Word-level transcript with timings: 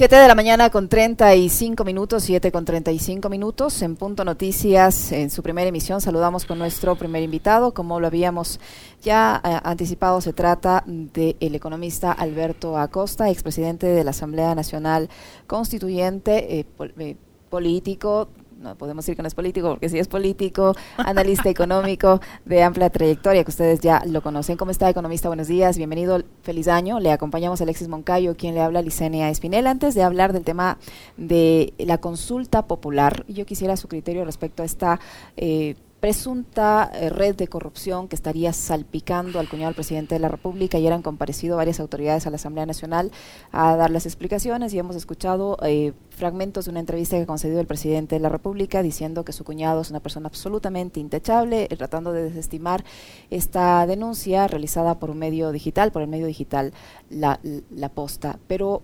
7 0.00 0.16
de 0.16 0.28
la 0.28 0.34
mañana 0.34 0.70
con 0.70 0.88
35 0.88 1.84
minutos, 1.84 2.22
7 2.22 2.50
con 2.50 2.64
35 2.64 3.28
minutos. 3.28 3.82
En 3.82 3.96
Punto 3.96 4.24
Noticias, 4.24 5.12
en 5.12 5.28
su 5.28 5.42
primera 5.42 5.68
emisión, 5.68 6.00
saludamos 6.00 6.46
con 6.46 6.58
nuestro 6.58 6.96
primer 6.96 7.22
invitado. 7.22 7.74
Como 7.74 8.00
lo 8.00 8.06
habíamos 8.06 8.60
ya 9.02 9.42
eh, 9.44 9.60
anticipado, 9.62 10.22
se 10.22 10.32
trata 10.32 10.84
del 10.86 11.54
economista 11.54 12.12
Alberto 12.12 12.78
Acosta, 12.78 13.28
expresidente 13.28 13.88
de 13.88 14.02
la 14.02 14.12
Asamblea 14.12 14.54
Nacional 14.54 15.10
Constituyente, 15.46 16.60
eh, 16.60 16.66
eh, 16.98 17.16
político, 17.50 18.30
no 18.60 18.76
podemos 18.76 19.04
decir 19.04 19.16
que 19.16 19.22
no 19.22 19.28
es 19.28 19.34
político, 19.34 19.70
porque 19.70 19.88
sí 19.88 19.98
es 19.98 20.06
político, 20.06 20.74
analista 20.98 21.48
económico 21.48 22.20
de 22.44 22.62
amplia 22.62 22.90
trayectoria, 22.90 23.42
que 23.42 23.50
ustedes 23.50 23.80
ya 23.80 24.02
lo 24.06 24.22
conocen. 24.22 24.56
¿Cómo 24.56 24.70
está, 24.70 24.88
economista? 24.88 25.28
Buenos 25.28 25.48
días, 25.48 25.78
bienvenido, 25.78 26.22
feliz 26.42 26.68
año. 26.68 27.00
Le 27.00 27.10
acompañamos 27.10 27.60
a 27.60 27.64
Alexis 27.64 27.88
Moncayo, 27.88 28.36
quien 28.36 28.54
le 28.54 28.60
habla, 28.60 28.82
Licenia 28.82 29.30
Espinel. 29.30 29.66
Antes 29.66 29.94
de 29.94 30.02
hablar 30.02 30.32
del 30.32 30.44
tema 30.44 30.78
de 31.16 31.72
la 31.78 31.98
consulta 31.98 32.66
popular, 32.66 33.24
yo 33.28 33.46
quisiera 33.46 33.76
su 33.76 33.88
criterio 33.88 34.24
respecto 34.24 34.62
a 34.62 34.66
esta... 34.66 35.00
Eh, 35.36 35.76
presunta 36.00 36.90
eh, 36.94 37.10
red 37.10 37.36
de 37.36 37.46
corrupción 37.46 38.08
que 38.08 38.16
estaría 38.16 38.52
salpicando 38.52 39.38
al 39.38 39.48
cuñado 39.48 39.68
del 39.68 39.74
presidente 39.74 40.14
de 40.14 40.18
la 40.18 40.28
República. 40.28 40.78
y 40.78 40.88
han 40.88 41.02
comparecido 41.02 41.56
varias 41.56 41.78
autoridades 41.78 42.26
a 42.26 42.30
la 42.30 42.36
Asamblea 42.36 42.66
Nacional 42.66 43.12
a 43.52 43.76
dar 43.76 43.90
las 43.90 44.06
explicaciones 44.06 44.72
y 44.72 44.78
hemos 44.78 44.96
escuchado 44.96 45.58
eh, 45.62 45.92
fragmentos 46.10 46.64
de 46.64 46.70
una 46.72 46.80
entrevista 46.80 47.18
que 47.18 47.26
concedió 47.26 47.60
el 47.60 47.66
presidente 47.66 48.16
de 48.16 48.20
la 48.20 48.28
República 48.28 48.82
diciendo 48.82 49.24
que 49.24 49.32
su 49.32 49.44
cuñado 49.44 49.82
es 49.82 49.90
una 49.90 50.00
persona 50.00 50.28
absolutamente 50.28 51.00
intachable, 51.00 51.68
eh, 51.70 51.76
tratando 51.76 52.12
de 52.12 52.24
desestimar 52.24 52.82
esta 53.28 53.86
denuncia 53.86 54.48
realizada 54.48 54.98
por 54.98 55.10
un 55.10 55.18
medio 55.18 55.52
digital, 55.52 55.92
por 55.92 56.02
el 56.02 56.08
medio 56.08 56.26
digital 56.26 56.72
La, 57.10 57.40
la 57.70 57.88
Posta. 57.90 58.38
Pero 58.46 58.82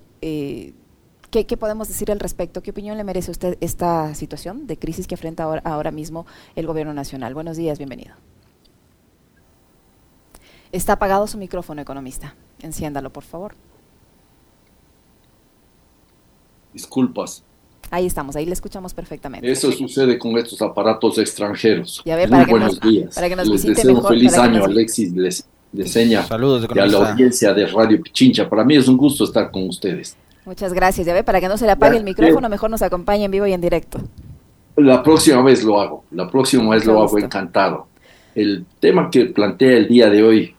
¿Qué, 1.31 1.45
podemos 1.57 1.89
decir 1.89 2.11
al 2.11 2.21
respecto? 2.21 2.63
¿Qué 2.63 2.71
opinión 2.71 2.97
le 2.97 3.05
merece 3.05 3.31
usted 3.31 3.59
esta 3.61 4.15
situación 4.15 4.67
de 4.67 4.79
crisis 4.79 5.07
que 5.07 5.15
enfrenta 5.15 5.45
ahora, 5.65 5.91
mismo 5.91 6.27
el 6.55 6.67
gobierno 6.67 6.95
nacional? 6.95 7.35
Buenos 7.35 7.57
días, 7.57 7.79
bienvenido. 7.79 8.15
Está 10.73 10.95
apagado 10.95 11.27
su 11.27 11.39
micrófono, 11.39 11.83
economista. 11.83 12.35
Enciéndalo, 12.61 13.13
por 13.13 13.25
favor. 13.25 13.55
Disculpas. 16.73 17.43
Ahí 17.91 18.07
estamos, 18.07 18.35
ahí 18.37 18.47
le 18.47 18.53
escuchamos 18.53 18.95
perfectamente. 18.95 19.51
Eso 19.51 19.71
sucede 19.73 20.19
con 20.19 20.37
estos 20.39 20.61
aparatos 20.61 21.19
extranjeros. 21.19 22.03
Ya 22.05 22.17
ve, 22.17 22.29
para 22.29 22.47
buenos 22.47 22.81
días. 22.81 23.15
Para 23.15 23.29
que 23.29 23.37
nos 23.37 23.49
Les 23.49 23.63
deseo 23.63 23.95
un 23.95 24.05
feliz 24.07 24.37
año, 24.37 24.65
Alexis 24.65 25.13
les, 25.13 25.47
Saludos, 26.27 26.67
y 26.75 26.79
a 26.79 26.87
la 26.87 27.11
audiencia 27.11 27.53
de 27.53 27.67
Radio 27.67 28.01
Pichincha. 28.01 28.49
Para 28.49 28.65
mí 28.65 28.77
es 28.77 28.89
un 28.89 28.97
gusto 28.97 29.25
estar 29.25 29.51
con 29.51 29.69
ustedes. 29.69 30.17
Muchas 30.47 30.73
gracias. 30.73 31.05
Ya 31.07 31.13
ve, 31.13 31.25
para 31.25 31.41
que 31.41 31.49
no 31.49 31.59
se 31.59 31.67
le 31.67 31.73
apague 31.73 31.97
el 31.97 32.05
micrófono, 32.05 32.49
mejor 32.49 32.71
nos 32.71 32.81
acompañe 32.81 33.25
en 33.25 33.33
vivo 33.33 33.47
y 33.47 33.53
en 33.53 33.61
directo. 33.61 33.99
La 34.77 35.03
próxima 35.03 35.43
vez 35.43 35.65
lo 35.65 35.81
hago, 35.81 36.05
la 36.13 36.31
próxima 36.31 36.71
vez 36.71 36.87
lo 36.87 37.03
hago 37.03 37.19
encantado. 37.19 37.89
El 38.35 38.65
tema 38.79 39.11
que 39.11 39.25
plantea 39.27 39.77
el 39.77 39.89
día 39.89 40.09
de 40.09 40.23
hoy 40.23 40.55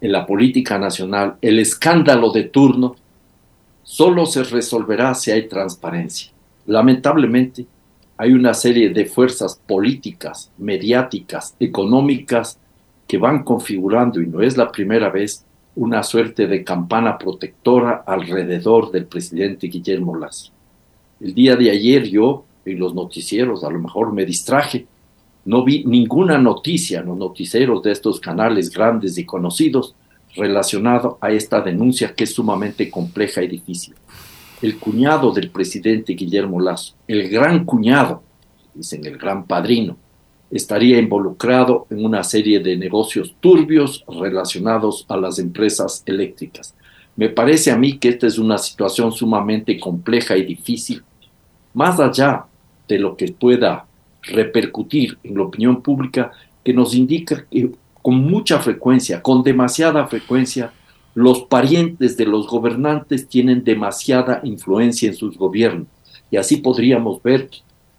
en 0.00 0.12
la 0.12 0.26
política 0.26 0.78
nacional, 0.78 1.36
el 1.42 1.58
escándalo 1.58 2.32
de 2.32 2.44
turno, 2.44 2.96
solo 3.82 4.24
se 4.24 4.44
resolverá 4.44 5.14
si 5.14 5.30
hay 5.30 5.46
transparencia. 5.46 6.30
Lamentablemente, 6.66 7.66
hay 8.16 8.32
una 8.32 8.54
serie 8.54 8.90
de 8.90 9.04
fuerzas 9.04 9.60
políticas, 9.66 10.50
mediáticas, 10.56 11.54
económicas 11.60 12.58
que 13.06 13.18
van 13.18 13.42
configurando, 13.42 14.22
y 14.22 14.26
no 14.26 14.40
es 14.40 14.56
la 14.56 14.70
primera 14.70 15.10
vez, 15.10 15.44
una 15.76 16.02
suerte 16.02 16.46
de 16.46 16.64
campana 16.64 17.16
protectora 17.18 18.02
alrededor 18.06 18.90
del 18.90 19.06
presidente 19.06 19.68
Guillermo 19.68 20.16
Lazo. 20.16 20.52
El 21.20 21.34
día 21.34 21.56
de 21.56 21.70
ayer 21.70 22.08
yo, 22.08 22.44
en 22.64 22.78
los 22.78 22.94
noticieros, 22.94 23.62
a 23.64 23.70
lo 23.70 23.78
mejor 23.78 24.12
me 24.12 24.24
distraje, 24.24 24.86
no 25.44 25.64
vi 25.64 25.84
ninguna 25.84 26.38
noticia 26.38 27.00
en 27.00 27.06
los 27.06 27.16
noticieros 27.16 27.82
de 27.82 27.92
estos 27.92 28.20
canales 28.20 28.70
grandes 28.70 29.16
y 29.16 29.24
conocidos 29.24 29.94
relacionado 30.36 31.18
a 31.20 31.30
esta 31.30 31.60
denuncia 31.60 32.14
que 32.14 32.24
es 32.24 32.34
sumamente 32.34 32.90
compleja 32.90 33.42
y 33.42 33.48
difícil. 33.48 33.94
El 34.62 34.78
cuñado 34.78 35.32
del 35.32 35.50
presidente 35.50 36.12
Guillermo 36.12 36.60
Lazo, 36.60 36.94
el 37.08 37.28
gran 37.28 37.64
cuñado, 37.64 38.22
dicen 38.74 39.04
el 39.06 39.16
gran 39.16 39.46
padrino, 39.46 39.96
estaría 40.50 40.98
involucrado 40.98 41.86
en 41.90 42.04
una 42.04 42.24
serie 42.24 42.60
de 42.60 42.76
negocios 42.76 43.34
turbios 43.40 44.04
relacionados 44.08 45.06
a 45.08 45.16
las 45.16 45.38
empresas 45.38 46.02
eléctricas. 46.06 46.74
Me 47.16 47.28
parece 47.28 47.70
a 47.70 47.76
mí 47.76 47.98
que 47.98 48.08
esta 48.08 48.26
es 48.26 48.38
una 48.38 48.58
situación 48.58 49.12
sumamente 49.12 49.78
compleja 49.78 50.36
y 50.36 50.44
difícil, 50.44 51.02
más 51.74 52.00
allá 52.00 52.46
de 52.88 52.98
lo 52.98 53.16
que 53.16 53.32
pueda 53.32 53.86
repercutir 54.22 55.18
en 55.22 55.36
la 55.36 55.44
opinión 55.44 55.82
pública, 55.82 56.32
que 56.64 56.74
nos 56.74 56.94
indica 56.94 57.46
que 57.50 57.70
con 58.02 58.16
mucha 58.16 58.58
frecuencia, 58.58 59.22
con 59.22 59.42
demasiada 59.42 60.06
frecuencia, 60.06 60.72
los 61.14 61.42
parientes 61.42 62.16
de 62.16 62.26
los 62.26 62.46
gobernantes 62.46 63.28
tienen 63.28 63.64
demasiada 63.64 64.40
influencia 64.44 65.08
en 65.08 65.14
sus 65.14 65.36
gobiernos. 65.36 65.88
Y 66.30 66.36
así 66.36 66.56
podríamos 66.56 67.22
ver 67.22 67.50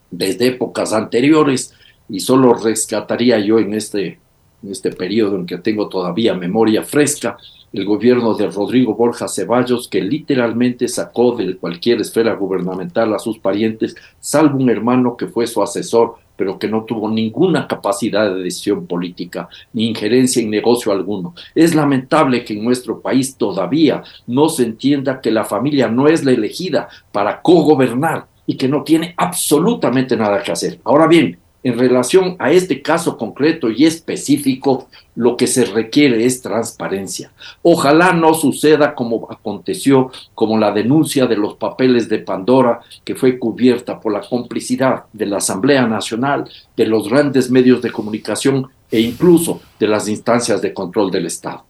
desde 0.10 0.48
épocas 0.48 0.94
anteriores 0.94 1.74
y 2.12 2.20
solo 2.20 2.54
rescataría 2.54 3.40
yo 3.40 3.58
en 3.58 3.74
este, 3.74 4.20
en 4.62 4.72
este 4.72 4.92
periodo 4.92 5.38
en 5.38 5.46
que 5.46 5.58
tengo 5.58 5.88
todavía 5.88 6.34
memoria 6.34 6.84
fresca 6.84 7.38
el 7.72 7.86
gobierno 7.86 8.34
de 8.34 8.48
Rodrigo 8.48 8.96
Borja 8.96 9.30
Ceballos, 9.30 9.88
que 9.88 10.02
literalmente 10.02 10.90
sacó 10.90 11.34
de 11.38 11.56
cualquier 11.56 12.02
esfera 12.02 12.34
gubernamental 12.34 13.14
a 13.14 13.20
sus 13.20 13.40
parientes, 13.40 13.96
salvo 14.20 14.58
un 14.58 14.70
hermano 14.70 15.16
que 15.16 15.28
fue 15.28 15.48
su 15.48 15.64
asesor, 15.64 16.16
pero 16.36 16.60
que 16.60 16.68
no 16.68 16.84
tuvo 16.84 17.10
ninguna 17.10 17.68
capacidad 17.68 18.34
de 18.34 18.44
decisión 18.44 18.88
política 18.88 19.48
ni 19.72 19.88
injerencia 19.88 20.42
en 20.42 20.50
negocio 20.50 20.92
alguno. 20.92 21.34
Es 21.56 21.74
lamentable 21.74 22.44
que 22.44 22.54
en 22.54 22.66
nuestro 22.66 23.00
país 23.00 23.38
todavía 23.38 24.04
no 24.28 24.50
se 24.50 24.64
entienda 24.64 25.22
que 25.22 25.32
la 25.32 25.46
familia 25.46 25.88
no 25.88 26.10
es 26.10 26.26
la 26.26 26.32
elegida 26.32 26.90
para 27.14 27.42
cogobernar 27.42 28.26
y 28.46 28.58
que 28.58 28.68
no 28.68 28.84
tiene 28.84 29.14
absolutamente 29.16 30.18
nada 30.18 30.44
que 30.44 30.52
hacer. 30.52 30.80
Ahora 30.84 31.08
bien, 31.08 31.38
en 31.64 31.78
relación 31.78 32.36
a 32.40 32.52
este 32.52 32.82
caso 32.82 33.18
concreto 33.18 33.70
y 33.70 33.86
específico, 33.86 34.88
lo 35.16 35.38
que 35.38 35.48
se 35.48 35.66
requiere 35.66 36.26
es 36.26 36.42
transparencia. 36.42 37.32
Ojalá 37.62 38.14
no 38.14 38.34
suceda 38.34 38.96
como 38.96 39.28
aconteció, 39.30 40.12
como 40.34 40.58
la 40.58 40.72
denuncia 40.72 41.28
de 41.28 41.38
los 41.38 41.56
papeles 41.56 42.10
de 42.10 42.20
Pandora, 42.20 42.80
que 43.04 43.16
fue 43.16 43.38
cubierta 43.38 44.00
por 44.00 44.14
la 44.14 44.22
complicidad 44.22 45.04
de 45.14 45.26
la 45.26 45.38
Asamblea 45.38 45.86
Nacional, 45.86 46.50
de 46.76 46.86
los 46.86 47.10
grandes 47.10 47.52
medios 47.52 47.82
de 47.82 47.92
comunicación 47.92 48.68
e 48.90 49.00
incluso 49.00 49.62
de 49.80 49.88
las 49.88 50.08
instancias 50.08 50.62
de 50.62 50.74
control 50.74 51.12
del 51.12 51.28
Estado. 51.28 51.66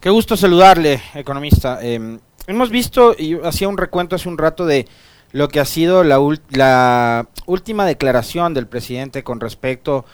Qué 0.00 0.10
gusto 0.10 0.36
saludarle, 0.36 1.00
economista. 1.14 1.78
Em, 1.82 2.18
hemos 2.46 2.70
visto, 2.70 3.14
y 3.16 3.34
hacía 3.34 3.68
un 3.68 3.76
recuento 3.76 4.16
hace 4.16 4.28
un 4.28 4.38
rato 4.38 4.64
de 4.64 4.86
lo 5.32 5.48
que 5.48 5.60
ha 5.60 5.64
sido 5.64 6.04
la, 6.04 6.18
la 6.50 7.28
última 7.46 7.86
declaración 7.86 8.54
del 8.54 8.66
presidente 8.66 9.22
con 9.22 9.40
respecto 9.40 10.04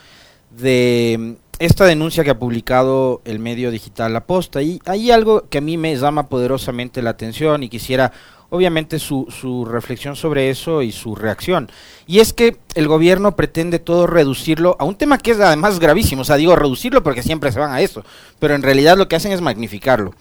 de 0.50 1.16
mm, 1.18 1.32
esta 1.58 1.86
denuncia 1.86 2.22
que 2.24 2.30
ha 2.30 2.38
publicado 2.38 3.22
el 3.24 3.38
medio 3.38 3.70
digital 3.70 4.12
La 4.12 4.26
Posta. 4.26 4.62
Y 4.62 4.80
hay 4.84 5.10
algo 5.10 5.48
que 5.48 5.58
a 5.58 5.62
mí 5.62 5.76
me 5.76 5.96
llama 5.96 6.28
poderosamente 6.28 7.02
la 7.02 7.10
atención 7.10 7.62
y 7.62 7.68
quisiera 7.68 8.12
obviamente 8.48 8.98
su, 8.98 9.26
su 9.28 9.64
reflexión 9.64 10.14
sobre 10.14 10.50
eso 10.50 10.82
y 10.82 10.92
su 10.92 11.14
reacción. 11.14 11.70
Y 12.06 12.20
es 12.20 12.32
que 12.32 12.56
el 12.74 12.88
gobierno 12.88 13.34
pretende 13.34 13.78
todo 13.78 14.06
reducirlo 14.06 14.76
a 14.78 14.84
un 14.84 14.96
tema 14.96 15.18
que 15.18 15.32
es 15.32 15.40
además 15.40 15.80
gravísimo. 15.80 16.22
O 16.22 16.24
sea, 16.24 16.36
digo 16.36 16.54
reducirlo 16.54 17.02
porque 17.02 17.22
siempre 17.22 17.50
se 17.52 17.58
van 17.58 17.72
a 17.72 17.80
eso, 17.80 18.04
pero 18.38 18.54
en 18.54 18.62
realidad 18.62 18.96
lo 18.96 19.08
que 19.08 19.16
hacen 19.16 19.32
es 19.32 19.40
magnificarlo. 19.40 20.14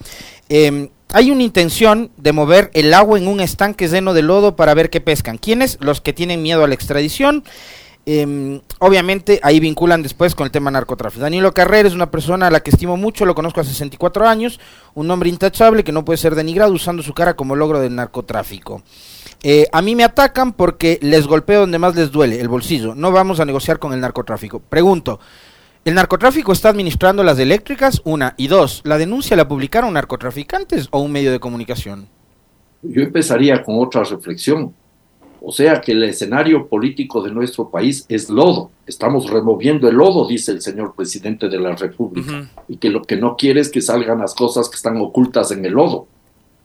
Eh, 0.48 0.90
hay 1.16 1.30
una 1.30 1.44
intención 1.44 2.10
de 2.18 2.32
mover 2.32 2.70
el 2.74 2.92
agua 2.92 3.16
en 3.16 3.26
un 3.26 3.40
estanque 3.40 3.88
lleno 3.88 4.12
de 4.12 4.20
lodo 4.20 4.54
para 4.54 4.74
ver 4.74 4.90
qué 4.90 5.00
pescan. 5.00 5.38
¿Quiénes? 5.38 5.78
Los 5.80 6.02
que 6.02 6.12
tienen 6.12 6.42
miedo 6.42 6.62
a 6.62 6.68
la 6.68 6.74
extradición. 6.74 7.42
Em, 8.04 8.60
obviamente 8.80 9.40
ahí 9.42 9.58
vinculan 9.58 10.02
después 10.02 10.34
con 10.34 10.44
el 10.44 10.50
tema 10.50 10.70
narcotráfico. 10.70 11.22
Danilo 11.22 11.54
Carrera 11.54 11.88
es 11.88 11.94
una 11.94 12.10
persona 12.10 12.48
a 12.48 12.50
la 12.50 12.60
que 12.60 12.68
estimo 12.68 12.98
mucho, 12.98 13.24
lo 13.24 13.34
conozco 13.34 13.62
hace 13.62 13.70
64 13.70 14.28
años, 14.28 14.60
un 14.92 15.10
hombre 15.10 15.30
intachable 15.30 15.84
que 15.84 15.90
no 15.90 16.04
puede 16.04 16.18
ser 16.18 16.34
denigrado 16.34 16.74
usando 16.74 17.02
su 17.02 17.14
cara 17.14 17.32
como 17.32 17.56
logro 17.56 17.80
del 17.80 17.94
narcotráfico. 17.94 18.82
Eh, 19.42 19.68
a 19.72 19.80
mí 19.80 19.94
me 19.94 20.04
atacan 20.04 20.52
porque 20.52 20.98
les 21.00 21.26
golpeo 21.26 21.60
donde 21.60 21.78
más 21.78 21.96
les 21.96 22.12
duele, 22.12 22.38
el 22.38 22.48
bolsillo. 22.48 22.94
No 22.94 23.10
vamos 23.10 23.40
a 23.40 23.46
negociar 23.46 23.78
con 23.78 23.94
el 23.94 24.00
narcotráfico. 24.02 24.60
Pregunto, 24.60 25.18
¿El 25.86 25.94
narcotráfico 25.94 26.50
está 26.50 26.70
administrando 26.70 27.22
las 27.22 27.38
eléctricas? 27.38 28.02
Una. 28.02 28.34
Y 28.36 28.48
dos, 28.48 28.82
¿la 28.84 28.98
denuncia 28.98 29.36
la 29.36 29.46
publicaron 29.46 29.94
narcotraficantes 29.94 30.88
o 30.90 30.98
un 30.98 31.12
medio 31.12 31.30
de 31.30 31.38
comunicación? 31.38 32.08
Yo 32.82 33.02
empezaría 33.02 33.62
con 33.62 33.78
otra 33.78 34.02
reflexión. 34.02 34.74
O 35.40 35.52
sea 35.52 35.80
que 35.80 35.92
el 35.92 36.02
escenario 36.02 36.66
político 36.66 37.22
de 37.22 37.30
nuestro 37.30 37.70
país 37.70 38.04
es 38.08 38.28
lodo. 38.28 38.72
Estamos 38.84 39.30
removiendo 39.30 39.88
el 39.88 39.94
lodo, 39.94 40.26
dice 40.26 40.50
el 40.50 40.60
señor 40.60 40.92
presidente 40.96 41.48
de 41.48 41.60
la 41.60 41.76
República. 41.76 42.50
Y 42.66 42.78
que 42.78 42.90
lo 42.90 43.02
que 43.02 43.14
no 43.14 43.36
quiere 43.36 43.60
es 43.60 43.68
que 43.68 43.80
salgan 43.80 44.18
las 44.18 44.34
cosas 44.34 44.68
que 44.68 44.74
están 44.74 44.96
ocultas 44.96 45.52
en 45.52 45.64
el 45.64 45.74
lodo. 45.74 46.08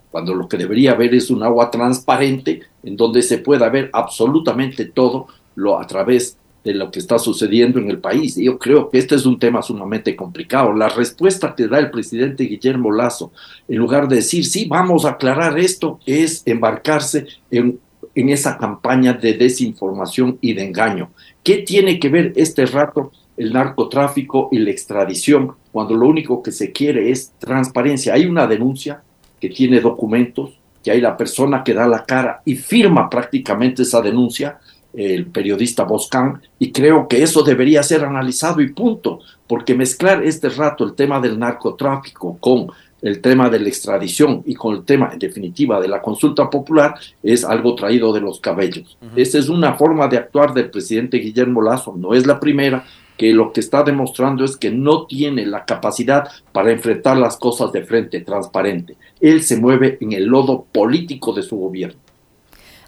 cuando 0.09 0.33
lo 0.33 0.49
que 0.49 0.57
debería 0.57 0.93
haber 0.93 1.13
es 1.13 1.29
un 1.29 1.43
agua 1.43 1.69
transparente 1.69 2.63
en 2.81 2.97
donde 2.97 3.21
se 3.21 3.37
pueda 3.37 3.69
ver 3.69 3.91
absolutamente 3.93 4.85
todo 4.85 5.27
lo 5.53 5.79
a 5.79 5.85
través 5.85 6.37
de 6.63 6.73
lo 6.73 6.91
que 6.91 6.99
está 6.99 7.17
sucediendo 7.17 7.79
en 7.79 7.89
el 7.89 7.99
país. 7.99 8.35
Yo 8.35 8.59
creo 8.59 8.89
que 8.89 8.99
este 8.99 9.15
es 9.15 9.25
un 9.25 9.39
tema 9.39 9.61
sumamente 9.61 10.15
complicado. 10.15 10.73
La 10.73 10.89
respuesta 10.89 11.55
que 11.55 11.67
da 11.67 11.79
el 11.79 11.89
presidente 11.89 12.43
Guillermo 12.43 12.91
Lazo, 12.91 13.31
en 13.67 13.77
lugar 13.77 14.07
de 14.07 14.17
decir, 14.17 14.45
sí, 14.45 14.65
vamos 14.65 15.05
a 15.05 15.11
aclarar 15.11 15.57
esto, 15.57 15.99
es 16.05 16.43
embarcarse 16.45 17.25
en, 17.49 17.79
en 18.13 18.29
esa 18.29 18.57
campaña 18.57 19.13
de 19.13 19.33
desinformación 19.33 20.37
y 20.41 20.53
de 20.53 20.65
engaño. 20.65 21.11
¿Qué 21.43 21.59
tiene 21.59 21.99
que 21.99 22.09
ver 22.09 22.33
este 22.35 22.65
rato 22.65 23.11
el 23.37 23.53
narcotráfico 23.53 24.49
y 24.51 24.59
la 24.59 24.69
extradición 24.69 25.53
cuando 25.71 25.95
lo 25.95 26.07
único 26.07 26.43
que 26.43 26.51
se 26.51 26.71
quiere 26.71 27.09
es 27.09 27.33
transparencia? 27.39 28.13
Hay 28.13 28.25
una 28.25 28.45
denuncia 28.45 29.01
que 29.39 29.49
tiene 29.49 29.79
documentos, 29.79 30.59
que 30.83 30.91
hay 30.91 31.01
la 31.01 31.17
persona 31.17 31.63
que 31.63 31.73
da 31.73 31.87
la 31.87 32.05
cara 32.05 32.41
y 32.45 32.55
firma 32.55 33.09
prácticamente 33.09 33.81
esa 33.81 34.01
denuncia, 34.01 34.59
el 34.93 35.27
periodista 35.27 35.83
Boscan, 35.83 36.41
y 36.59 36.71
creo 36.71 37.07
que 37.07 37.23
eso 37.23 37.43
debería 37.43 37.83
ser 37.83 38.03
analizado 38.03 38.61
y 38.61 38.71
punto, 38.73 39.19
porque 39.47 39.75
mezclar 39.75 40.23
este 40.23 40.49
rato 40.49 40.83
el 40.83 40.93
tema 40.93 41.19
del 41.19 41.39
narcotráfico 41.39 42.37
con 42.39 42.67
el 43.01 43.19
tema 43.19 43.49
de 43.49 43.59
la 43.59 43.69
extradición 43.69 44.43
y 44.45 44.53
con 44.53 44.75
el 44.75 44.83
tema, 44.83 45.09
en 45.11 45.19
definitiva, 45.19 45.79
de 45.81 45.87
la 45.87 46.01
consulta 46.01 46.49
popular, 46.49 46.95
es 47.23 47.43
algo 47.43 47.73
traído 47.75 48.13
de 48.13 48.21
los 48.21 48.39
cabellos. 48.39 48.97
Esa 49.15 49.39
es 49.39 49.49
una 49.49 49.73
forma 49.73 50.07
de 50.07 50.17
actuar 50.17 50.53
del 50.53 50.69
presidente 50.69 51.17
Guillermo 51.17 51.61
Lazo, 51.61 51.95
no 51.97 52.13
es 52.13 52.27
la 52.27 52.39
primera, 52.39 52.85
que 53.17 53.33
lo 53.33 53.53
que 53.53 53.59
está 53.59 53.83
demostrando 53.83 54.43
es 54.43 54.57
que 54.57 54.71
no 54.71 55.05
tiene 55.05 55.45
la 55.45 55.65
capacidad 55.65 56.27
para 56.51 56.71
enfrentar 56.71 57.17
las 57.17 57.37
cosas 57.37 57.71
de 57.71 57.83
frente, 57.83 58.21
transparente. 58.21 58.95
Él 59.19 59.43
se 59.43 59.57
mueve 59.57 59.97
en 60.01 60.13
el 60.13 60.25
lodo 60.25 60.65
político 60.71 61.31
de 61.33 61.43
su 61.43 61.55
gobierno. 61.55 61.99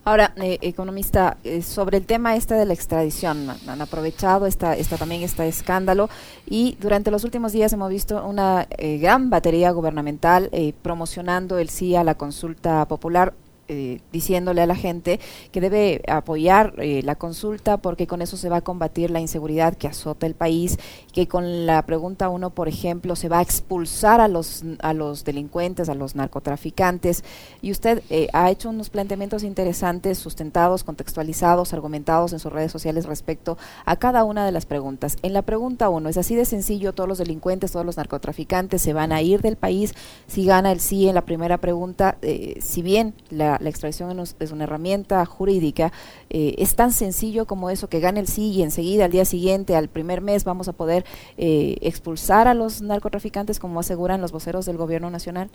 Ahora, 0.05 0.33
eh, 0.35 0.57
economista, 0.61 1.37
eh, 1.45 1.61
sobre 1.61 1.97
el 1.97 2.05
tema 2.05 2.35
este 2.35 2.55
de 2.55 2.65
la 2.65 2.73
extradición, 2.73 3.49
han 3.49 3.81
aprovechado 3.81 4.47
esta, 4.47 4.75
esta 4.75 4.97
también 4.97 5.21
este 5.21 5.47
escándalo 5.47 6.09
y 6.45 6.77
durante 6.81 7.09
los 7.09 7.23
últimos 7.23 7.53
días 7.53 7.71
hemos 7.71 7.89
visto 7.89 8.21
una 8.25 8.67
eh, 8.77 8.97
gran 8.97 9.29
batería 9.29 9.71
gubernamental 9.71 10.49
promocionando 10.81 11.57
el 11.57 11.69
sí 11.69 11.95
a 11.95 12.03
la 12.03 12.15
consulta 12.15 12.85
popular 12.85 13.33
eh, 13.69 14.01
diciéndole 14.11 14.61
a 14.61 14.65
la 14.65 14.75
gente 14.75 15.21
que 15.53 15.61
debe 15.61 16.01
apoyar 16.09 16.73
eh, 16.79 17.01
la 17.01 17.15
consulta 17.15 17.77
porque 17.77 18.07
con 18.07 18.21
eso 18.21 18.35
se 18.35 18.49
va 18.49 18.57
a 18.57 18.61
combatir 18.61 19.09
la 19.09 19.21
inseguridad 19.21 19.77
que 19.77 19.87
azota 19.87 20.25
el 20.25 20.35
país, 20.35 20.77
que 21.13 21.29
con 21.29 21.65
la 21.65 21.85
pregunta 21.85 22.27
uno, 22.27 22.49
por 22.49 22.67
ejemplo, 22.67 23.15
se 23.15 23.29
va 23.29 23.39
a 23.39 23.41
expulsar 23.41 24.19
a 24.19 24.27
los, 24.27 24.65
a 24.79 24.91
los 24.91 25.23
delincuentes, 25.23 25.87
a 25.87 25.95
los 25.95 26.13
narcotraficantes. 26.13 27.23
Y 27.61 27.71
usted 27.71 28.03
eh, 28.09 28.27
ha 28.33 28.51
hecho 28.51 28.69
unos 28.69 28.89
planteamientos 28.89 29.43
interesantes, 29.43 30.17
sustentados, 30.17 30.83
contextualizados, 30.83 31.73
argumentados 31.73 32.33
en 32.33 32.39
sus 32.39 32.51
redes 32.51 32.71
sociales 32.71 33.05
respecto 33.05 33.57
a 33.85 33.95
cada 33.95 34.25
una 34.25 34.45
de 34.45 34.51
las 34.51 34.65
preguntas. 34.65 35.15
En 35.21 35.31
la 35.31 35.41
pregunta 35.41 35.87
uno, 35.87 36.09
es 36.09 36.17
así 36.17 36.35
de 36.35 36.43
sencillo, 36.43 36.91
todos 36.91 37.07
los 37.07 37.17
delincuentes, 37.17 37.71
todos 37.71 37.85
los 37.85 37.95
narcotraficantes 37.95 38.81
se 38.81 38.91
van 38.91 39.13
a 39.13 39.21
ir 39.21 39.41
del 39.41 39.55
país 39.55 39.93
si 40.27 40.45
gana 40.45 40.73
el 40.73 40.81
sí 40.81 41.07
en 41.07 41.15
la 41.15 41.21
primera 41.21 41.59
pregunta, 41.59 42.17
si 42.59 42.81
bien 42.81 43.13
la 43.29 43.52
la, 43.59 43.69
extradición 43.69 44.19
es 44.19 44.51
una 44.51 44.63
herramienta 44.65 45.25
jurídica, 45.25 45.91
eh, 46.29 46.55
es 46.57 46.75
tan 46.75 46.91
sencillo 46.91 47.45
como 47.45 47.69
eso, 47.69 47.87
que 47.87 47.99
gane 47.99 48.19
el 48.19 48.27
sí 48.27 48.51
y 48.51 48.61
enseguida, 48.63 49.05
al 49.05 49.11
día 49.11 49.25
siguiente, 49.25 49.75
al 49.75 49.87
primer 49.87 50.21
mes, 50.21 50.43
vamos 50.43 50.67
a 50.67 50.73
poder 50.73 51.05
eh, 51.37 51.77
expulsar 51.81 52.47
a 52.47 52.53
los 52.53 52.81
narcotraficantes, 52.81 53.59
como 53.59 53.79
aseguran 53.79 54.21
los 54.21 54.31
voceros 54.31 54.65
del 54.65 54.77
gobierno 54.77 55.09
nacional? 55.09 55.49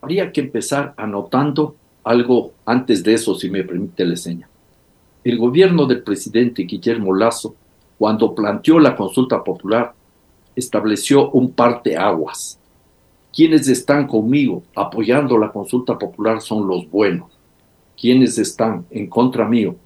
Habría 0.00 0.30
que 0.32 0.40
empezar 0.40 0.94
anotando 0.96 1.74
algo 2.04 2.52
antes 2.64 3.02
de 3.02 3.14
eso, 3.14 3.34
si 3.34 3.50
me 3.50 3.64
permite 3.64 4.04
la 4.04 4.16
seña. 4.16 4.48
El 5.24 5.38
gobierno 5.38 5.86
del 5.86 6.02
presidente 6.02 6.62
Guillermo 6.62 7.14
Lazo, 7.14 7.54
cuando 7.98 8.34
planteó 8.34 8.78
la 8.78 8.94
consulta 8.94 9.42
popular, 9.42 9.92
estableció 10.54 11.30
un 11.30 11.54
aguas 11.98 12.58
quienes 13.34 13.68
están 13.68 14.06
conmigo 14.06 14.62
apoyando 14.74 15.38
la 15.38 15.52
consulta 15.52 15.98
popular 15.98 16.40
son 16.40 16.66
los 16.66 16.90
buenos. 16.90 17.30
Quienes 18.00 18.38
están 18.38 18.86
en 18.90 19.08
contra 19.08 19.46
mío, 19.46 19.76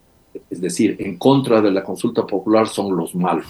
es 0.50 0.60
decir, 0.60 0.96
en 0.98 1.16
contra 1.16 1.60
de 1.60 1.70
la 1.70 1.82
consulta 1.82 2.26
popular, 2.26 2.68
son 2.68 2.96
los 2.96 3.14
malos. 3.14 3.46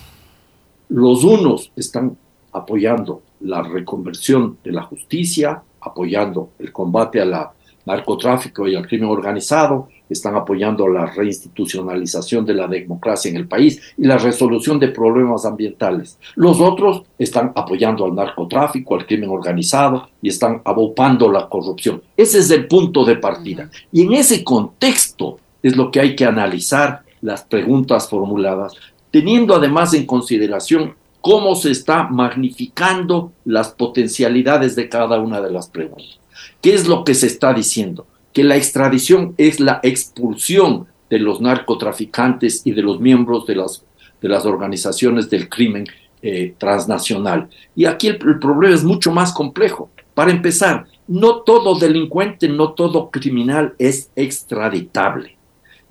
Los 0.89 1.25
unos 1.25 1.73
están 1.77 2.17
apoyando 2.53 3.23
la 3.41 3.63
reconversión 3.63 4.59
de 4.63 4.73
la 4.73 4.83
justicia, 4.83 5.63
apoyando 5.81 6.51
el 6.59 6.73
combate 6.73 7.21
a 7.21 7.25
la 7.25 7.53
narcotráfico 7.85 8.69
y 8.69 8.77
al 8.77 8.87
crimen 8.87 9.09
organizado, 9.09 9.89
están 10.13 10.37
apoyando 10.37 10.89
la 10.89 11.07
reinstitucionalización 11.07 12.45
de 12.45 12.55
la 12.55 12.69
democracia 12.69 13.31
en 13.31 13.37
el 13.37 13.49
país 13.49 13.81
y 13.97 14.05
la 14.05 14.19
resolución 14.19 14.79
de 14.79 14.89
problemas 14.89 15.45
ambientales. 15.45 16.19
Los 16.35 16.61
otros 16.61 17.03
están 17.19 17.53
apoyando 17.55 18.05
al 18.05 18.15
narcotráfico, 18.15 18.95
al 18.95 19.07
crimen 19.07 19.31
organizado 19.31 20.09
y 20.21 20.29
están 20.29 20.63
abopando 20.65 21.31
la 21.31 21.49
corrupción. 21.49 22.03
Ese 22.17 22.39
es 22.39 22.51
el 22.51 22.67
punto 22.67 23.05
de 23.05 23.17
partida. 23.17 23.71
Y 23.91 24.03
en 24.03 24.13
ese 24.13 24.45
contexto 24.45 25.39
es 25.63 25.77
lo 25.77 25.91
que 25.91 26.01
hay 26.01 26.17
que 26.17 26.25
analizar 26.25 27.03
las 27.21 27.45
preguntas 27.45 28.09
formuladas, 28.09 28.75
teniendo 29.11 29.55
además 29.55 29.95
en 29.95 30.07
consideración 30.07 30.95
cómo 31.21 31.55
se 31.55 31.71
está 31.71 32.05
magnificando 32.05 33.33
las 33.45 33.71
potencialidades 33.71 34.75
de 34.77 34.89
cada 34.89 35.21
una 35.21 35.41
de 35.41 35.53
las 35.53 35.69
preguntas. 35.69 36.19
¿Qué 36.61 36.75
es 36.75 36.89
lo 36.89 37.05
que 37.05 37.15
se 37.15 37.29
está 37.29 37.55
diciendo? 37.55 38.07
Que 38.33 38.45
la 38.45 38.57
extradición 38.57 39.35
es 39.37 39.61
la 39.61 39.81
expulsión 39.83 40.87
de 41.11 41.19
los 41.19 41.41
narcotraficantes 41.41 42.63
y 42.65 42.73
de 42.73 42.83
los 42.83 43.01
miembros 43.01 43.47
de 43.47 43.57
las, 43.57 44.47
organizaciones 44.47 45.29
del 45.29 45.49
crimen 45.49 45.85
eh, 46.23 46.55
transnacional. 46.57 47.49
Y 47.77 47.85
aquí 47.85 48.09
el, 48.09 48.15
el 48.15 48.39
problema 48.39 48.75
es 48.75 48.85
mucho 48.85 49.13
más 49.13 49.33
complejo. 49.33 49.91
Para 50.15 50.31
empezar, 50.31 50.87
no 51.09 51.41
todo 51.41 51.79
delincuente, 51.79 52.49
no 52.49 52.73
todo 52.73 53.11
criminal 53.11 53.75
es 53.79 54.11
extraditable. 54.17 55.37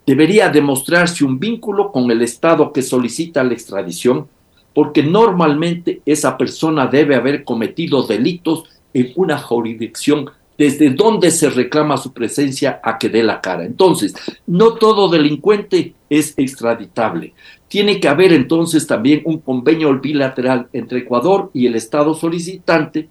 Debería 0.05 0.49
demostrarse 0.49 1.23
un 1.23 1.39
vínculo 1.39 1.91
con 1.91 2.09
el 2.09 2.21
Estado 2.21 2.73
que 2.73 2.81
solicita 2.81 3.43
la 3.43 3.53
extradición, 3.53 4.27
porque 4.73 5.03
normalmente 5.03 6.01
esa 6.05 6.37
persona 6.37 6.87
debe 6.87 7.15
haber 7.15 7.43
cometido 7.43 8.03
delitos 8.03 8.63
en 8.93 9.11
una 9.15 9.37
jurisdicción 9.37 10.29
desde 10.61 10.91
donde 10.91 11.31
se 11.31 11.49
reclama 11.49 11.97
su 11.97 12.13
presencia 12.13 12.79
a 12.83 12.99
que 12.99 13.09
dé 13.09 13.23
la 13.23 13.41
cara. 13.41 13.65
Entonces, 13.65 14.13
no 14.45 14.75
todo 14.75 15.09
delincuente 15.09 15.95
es 16.07 16.35
extraditable. 16.37 17.33
Tiene 17.67 17.99
que 17.99 18.07
haber 18.07 18.31
entonces 18.31 18.85
también 18.85 19.23
un 19.25 19.39
convenio 19.39 19.99
bilateral 19.99 20.67
entre 20.71 20.99
Ecuador 20.99 21.49
y 21.51 21.65
el 21.65 21.73
Estado 21.73 22.13
solicitante 22.13 23.09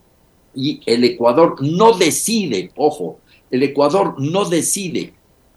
y 0.55 0.81
el 0.87 1.03
Ecuador 1.03 1.57
no 1.61 1.99
decide, 1.99 2.71
ojo, 2.77 3.19
el 3.51 3.65
Ecuador 3.65 4.15
no 4.19 4.45
decide 4.45 5.13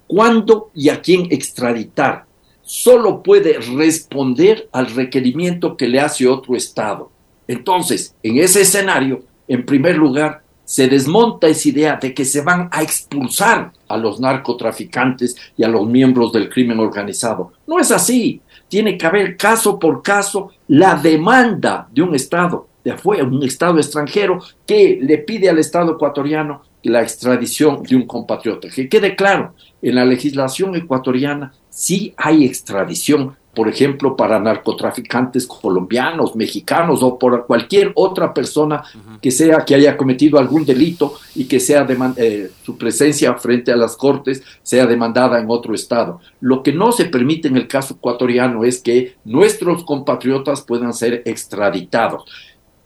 cuándo 0.07 0.71
y 0.73 0.89
a 0.89 0.99
quién 0.99 1.27
extraditar. 1.29 2.25
Solo 2.63 3.21
puede 3.21 3.59
responder 3.59 4.67
al 4.71 4.87
requerimiento 4.87 5.77
que 5.77 5.87
le 5.87 5.99
hace 5.99 6.27
otro 6.27 6.55
Estado. 6.55 7.11
Entonces, 7.47 8.15
en 8.23 8.39
ese 8.39 8.61
escenario, 8.61 9.21
en 9.47 9.63
primer 9.63 9.95
lugar, 9.95 10.42
se 10.73 10.87
desmonta 10.87 11.47
esa 11.47 11.69
idea 11.69 11.99
de 12.01 12.15
que 12.15 12.25
se 12.25 12.41
van 12.41 12.67
a 12.71 12.81
expulsar 12.81 13.71
a 13.87 13.95
los 13.95 14.19
narcotraficantes 14.19 15.35
y 15.55 15.63
a 15.63 15.67
los 15.67 15.87
miembros 15.87 16.33
del 16.33 16.49
crimen 16.49 16.79
organizado. 16.79 17.53
No 17.67 17.77
es 17.77 17.91
así. 17.91 18.41
Tiene 18.69 18.97
que 18.97 19.05
haber 19.05 19.37
caso 19.37 19.77
por 19.77 20.01
caso 20.01 20.49
la 20.67 20.95
demanda 20.95 21.87
de 21.91 22.01
un 22.01 22.15
Estado 22.15 22.69
de 22.83 22.89
afuera, 22.89 23.23
un 23.23 23.43
Estado 23.43 23.77
extranjero 23.77 24.39
que 24.65 24.97
le 24.99 25.19
pide 25.19 25.47
al 25.47 25.59
Estado 25.59 25.93
ecuatoriano 25.93 26.63
la 26.81 27.03
extradición 27.03 27.83
de 27.83 27.95
un 27.95 28.07
compatriota. 28.07 28.67
Que 28.67 28.89
quede 28.89 29.15
claro, 29.15 29.53
en 29.79 29.93
la 29.93 30.05
legislación 30.05 30.75
ecuatoriana 30.75 31.53
sí 31.69 32.15
hay 32.17 32.45
extradición 32.45 33.37
por 33.53 33.69
ejemplo, 33.69 34.15
para 34.15 34.39
narcotraficantes 34.39 35.45
colombianos, 35.45 36.35
mexicanos 36.35 37.03
o 37.03 37.19
por 37.19 37.45
cualquier 37.45 37.91
otra 37.95 38.33
persona 38.33 38.83
que 39.21 39.29
sea 39.29 39.63
que 39.63 39.75
haya 39.75 39.95
cometido 39.95 40.39
algún 40.39 40.65
delito 40.65 41.13
y 41.35 41.45
que 41.45 41.59
sea 41.59 41.85
eh, 42.17 42.49
su 42.63 42.77
presencia 42.77 43.35
frente 43.35 43.71
a 43.71 43.75
las 43.75 43.95
cortes 43.95 44.41
sea 44.63 44.87
demandada 44.87 45.39
en 45.39 45.45
otro 45.49 45.75
estado. 45.75 46.19
Lo 46.41 46.63
que 46.63 46.73
no 46.73 46.91
se 46.91 47.05
permite 47.05 47.47
en 47.47 47.57
el 47.57 47.67
caso 47.67 47.93
ecuatoriano 47.93 48.63
es 48.63 48.81
que 48.81 49.15
nuestros 49.23 49.83
compatriotas 49.83 50.61
puedan 50.61 50.93
ser 50.93 51.21
extraditados. 51.25 52.23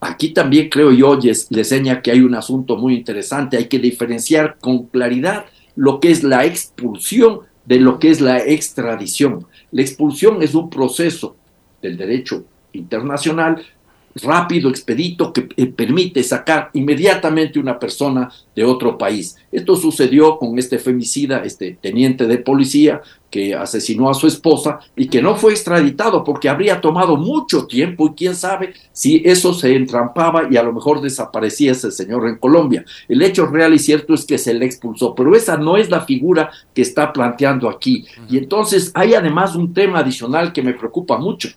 Aquí 0.01 0.29
también 0.29 0.69
creo 0.69 0.91
yo 0.91 1.15
les, 1.15 1.47
les 1.49 1.71
enseña 1.71 2.01
que 2.01 2.11
hay 2.11 2.19
un 2.19 2.35
asunto 2.35 2.75
muy 2.75 2.93
interesante, 2.93 3.57
hay 3.57 3.67
que 3.67 3.79
diferenciar 3.79 4.57
con 4.59 4.87
claridad 4.87 5.45
lo 5.75 5.99
que 5.99 6.11
es 6.11 6.23
la 6.23 6.45
expulsión 6.45 7.41
de 7.67 7.79
lo 7.79 7.99
que 7.99 8.09
es 8.09 8.21
la 8.21 8.39
extradición. 8.39 9.45
La 9.71 9.81
expulsión 9.81 10.41
es 10.41 10.55
un 10.55 10.69
proceso 10.69 11.35
del 11.81 11.97
derecho 11.97 12.45
internacional 12.73 13.65
rápido, 14.21 14.69
expedito, 14.69 15.33
que 15.33 15.47
eh, 15.55 15.67
permite 15.67 16.23
sacar 16.23 16.69
inmediatamente 16.73 17.59
una 17.59 17.79
persona 17.79 18.31
de 18.55 18.63
otro 18.63 18.97
país. 18.97 19.37
Esto 19.51 19.75
sucedió 19.75 20.37
con 20.37 20.57
este 20.57 20.79
femicida, 20.79 21.43
este 21.43 21.77
teniente 21.81 22.25
de 22.25 22.37
policía 22.37 23.01
que 23.29 23.53
asesinó 23.53 24.09
a 24.09 24.13
su 24.13 24.27
esposa 24.27 24.79
y 24.95 25.07
que 25.07 25.21
no 25.21 25.35
fue 25.35 25.51
extraditado 25.51 26.23
porque 26.23 26.49
habría 26.49 26.79
tomado 26.79 27.17
mucho 27.17 27.67
tiempo 27.67 28.07
y 28.07 28.13
quién 28.15 28.35
sabe 28.35 28.73
si 28.91 29.21
eso 29.25 29.53
se 29.53 29.75
entrampaba 29.75 30.47
y 30.49 30.57
a 30.57 30.63
lo 30.63 30.73
mejor 30.73 31.01
desaparecía 31.01 31.73
ese 31.73 31.91
señor 31.91 32.27
en 32.27 32.37
Colombia. 32.37 32.85
El 33.07 33.21
hecho 33.21 33.45
real 33.45 33.73
y 33.73 33.79
cierto 33.79 34.13
es 34.13 34.25
que 34.25 34.37
se 34.37 34.53
le 34.53 34.65
expulsó, 34.65 35.13
pero 35.13 35.35
esa 35.35 35.57
no 35.57 35.77
es 35.77 35.89
la 35.89 36.01
figura 36.01 36.51
que 36.73 36.81
está 36.81 37.11
planteando 37.11 37.69
aquí. 37.69 38.05
Y 38.29 38.37
entonces 38.37 38.91
hay 38.93 39.13
además 39.13 39.55
un 39.55 39.73
tema 39.73 39.99
adicional 39.99 40.53
que 40.53 40.63
me 40.63 40.73
preocupa 40.73 41.17
mucho 41.17 41.49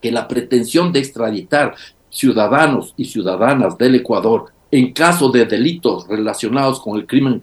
que 0.00 0.12
la 0.12 0.28
pretensión 0.28 0.92
de 0.92 1.00
extraditar 1.00 1.74
ciudadanos 2.16 2.94
y 2.96 3.04
ciudadanas 3.04 3.76
del 3.76 3.96
Ecuador 3.96 4.46
en 4.70 4.92
caso 4.92 5.28
de 5.28 5.44
delitos 5.44 6.08
relacionados 6.08 6.80
con 6.80 6.96
el 6.96 7.06
crimen 7.06 7.42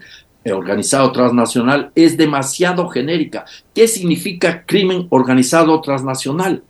organizado 0.52 1.10
transnacional 1.12 1.90
es 1.94 2.16
demasiado 2.16 2.88
genérica. 2.88 3.44
¿Qué 3.74 3.88
significa 3.88 4.64
crimen 4.66 5.06
organizado 5.10 5.80
transnacional? 5.80 6.62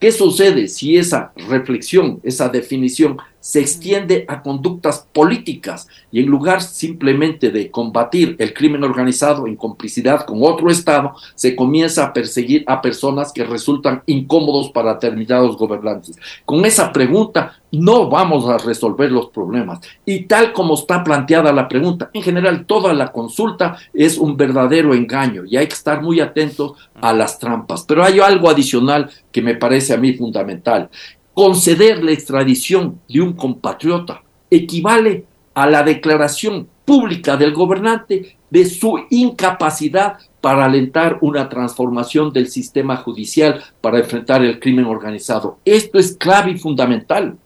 ¿Qué 0.00 0.10
sucede 0.10 0.66
si 0.66 0.96
esa 0.96 1.32
reflexión, 1.48 2.20
esa 2.24 2.48
definición 2.48 3.18
se 3.40 3.60
extiende 3.60 4.24
a 4.28 4.42
conductas 4.42 5.06
políticas 5.12 5.88
y 6.12 6.20
en 6.20 6.26
lugar 6.26 6.62
simplemente 6.62 7.50
de 7.50 7.70
combatir 7.70 8.36
el 8.38 8.52
crimen 8.54 8.84
organizado 8.84 9.46
en 9.46 9.56
complicidad 9.56 10.24
con 10.26 10.38
otro 10.42 10.70
Estado, 10.70 11.14
se 11.34 11.56
comienza 11.56 12.04
a 12.04 12.12
perseguir 12.12 12.64
a 12.66 12.82
personas 12.82 13.32
que 13.32 13.44
resultan 13.44 14.02
incómodos 14.06 14.70
para 14.70 14.94
determinados 14.94 15.56
gobernantes. 15.56 16.16
Con 16.44 16.64
esa 16.64 16.92
pregunta 16.92 17.56
no 17.72 18.08
vamos 18.08 18.48
a 18.48 18.58
resolver 18.58 19.10
los 19.12 19.28
problemas. 19.28 19.80
Y 20.04 20.24
tal 20.24 20.52
como 20.52 20.74
está 20.74 21.04
planteada 21.04 21.52
la 21.52 21.68
pregunta, 21.68 22.10
en 22.12 22.22
general 22.22 22.66
toda 22.66 22.92
la 22.92 23.12
consulta 23.12 23.76
es 23.94 24.18
un 24.18 24.36
verdadero 24.36 24.94
engaño 24.94 25.44
y 25.46 25.56
hay 25.56 25.66
que 25.66 25.74
estar 25.74 26.02
muy 26.02 26.20
atentos 26.20 26.72
a 27.00 27.12
las 27.12 27.38
trampas. 27.38 27.84
Pero 27.86 28.02
hay 28.04 28.20
algo 28.20 28.50
adicional 28.50 29.10
que 29.30 29.42
me 29.42 29.54
parece 29.54 29.94
a 29.94 29.98
mí 29.98 30.14
fundamental 30.14 30.90
conceder 31.40 32.04
la 32.04 32.12
extradición 32.12 33.00
de 33.08 33.22
un 33.22 33.32
compatriota 33.32 34.22
equivale 34.50 35.24
a 35.54 35.66
la 35.66 35.82
declaración 35.82 36.68
pública 36.84 37.38
del 37.38 37.54
gobernante 37.54 38.36
de 38.50 38.66
su 38.66 39.06
incapacidad 39.08 40.18
para 40.42 40.66
alentar 40.66 41.16
una 41.22 41.48
transformación 41.48 42.30
del 42.30 42.48
sistema 42.48 42.98
judicial 42.98 43.64
para 43.80 44.00
enfrentar 44.00 44.44
el 44.44 44.60
crimen 44.60 44.84
organizado. 44.84 45.56
Esto 45.64 45.98
es 45.98 46.14
clave 46.14 46.50
y 46.50 46.58
fundamental, 46.58 47.38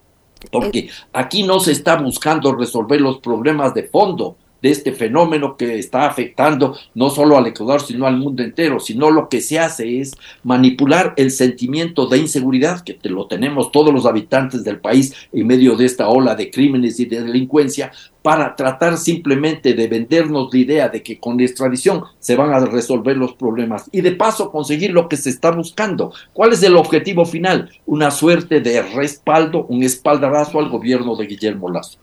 porque 0.51 0.89
aquí 1.13 1.43
no 1.43 1.61
se 1.61 1.71
está 1.71 1.95
buscando 1.95 2.53
resolver 2.53 2.99
los 2.99 3.19
problemas 3.19 3.73
de 3.73 3.83
fondo, 3.83 4.35
de 4.65 4.71
este 4.71 4.93
fenómeno 4.93 5.57
que 5.57 5.77
está 5.77 6.07
afectando 6.07 6.75
no 6.95 7.11
solo 7.11 7.37
al 7.37 7.45
Ecuador, 7.45 7.81
sino 7.81 8.07
al 8.07 8.17
mundo 8.17 8.41
entero, 8.41 8.79
sino 8.79 9.11
lo 9.11 9.29
que 9.29 9.39
se 9.39 9.59
hace 9.59 9.99
es 9.99 10.15
manipular 10.41 11.13
el 11.17 11.29
sentimiento 11.29 12.07
de 12.07 12.17
inseguridad 12.17 12.83
que 12.83 12.97
lo 13.03 13.27
tenemos 13.27 13.71
todos 13.71 13.93
los 13.93 14.07
habitantes 14.07 14.63
del 14.63 14.79
país 14.79 15.13
en 15.31 15.45
medio 15.45 15.75
de 15.75 15.85
esta 15.85 16.09
ola 16.09 16.33
de 16.33 16.49
crímenes 16.49 16.99
y 16.99 17.05
de 17.05 17.21
delincuencia 17.21 17.91
para 18.23 18.55
tratar 18.55 18.97
simplemente 18.97 19.75
de 19.75 19.87
vendernos 19.87 20.51
la 20.51 20.59
idea 20.59 20.89
de 20.89 21.03
que 21.03 21.19
con 21.19 21.39
extradición 21.39 22.01
se 22.17 22.35
van 22.35 22.51
a 22.51 22.65
resolver 22.65 23.15
los 23.17 23.33
problemas 23.33 23.87
y 23.91 24.01
de 24.01 24.13
paso 24.13 24.49
conseguir 24.49 24.93
lo 24.93 25.07
que 25.07 25.17
se 25.17 25.29
está 25.29 25.51
buscando. 25.51 26.11
¿Cuál 26.33 26.53
es 26.53 26.63
el 26.63 26.75
objetivo 26.75 27.25
final? 27.25 27.69
Una 27.85 28.09
suerte 28.09 28.61
de 28.61 28.81
respaldo, 28.81 29.67
un 29.69 29.83
espaldarazo 29.83 30.57
al 30.57 30.69
gobierno 30.69 31.15
de 31.15 31.27
Guillermo 31.27 31.69
Lazo. 31.69 31.99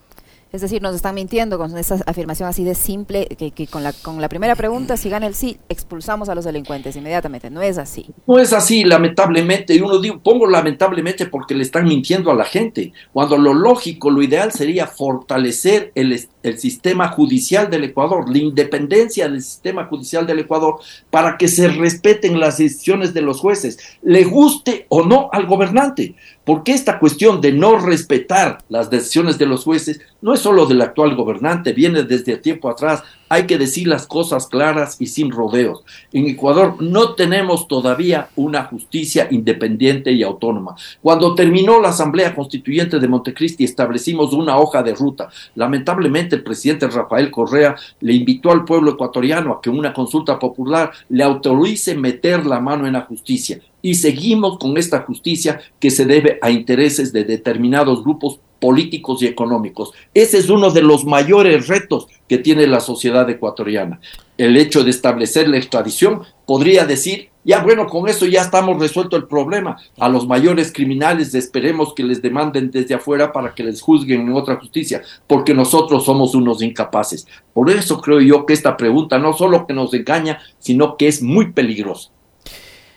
Es 0.52 0.60
decir, 0.60 0.82
nos 0.82 0.94
están 0.94 1.14
mintiendo 1.14 1.56
con 1.56 1.76
esa 1.78 1.98
afirmación 2.06 2.46
así 2.46 2.62
de 2.62 2.74
simple, 2.74 3.26
que, 3.26 3.66
con, 3.68 3.82
la, 3.82 3.94
con 3.94 4.20
la 4.20 4.28
primera 4.28 4.54
pregunta, 4.54 4.98
si 4.98 5.08
gana 5.08 5.26
el 5.26 5.34
sí, 5.34 5.56
expulsamos 5.70 6.28
a 6.28 6.34
los 6.34 6.44
delincuentes 6.44 6.94
inmediatamente. 6.94 7.48
No 7.48 7.62
es 7.62 7.78
así. 7.78 8.10
No 8.26 8.38
es 8.38 8.52
así, 8.52 8.84
lamentablemente. 8.84 9.74
Y 9.74 9.80
uno 9.80 9.98
digo, 9.98 10.18
pongo 10.18 10.46
lamentablemente 10.46 11.24
porque 11.24 11.54
le 11.54 11.62
están 11.62 11.84
mintiendo 11.86 12.30
a 12.30 12.34
la 12.34 12.44
gente. 12.44 12.92
Cuando 13.14 13.38
lo 13.38 13.54
lógico, 13.54 14.10
lo 14.10 14.22
ideal 14.22 14.52
sería 14.52 14.86
fortalecer 14.86 15.90
el, 15.94 16.20
el 16.42 16.58
sistema 16.58 17.08
judicial 17.08 17.70
del 17.70 17.84
Ecuador, 17.84 18.28
la 18.28 18.38
independencia 18.38 19.28
del 19.28 19.40
sistema 19.40 19.86
judicial 19.86 20.26
del 20.26 20.40
Ecuador, 20.40 20.80
para 21.10 21.38
que 21.38 21.48
se 21.48 21.68
respeten 21.68 22.38
las 22.38 22.58
decisiones 22.58 23.14
de 23.14 23.22
los 23.22 23.40
jueces, 23.40 23.78
le 24.02 24.24
guste 24.24 24.84
o 24.90 25.02
no 25.02 25.30
al 25.32 25.46
gobernante. 25.46 26.14
Porque 26.44 26.72
esta 26.72 26.98
cuestión 26.98 27.40
de 27.40 27.52
no 27.52 27.78
respetar 27.78 28.58
las 28.68 28.90
decisiones 28.90 29.38
de 29.38 29.46
los 29.46 29.64
jueces 29.64 30.00
no 30.20 30.34
es 30.34 30.40
solo 30.40 30.66
del 30.66 30.82
actual 30.82 31.14
gobernante, 31.14 31.72
viene 31.72 32.02
desde 32.02 32.36
tiempo 32.36 32.68
atrás. 32.68 33.02
Hay 33.32 33.46
que 33.46 33.56
decir 33.56 33.88
las 33.88 34.06
cosas 34.06 34.46
claras 34.46 34.96
y 35.00 35.06
sin 35.06 35.30
rodeos. 35.30 35.82
En 36.12 36.26
Ecuador 36.26 36.82
no 36.82 37.14
tenemos 37.14 37.66
todavía 37.66 38.28
una 38.36 38.64
justicia 38.64 39.28
independiente 39.30 40.12
y 40.12 40.22
autónoma. 40.22 40.76
Cuando 41.00 41.34
terminó 41.34 41.80
la 41.80 41.88
Asamblea 41.88 42.34
Constituyente 42.34 43.00
de 43.00 43.08
Montecristi 43.08 43.64
establecimos 43.64 44.34
una 44.34 44.58
hoja 44.58 44.82
de 44.82 44.94
ruta. 44.94 45.30
Lamentablemente 45.54 46.36
el 46.36 46.42
presidente 46.42 46.88
Rafael 46.88 47.30
Correa 47.30 47.74
le 48.00 48.12
invitó 48.12 48.50
al 48.50 48.66
pueblo 48.66 48.90
ecuatoriano 48.90 49.52
a 49.54 49.62
que 49.62 49.70
una 49.70 49.94
consulta 49.94 50.38
popular 50.38 50.90
le 51.08 51.24
autorice 51.24 51.94
meter 51.94 52.44
la 52.44 52.60
mano 52.60 52.86
en 52.86 52.92
la 52.92 53.00
justicia 53.00 53.62
y 53.80 53.94
seguimos 53.94 54.58
con 54.58 54.76
esta 54.76 55.00
justicia 55.04 55.58
que 55.80 55.90
se 55.90 56.04
debe 56.04 56.38
a 56.42 56.50
intereses 56.50 57.14
de 57.14 57.24
determinados 57.24 58.04
grupos 58.04 58.40
políticos 58.62 59.20
y 59.20 59.26
económicos. 59.26 59.90
Ese 60.14 60.38
es 60.38 60.48
uno 60.48 60.70
de 60.70 60.82
los 60.82 61.04
mayores 61.04 61.66
retos 61.66 62.06
que 62.28 62.38
tiene 62.38 62.68
la 62.68 62.78
sociedad 62.78 63.28
ecuatoriana. 63.28 64.00
El 64.38 64.56
hecho 64.56 64.84
de 64.84 64.90
establecer 64.90 65.48
la 65.48 65.56
extradición 65.58 66.22
podría 66.46 66.86
decir, 66.86 67.30
ya 67.44 67.60
bueno, 67.60 67.86
con 67.88 68.08
eso 68.08 68.24
ya 68.24 68.42
estamos 68.42 68.78
resuelto 68.78 69.16
el 69.16 69.26
problema. 69.26 69.78
A 69.98 70.08
los 70.08 70.28
mayores 70.28 70.72
criminales 70.72 71.34
esperemos 71.34 71.92
que 71.92 72.04
les 72.04 72.22
demanden 72.22 72.70
desde 72.70 72.94
afuera 72.94 73.32
para 73.32 73.52
que 73.52 73.64
les 73.64 73.82
juzguen 73.82 74.20
en 74.20 74.32
otra 74.32 74.60
justicia, 74.60 75.02
porque 75.26 75.54
nosotros 75.54 76.04
somos 76.04 76.36
unos 76.36 76.62
incapaces. 76.62 77.26
Por 77.52 77.68
eso 77.68 78.00
creo 78.00 78.20
yo 78.20 78.46
que 78.46 78.52
esta 78.52 78.76
pregunta 78.76 79.18
no 79.18 79.32
solo 79.32 79.66
que 79.66 79.74
nos 79.74 79.92
engaña, 79.92 80.38
sino 80.60 80.96
que 80.96 81.08
es 81.08 81.20
muy 81.20 81.50
peligrosa. 81.50 82.10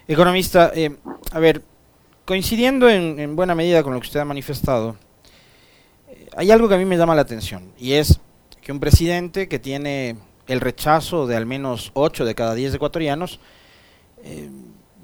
Economista, 0.08 0.72
eh, 0.76 0.96
a 1.32 1.40
ver, 1.40 1.64
coincidiendo 2.26 2.90
en, 2.90 3.36
buena 3.36 3.56
medida 3.56 3.84
con 3.84 3.94
lo 3.94 4.00
que 4.00 4.08
usted 4.08 4.20
ha 4.20 4.26
manifestado, 4.26 4.96
hay 6.36 6.52
algo 6.52 6.68
que 6.68 6.76
a 6.76 6.78
mí 6.78 6.86
me 6.86 6.98
llama 6.98 7.16
la 7.16 7.22
atención 7.22 7.72
y 7.78 7.94
es 7.94 8.20
que 8.62 8.72
un 8.72 8.80
presidente 8.80 9.48
que 9.48 9.60
tiene 9.60 10.18
el 10.48 10.62
rechazo 10.62 11.28
de 11.28 11.36
al 11.36 11.46
menos 11.46 11.92
8 11.94 12.26
de 12.26 12.36
cada 12.36 12.56
10 12.56 12.74
ecuatorianos 12.74 13.40
eh, 14.24 14.50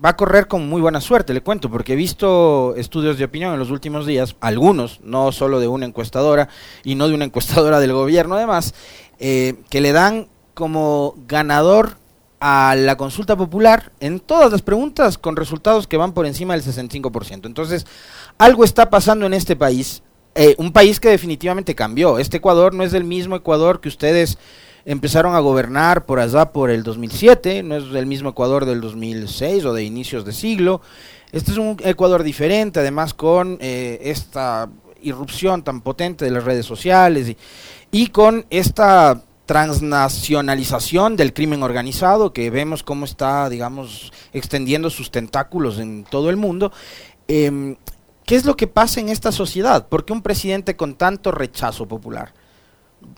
va 0.03 0.09
a 0.09 0.15
correr 0.15 0.47
con 0.47 0.67
muy 0.67 0.81
buena 0.81 0.99
suerte, 0.99 1.33
le 1.33 1.41
cuento, 1.41 1.69
porque 1.69 1.93
he 1.93 1.95
visto 1.95 2.75
estudios 2.75 3.17
de 3.17 3.25
opinión 3.25 3.53
en 3.53 3.59
los 3.59 3.69
últimos 3.69 4.07
días, 4.07 4.35
algunos, 4.41 4.99
no 5.03 5.31
solo 5.31 5.59
de 5.59 5.67
una 5.67 5.85
encuestadora 5.85 6.49
y 6.83 6.95
no 6.95 7.07
de 7.07 7.13
una 7.13 7.25
encuestadora 7.25 7.79
del 7.79 7.93
gobierno 7.93 8.35
además, 8.35 8.73
que 9.19 9.55
le 9.71 9.91
dan 9.91 10.27
como 10.55 11.13
ganador 11.27 11.97
a 12.39 12.75
la 12.75 12.97
consulta 12.97 13.35
popular 13.35 13.91
en 13.99 14.19
todas 14.19 14.51
las 14.51 14.63
preguntas 14.63 15.19
con 15.19 15.35
resultados 15.35 15.85
que 15.85 15.97
van 15.97 16.13
por 16.13 16.25
encima 16.25 16.55
del 16.55 16.63
65%. 16.63 17.45
Entonces, 17.45 17.85
algo 18.39 18.63
está 18.63 18.89
pasando 18.89 19.27
en 19.27 19.35
este 19.35 19.55
país, 19.55 20.01
eh, 20.35 20.55
un 20.57 20.71
país 20.71 20.99
que 20.99 21.09
definitivamente 21.09 21.75
cambió. 21.75 22.17
Este 22.19 22.37
Ecuador 22.37 22.73
no 22.73 22.83
es 22.83 22.93
el 22.93 23.03
mismo 23.03 23.35
Ecuador 23.35 23.81
que 23.81 23.89
ustedes 23.89 24.37
empezaron 24.85 25.35
a 25.35 25.39
gobernar 25.39 26.05
por 26.05 26.19
allá 26.19 26.51
por 26.51 26.69
el 26.69 26.83
2007, 26.83 27.63
no 27.63 27.75
es 27.75 27.93
el 27.93 28.05
mismo 28.05 28.29
Ecuador 28.29 28.65
del 28.65 28.81
2006 28.81 29.65
o 29.65 29.73
de 29.73 29.83
inicios 29.83 30.25
de 30.25 30.31
siglo. 30.31 30.81
Este 31.31 31.51
es 31.51 31.57
un 31.57 31.77
Ecuador 31.83 32.23
diferente, 32.23 32.79
además 32.79 33.13
con 33.13 33.57
eh, 33.61 33.99
esta 34.03 34.69
irrupción 35.01 35.63
tan 35.63 35.81
potente 35.81 36.25
de 36.25 36.31
las 36.31 36.43
redes 36.43 36.65
sociales 36.65 37.35
y, 37.91 38.07
con 38.07 38.45
esta 38.49 39.21
transnacionalización 39.45 41.15
del 41.17 41.33
crimen 41.33 41.63
organizado, 41.63 42.31
que 42.31 42.49
vemos 42.49 42.83
cómo 42.83 43.05
está, 43.05 43.49
digamos, 43.49 44.13
extendiendo 44.31 44.89
sus 44.89 45.11
tentáculos 45.11 45.79
en 45.79 46.05
todo 46.09 46.29
el 46.29 46.37
mundo. 46.37 46.71
Em, 47.27 47.75
¿Qué 48.31 48.37
es 48.37 48.45
lo 48.45 48.55
que 48.55 48.67
pasa 48.67 49.01
en 49.01 49.09
esta 49.09 49.33
sociedad? 49.33 49.89
¿Por 49.89 50.05
qué 50.05 50.13
un 50.13 50.21
presidente 50.21 50.77
con 50.77 50.95
tanto 50.95 51.33
rechazo 51.33 51.85
popular? 51.85 52.33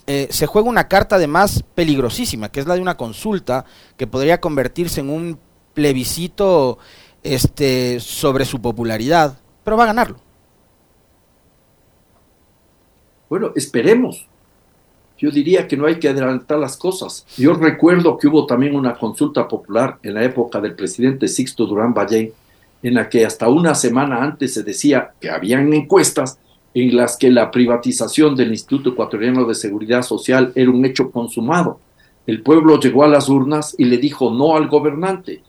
Eh, 0.08 0.28
se 0.32 0.48
juega 0.48 0.68
una 0.68 0.88
carta 0.88 1.18
además 1.18 1.64
peligrosísima, 1.76 2.52
que 2.52 2.60
es 2.60 2.66
la 2.66 2.74
de 2.74 2.82
una 2.82 2.98
consulta 2.98 3.64
que 3.96 4.08
podría 4.08 4.42
convertirse 4.42 5.02
en 5.02 5.12
un 5.12 5.38
plebiscito 5.76 6.80
este, 7.22 8.00
sobre 8.00 8.44
su 8.44 8.60
popularidad, 8.60 9.38
pero 9.64 9.78
va 9.78 9.84
a 9.84 9.86
ganarlo. 9.94 10.18
Bueno, 13.30 13.52
esperemos, 13.56 14.26
yo 15.20 15.30
diría 15.30 15.68
que 15.68 15.78
no 15.78 15.86
hay 15.86 16.00
que 16.00 16.10
adelantar 16.10 16.58
las 16.58 16.76
cosas. 16.76 17.24
Yo 17.38 17.54
recuerdo 17.54 18.18
que 18.18 18.30
hubo 18.30 18.48
también 18.48 18.76
una 18.76 18.98
consulta 18.98 19.48
popular 19.48 20.00
en 20.02 20.16
la 20.16 20.24
época 20.24 20.60
del 20.60 20.74
presidente 20.74 21.28
Sixto 21.28 21.68
Durán 21.68 21.94
Valle, 21.94 22.34
en 22.84 22.94
la 22.94 23.10
que 23.10 23.26
hasta 23.26 23.48
una 23.48 23.74
semana 23.74 24.22
antes 24.22 24.54
se 24.54 24.64
decía 24.64 25.14
que 25.20 25.30
habían 25.30 25.74
encuestas 25.74 26.38
en 26.74 26.96
las 26.96 27.18
que 27.18 27.32
la 27.32 27.50
privatización 27.50 28.36
del 28.36 28.50
Instituto 28.52 28.90
Ecuatoriano 28.90 29.46
de 29.46 29.56
Seguridad 29.56 30.02
Social 30.02 30.52
era 30.54 30.70
un 30.70 30.86
hecho 30.86 31.10
consumado. 31.10 31.80
El 32.28 32.42
pueblo 32.42 32.80
llegó 32.80 33.04
a 33.04 33.08
las 33.08 33.30
urnas 33.30 33.76
y 33.78 33.86
le 33.86 33.98
dijo 33.98 34.32
no 34.32 34.56
al 34.56 34.68
gobernante. 34.68 35.42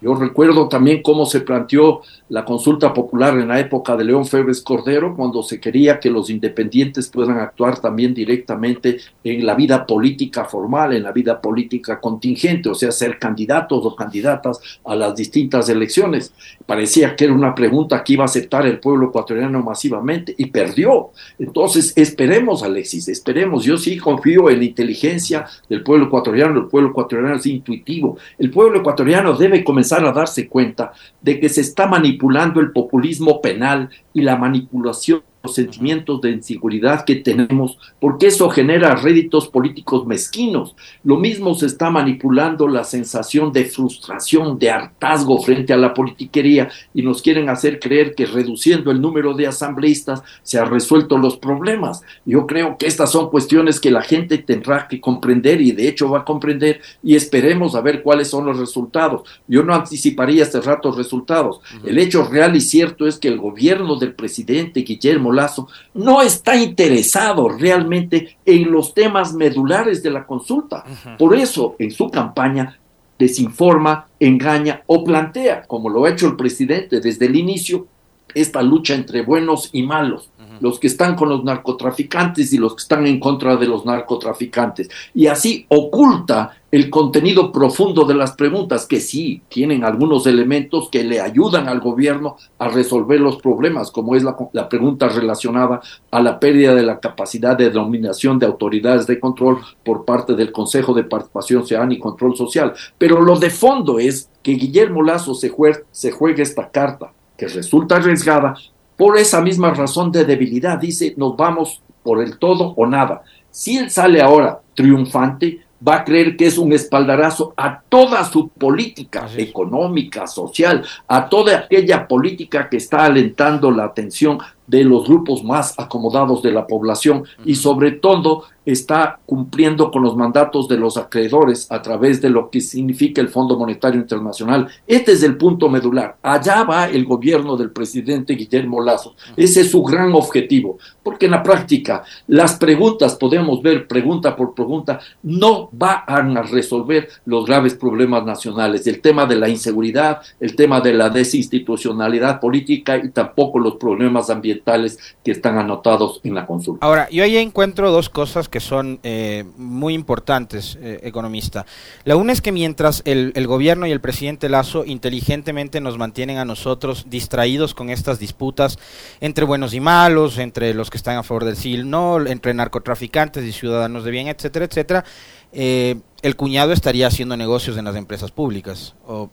Yo 0.00 0.14
recuerdo 0.14 0.68
también 0.68 1.02
cómo 1.02 1.26
se 1.26 1.40
planteó 1.40 2.00
la 2.30 2.44
consulta 2.44 2.94
popular 2.94 3.36
en 3.38 3.48
la 3.48 3.58
época 3.58 3.96
de 3.96 4.04
León 4.04 4.24
Febres 4.24 4.62
Cordero, 4.62 5.14
cuando 5.14 5.42
se 5.42 5.60
quería 5.60 6.00
que 6.00 6.10
los 6.10 6.30
independientes 6.30 7.08
puedan 7.08 7.38
actuar 7.38 7.80
también 7.80 8.14
directamente 8.14 8.98
en 9.24 9.44
la 9.44 9.54
vida 9.54 9.84
política 9.84 10.44
formal, 10.44 10.94
en 10.94 11.02
la 11.02 11.12
vida 11.12 11.40
política 11.40 12.00
contingente, 12.00 12.68
o 12.68 12.74
sea, 12.74 12.92
ser 12.92 13.18
candidatos 13.18 13.84
o 13.84 13.94
candidatas 13.96 14.60
a 14.84 14.94
las 14.94 15.14
distintas 15.16 15.68
elecciones. 15.68 16.32
Parecía 16.64 17.14
que 17.14 17.24
era 17.24 17.34
una 17.34 17.54
pregunta 17.54 18.02
que 18.02 18.14
iba 18.14 18.22
a 18.22 18.26
aceptar 18.26 18.64
el 18.66 18.78
pueblo 18.78 19.08
ecuatoriano 19.08 19.60
masivamente 19.62 20.34
y 20.38 20.46
perdió. 20.46 21.10
Entonces, 21.38 21.92
esperemos, 21.96 22.62
Alexis, 22.62 23.08
esperemos. 23.08 23.64
Yo 23.64 23.76
sí 23.76 23.98
confío 23.98 24.48
en 24.48 24.58
la 24.58 24.64
inteligencia 24.64 25.46
del 25.68 25.82
pueblo 25.82 26.06
ecuatoriano, 26.06 26.60
el 26.60 26.66
pueblo 26.68 26.90
ecuatoriano 26.90 27.34
es 27.34 27.46
intuitivo. 27.46 28.16
El 28.38 28.50
pueblo 28.50 28.78
ecuatoriano 28.78 29.36
debe 29.36 29.64
comenzar 29.64 29.89
a 29.92 30.12
darse 30.12 30.48
cuenta 30.48 30.92
de 31.20 31.40
que 31.40 31.48
se 31.48 31.60
está 31.60 31.86
manipulando 31.86 32.60
el 32.60 32.72
populismo 32.72 33.40
penal 33.40 33.90
y 34.12 34.22
la 34.22 34.36
manipulación 34.36 35.22
los 35.42 35.54
sentimientos 35.54 36.20
de 36.20 36.30
inseguridad 36.30 37.04
que 37.04 37.16
tenemos, 37.16 37.78
porque 37.98 38.26
eso 38.26 38.50
genera 38.50 38.94
réditos 38.94 39.48
políticos 39.48 40.06
mezquinos. 40.06 40.74
Lo 41.02 41.16
mismo 41.16 41.54
se 41.54 41.66
está 41.66 41.90
manipulando 41.90 42.68
la 42.68 42.84
sensación 42.84 43.52
de 43.52 43.64
frustración, 43.64 44.58
de 44.58 44.70
hartazgo 44.70 45.40
frente 45.40 45.72
a 45.72 45.76
la 45.76 45.94
politiquería 45.94 46.68
y 46.92 47.02
nos 47.02 47.22
quieren 47.22 47.48
hacer 47.48 47.80
creer 47.80 48.14
que 48.14 48.26
reduciendo 48.26 48.90
el 48.90 49.00
número 49.00 49.34
de 49.34 49.46
asambleístas 49.46 50.22
se 50.42 50.58
han 50.58 50.70
resuelto 50.70 51.16
los 51.16 51.36
problemas. 51.36 52.02
Yo 52.24 52.46
creo 52.46 52.76
que 52.76 52.86
estas 52.86 53.10
son 53.12 53.30
cuestiones 53.30 53.80
que 53.80 53.90
la 53.90 54.02
gente 54.02 54.38
tendrá 54.38 54.88
que 54.88 55.00
comprender 55.00 55.60
y 55.60 55.72
de 55.72 55.88
hecho 55.88 56.10
va 56.10 56.20
a 56.20 56.24
comprender 56.24 56.80
y 57.02 57.14
esperemos 57.14 57.74
a 57.74 57.80
ver 57.80 58.02
cuáles 58.02 58.28
son 58.28 58.46
los 58.46 58.58
resultados. 58.58 59.22
Yo 59.48 59.62
no 59.62 59.74
anticiparía 59.74 60.42
este 60.42 60.60
rato 60.60 60.92
resultados. 60.92 61.60
El 61.84 61.98
hecho 61.98 62.24
real 62.24 62.54
y 62.56 62.60
cierto 62.60 63.06
es 63.06 63.18
que 63.18 63.28
el 63.28 63.38
gobierno 63.38 63.96
del 63.96 64.14
presidente 64.14 64.80
Guillermo 64.80 65.29
Lazo 65.32 65.68
no 65.94 66.22
está 66.22 66.56
interesado 66.56 67.48
realmente 67.48 68.38
en 68.44 68.70
los 68.70 68.94
temas 68.94 69.32
medulares 69.32 70.02
de 70.02 70.10
la 70.10 70.26
consulta. 70.26 70.84
Por 71.18 71.34
eso, 71.34 71.76
en 71.78 71.90
su 71.90 72.10
campaña, 72.10 72.78
desinforma, 73.18 74.08
engaña 74.18 74.82
o 74.86 75.04
plantea, 75.04 75.62
como 75.62 75.90
lo 75.90 76.04
ha 76.04 76.10
hecho 76.10 76.26
el 76.26 76.36
presidente 76.36 77.00
desde 77.00 77.26
el 77.26 77.36
inicio, 77.36 77.86
esta 78.34 78.62
lucha 78.62 78.94
entre 78.94 79.22
buenos 79.22 79.70
y 79.72 79.82
malos, 79.82 80.30
los 80.60 80.78
que 80.78 80.86
están 80.86 81.16
con 81.16 81.28
los 81.28 81.44
narcotraficantes 81.44 82.52
y 82.52 82.58
los 82.58 82.74
que 82.74 82.82
están 82.82 83.06
en 83.06 83.18
contra 83.18 83.56
de 83.56 83.66
los 83.66 83.84
narcotraficantes. 83.84 84.88
Y 85.14 85.26
así 85.26 85.66
oculta 85.68 86.59
el 86.70 86.88
contenido 86.88 87.50
profundo 87.50 88.04
de 88.04 88.14
las 88.14 88.32
preguntas, 88.32 88.86
que 88.86 89.00
sí 89.00 89.42
tienen 89.48 89.82
algunos 89.82 90.26
elementos 90.26 90.88
que 90.88 91.02
le 91.02 91.20
ayudan 91.20 91.68
al 91.68 91.80
gobierno 91.80 92.36
a 92.58 92.68
resolver 92.68 93.20
los 93.20 93.36
problemas, 93.38 93.90
como 93.90 94.14
es 94.14 94.22
la, 94.22 94.68
pregunta 94.68 95.08
relacionada 95.08 95.80
a 96.10 96.20
la 96.20 96.38
pérdida 96.38 96.74
de 96.74 96.84
la 96.84 97.00
capacidad 97.00 97.56
de 97.56 97.70
dominación 97.70 98.38
de 98.38 98.46
autoridades 98.46 99.06
de 99.06 99.18
control 99.18 99.58
por 99.84 100.04
parte 100.04 100.34
del 100.34 100.52
Consejo 100.52 100.94
de 100.94 101.04
Participación 101.04 101.66
Ciudadana 101.66 101.94
y 101.94 101.98
Control 101.98 102.36
Social. 102.36 102.72
Pero 102.96 103.20
lo 103.20 103.36
de 103.38 103.50
fondo 103.50 103.98
es 103.98 104.30
que 104.42 104.52
Guillermo 104.52 105.02
Lazo 105.02 105.34
se, 105.34 105.48
juega, 105.48 105.80
se 105.90 106.12
juega 106.12 106.42
esta 106.42 106.70
carta, 106.70 107.12
que 107.36 107.48
resulta 107.48 107.96
arriesgada, 107.96 108.54
por 108.96 109.16
esa 109.16 109.40
misma 109.40 109.74
razón 109.74 110.12
de 110.12 110.24
debilidad. 110.24 110.78
Dice, 110.78 111.14
nos 111.16 111.36
vamos 111.36 111.82
por 112.04 112.22
el 112.22 112.38
todo 112.38 112.74
o 112.76 112.86
nada. 112.86 113.22
Si 113.50 113.76
él 113.76 113.90
sale 113.90 114.20
ahora 114.20 114.60
triunfante, 114.74 115.60
va 115.86 115.96
a 115.96 116.04
creer 116.04 116.36
que 116.36 116.46
es 116.46 116.58
un 116.58 116.72
espaldarazo 116.72 117.54
a 117.56 117.80
toda 117.88 118.24
su 118.24 118.48
política 118.48 119.28
económica, 119.36 120.26
social, 120.26 120.84
a 121.08 121.28
toda 121.28 121.58
aquella 121.58 122.06
política 122.06 122.68
que 122.68 122.76
está 122.76 123.04
alentando 123.04 123.70
la 123.70 123.84
atención 123.84 124.38
de 124.66 124.84
los 124.84 125.06
grupos 125.08 125.42
más 125.42 125.74
acomodados 125.78 126.42
de 126.42 126.52
la 126.52 126.66
población 126.66 127.24
y 127.44 127.56
sobre 127.56 127.92
todo 127.92 128.44
está 128.64 129.18
cumpliendo 129.26 129.90
con 129.90 130.02
los 130.02 130.16
mandatos 130.16 130.68
de 130.68 130.76
los 130.76 130.96
acreedores 130.96 131.70
a 131.70 131.80
través 131.80 132.20
de 132.20 132.30
lo 132.30 132.50
que 132.50 132.60
significa 132.60 133.20
el 133.20 133.28
Fondo 133.28 133.58
Monetario 133.58 134.00
Internacional. 134.00 134.68
Este 134.86 135.12
es 135.12 135.22
el 135.22 135.36
punto 135.36 135.68
medular. 135.68 136.16
Allá 136.22 136.64
va 136.64 136.88
el 136.88 137.04
gobierno 137.04 137.56
del 137.56 137.70
presidente 137.70 138.34
Guillermo 138.34 138.82
Lazo. 138.82 139.14
Ese 139.36 139.62
es 139.62 139.70
su 139.70 139.82
gran 139.82 140.12
objetivo, 140.14 140.78
porque 141.02 141.26
en 141.26 141.32
la 141.32 141.42
práctica 141.42 142.04
las 142.26 142.54
preguntas, 142.56 143.14
podemos 143.14 143.62
ver 143.62 143.86
pregunta 143.86 144.36
por 144.36 144.54
pregunta, 144.54 145.00
no 145.22 145.68
van 145.72 146.36
a 146.36 146.42
resolver 146.42 147.08
los 147.24 147.46
graves 147.46 147.74
problemas 147.74 148.24
nacionales, 148.24 148.86
el 148.86 149.00
tema 149.00 149.26
de 149.26 149.36
la 149.36 149.48
inseguridad, 149.48 150.20
el 150.38 150.54
tema 150.54 150.80
de 150.80 150.92
la 150.92 151.08
desinstitucionalidad 151.08 152.40
política 152.40 152.96
y 152.98 153.10
tampoco 153.10 153.58
los 153.58 153.76
problemas 153.76 154.30
ambientales 154.30 154.98
que 155.24 155.32
están 155.32 155.58
anotados 155.58 156.20
en 156.24 156.34
la 156.34 156.46
consulta. 156.46 156.84
Ahora, 156.84 157.08
yo 157.10 157.24
ahí 157.24 157.36
encuentro 157.36 157.90
dos 157.90 158.08
cosas 158.08 158.48
que 158.50 158.60
son 158.60 159.00
eh, 159.02 159.44
muy 159.56 159.94
importantes, 159.94 160.78
eh, 160.80 161.00
economista. 161.02 161.64
La 162.04 162.16
una 162.16 162.32
es 162.32 162.40
que 162.40 162.52
mientras 162.52 163.02
el, 163.04 163.32
gobierno 163.46 163.86
y 163.86 163.92
el 163.92 164.00
presidente 164.00 164.48
Lazo 164.48 164.84
inteligentemente 164.84 165.80
nos 165.80 165.96
mantienen 165.96 166.38
a 166.38 166.44
nosotros 166.44 167.06
distraídos 167.08 167.74
con 167.74 167.90
estas 167.90 168.18
disputas 168.18 168.78
entre 169.20 169.44
buenos 169.44 169.72
y 169.72 169.80
malos, 169.80 170.38
entre 170.38 170.74
los 170.74 170.90
que 170.90 170.98
están 170.98 171.16
a 171.16 171.22
favor 171.22 171.44
del 171.44 171.56
CIL, 171.56 171.88
no, 171.88 172.26
entre 172.26 172.52
narcotraficantes 172.52 173.44
y 173.44 173.52
ciudadanos 173.52 174.04
de 174.04 174.10
bien, 174.10 174.28
etcétera, 174.28 174.66
etcétera, 174.66 175.04
eh, 175.52 176.00
el 176.22 176.36
cuñado 176.36 176.72
estaría 176.72 177.06
haciendo 177.06 177.36
negocios 177.36 177.76
en 177.78 177.84
las 177.84 177.96
empresas 177.96 178.30
públicas. 178.30 178.94
O 179.06 179.30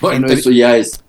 bueno, 0.00 0.28
eso 0.28 0.50
ya 0.50 0.76
es 0.76 1.02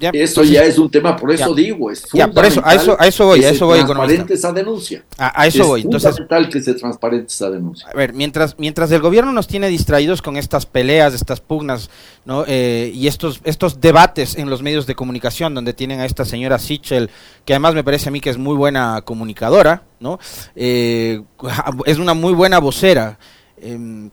eso 0.00 0.42
ya 0.42 0.62
es 0.64 0.78
un 0.78 0.90
tema, 0.90 1.16
por 1.16 1.32
eso 1.32 1.54
digo, 1.54 1.90
es 1.90 2.02
fundamental 2.02 2.34
por 2.34 2.44
eso, 2.44 2.62
a 2.64 2.74
eso, 2.74 2.96
a 2.98 3.06
eso 3.06 3.26
voy, 3.26 3.44
a 3.44 3.50
eso 3.50 3.66
voy, 3.66 3.78
transparente 3.78 4.34
esa 4.34 4.52
denuncia. 4.52 5.04
A, 5.16 5.46
eso 5.46 5.66
voy. 5.66 5.82
Entonces, 5.82 6.10
fundamental 6.10 6.50
que 6.50 6.62
se 6.62 6.74
transparente 6.74 7.26
esa 7.28 7.50
denuncia. 7.50 7.88
A 7.88 7.96
ver, 7.96 8.12
mientras, 8.12 8.58
mientras 8.58 8.90
el 8.92 9.00
gobierno 9.00 9.32
nos 9.32 9.46
tiene 9.46 9.68
distraídos 9.68 10.22
con 10.22 10.36
estas 10.36 10.66
peleas, 10.66 11.14
estas 11.14 11.40
pugnas, 11.40 11.90
¿no? 12.24 12.44
Eh, 12.46 12.90
y 12.94 13.06
estos, 13.06 13.40
estos 13.44 13.80
debates 13.80 14.36
en 14.36 14.50
los 14.50 14.62
medios 14.62 14.86
de 14.86 14.94
comunicación, 14.94 15.54
donde 15.54 15.72
tienen 15.72 16.00
a 16.00 16.04
esta 16.04 16.24
señora 16.24 16.58
Sichel, 16.58 17.10
que 17.44 17.54
además 17.54 17.74
me 17.74 17.84
parece 17.84 18.08
a 18.08 18.12
mí 18.12 18.20
que 18.20 18.30
es 18.30 18.38
muy 18.38 18.56
buena 18.56 19.02
comunicadora, 19.02 19.84
¿no? 20.00 20.18
Eh, 20.54 21.22
es 21.86 21.98
una 21.98 22.14
muy 22.14 22.34
buena 22.34 22.58
vocera. 22.58 23.18
Eh, 23.58 24.10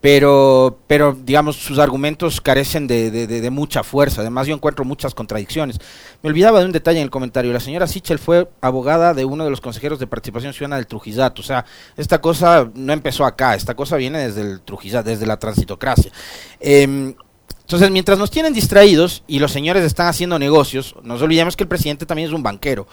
pero, 0.00 0.78
pero 0.86 1.16
digamos, 1.24 1.56
sus 1.56 1.78
argumentos 1.78 2.40
carecen 2.40 2.86
de, 2.86 3.10
de, 3.10 3.50
mucha 3.50 3.82
fuerza. 3.82 4.22
Además, 4.22 4.46
yo 4.46 4.54
encuentro 4.54 4.84
muchas 4.84 5.14
contradicciones. 5.14 5.78
Me 6.22 6.30
olvidaba 6.30 6.60
de 6.60 6.66
un 6.66 6.72
detalle 6.72 6.98
en 6.98 7.04
el 7.04 7.10
comentario. 7.10 7.52
La 7.52 7.60
señora 7.60 7.86
Sichel 7.86 8.18
fue 8.18 8.48
abogada 8.62 9.12
de 9.12 9.26
uno 9.26 9.44
de 9.44 9.50
los 9.50 9.60
consejeros 9.60 9.98
de 9.98 10.06
participación 10.06 10.54
ciudadana 10.54 10.76
del 10.76 10.86
Trujillato. 10.86 11.42
O 11.42 11.44
sea, 11.44 11.66
esta 11.96 12.20
cosa 12.20 12.70
no 12.74 12.92
empezó 12.92 13.26
acá, 13.26 13.54
esta 13.54 13.74
cosa 13.74 13.96
viene 13.96 14.18
desde 14.18 14.40
el 14.40 14.62
Trujillato, 14.62 15.10
desde 15.10 15.26
la 15.26 15.38
transitocracia. 15.38 16.10
Eh, 16.60 17.14
entonces, 17.70 17.90
mientras 17.92 18.18
nos 18.18 18.32
tienen 18.32 18.52
distraídos 18.52 19.22
y 19.28 19.38
los 19.38 19.52
señores 19.52 19.84
están 19.84 20.08
haciendo 20.08 20.40
negocios, 20.40 20.96
nos 21.04 21.22
olvidemos 21.22 21.54
que 21.56 21.62
el 21.62 21.68
presidente 21.68 22.04
también 22.04 22.28
es 22.28 22.34
un 22.34 22.42
banquero. 22.42 22.88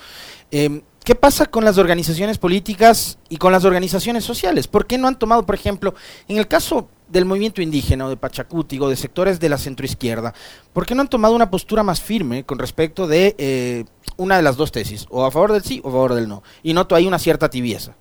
Eh, 0.52 0.84
¿Qué 1.04 1.16
pasa 1.16 1.46
con 1.46 1.64
las 1.64 1.78
organizaciones 1.78 2.38
políticas 2.38 3.18
y 3.30 3.38
con 3.38 3.54
las 3.54 3.64
organizaciones 3.64 4.24
sociales? 4.24 4.68
¿Por 4.68 4.86
qué 4.86 4.98
no 4.98 5.08
han 5.08 5.18
tomado, 5.18 5.46
por 5.46 5.56
ejemplo, 5.56 5.96
en 6.28 6.38
el 6.38 6.48
caso 6.48 6.90
del 7.10 7.26
movimiento 7.26 7.62
indígena 7.62 8.06
o 8.06 8.10
de 8.10 8.18
Pachacuti 8.18 8.80
o 8.80 8.90
de 8.90 8.96
sectores 8.96 9.40
de 9.40 9.50
la 9.50 9.58
centroizquierda, 9.58 10.34
¿por 10.74 10.86
qué 10.86 10.96
no 10.96 11.02
han 11.02 11.10
tomado 11.10 11.36
una 11.36 11.50
postura 11.50 11.84
más 11.84 12.02
firme 12.02 12.44
con 12.44 12.60
respecto 12.60 13.08
de 13.08 13.36
eh, 13.38 13.86
una 14.18 14.38
de 14.38 14.44
las 14.44 14.58
dos 14.58 14.72
tesis, 14.72 15.06
o 15.10 15.26
a 15.26 15.32
favor 15.32 15.54
del 15.54 15.64
sí 15.64 15.80
o 15.84 15.90
a 15.90 15.92
favor 15.92 16.14
del 16.14 16.28
no? 16.28 16.44
Y 16.64 16.74
noto 16.74 16.96
ahí 16.96 17.08
una 17.08 17.20
cierta 17.20 17.50
tibieza. 17.50 17.96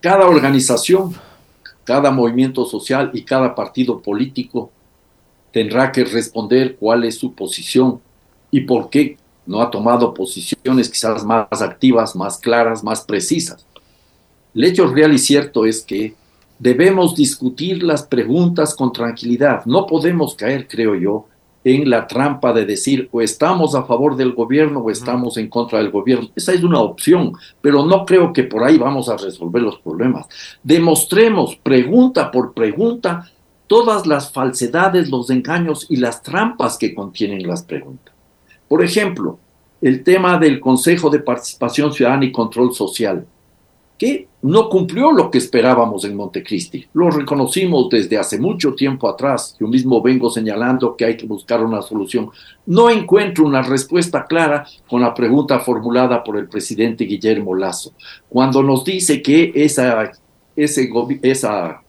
Cada 0.00 0.26
organización, 0.26 1.14
cada 1.84 2.10
movimiento 2.10 2.64
social 2.64 3.10
y 3.14 3.22
cada 3.24 3.54
partido 3.54 4.00
político 4.00 4.70
tendrá 5.52 5.92
que 5.92 6.04
responder 6.04 6.76
cuál 6.76 7.04
es 7.04 7.16
su 7.16 7.34
posición 7.34 8.00
y 8.50 8.60
por 8.62 8.90
qué 8.90 9.16
no 9.46 9.60
ha 9.60 9.70
tomado 9.70 10.14
posiciones 10.14 10.88
quizás 10.88 11.24
más 11.24 11.60
activas, 11.60 12.14
más 12.14 12.38
claras, 12.38 12.84
más 12.84 13.02
precisas. 13.02 13.66
El 14.54 14.64
hecho 14.64 14.86
real 14.86 15.12
y 15.12 15.18
cierto 15.18 15.66
es 15.66 15.82
que 15.82 16.14
debemos 16.60 17.16
discutir 17.16 17.82
las 17.82 18.04
preguntas 18.04 18.74
con 18.74 18.92
tranquilidad. 18.92 19.64
No 19.64 19.86
podemos 19.86 20.34
caer, 20.34 20.68
creo 20.68 20.94
yo, 20.94 21.26
en 21.64 21.90
la 21.90 22.06
trampa 22.06 22.52
de 22.52 22.64
decir 22.64 23.08
o 23.12 23.20
estamos 23.20 23.74
a 23.74 23.84
favor 23.84 24.16
del 24.16 24.32
gobierno 24.32 24.80
o 24.80 24.90
estamos 24.90 25.36
en 25.36 25.48
contra 25.48 25.78
del 25.78 25.90
gobierno. 25.90 26.28
Esa 26.36 26.52
es 26.52 26.62
una 26.62 26.80
opción, 26.80 27.32
pero 27.60 27.84
no 27.84 28.04
creo 28.04 28.32
que 28.32 28.44
por 28.44 28.62
ahí 28.62 28.78
vamos 28.78 29.08
a 29.08 29.16
resolver 29.16 29.62
los 29.62 29.78
problemas. 29.78 30.26
Demostremos 30.62 31.56
pregunta 31.56 32.30
por 32.30 32.52
pregunta 32.54 33.30
todas 33.66 34.06
las 34.06 34.32
falsedades, 34.32 35.10
los 35.10 35.30
engaños 35.30 35.86
y 35.88 35.96
las 35.96 36.22
trampas 36.22 36.76
que 36.76 36.94
contienen 36.94 37.46
las 37.46 37.62
preguntas. 37.62 38.14
Por 38.68 38.84
ejemplo, 38.84 39.38
el 39.80 40.04
tema 40.04 40.38
del 40.38 40.60
Consejo 40.60 41.08
de 41.08 41.20
Participación 41.20 41.92
Ciudadana 41.92 42.24
y 42.26 42.32
Control 42.32 42.74
Social, 42.74 43.26
que 44.00 44.28
no 44.40 44.70
cumplió 44.70 45.12
lo 45.12 45.30
que 45.30 45.36
esperábamos 45.36 46.06
en 46.06 46.16
Montecristi. 46.16 46.86
Lo 46.94 47.10
reconocimos 47.10 47.90
desde 47.90 48.16
hace 48.16 48.38
mucho 48.38 48.74
tiempo 48.74 49.06
atrás. 49.06 49.54
Yo 49.60 49.66
mismo 49.66 50.00
vengo 50.00 50.30
señalando 50.30 50.96
que 50.96 51.04
hay 51.04 51.18
que 51.18 51.26
buscar 51.26 51.62
una 51.62 51.82
solución. 51.82 52.30
No 52.64 52.88
encuentro 52.88 53.44
una 53.44 53.60
respuesta 53.60 54.24
clara 54.24 54.66
con 54.88 55.02
la 55.02 55.12
pregunta 55.12 55.58
formulada 55.58 56.24
por 56.24 56.38
el 56.38 56.48
presidente 56.48 57.04
Guillermo 57.04 57.54
Lazo, 57.54 57.92
cuando 58.26 58.62
nos 58.62 58.86
dice 58.86 59.20
que 59.20 59.52
esa, 59.54 60.10
ese, 60.56 60.90
esa, 61.20 61.82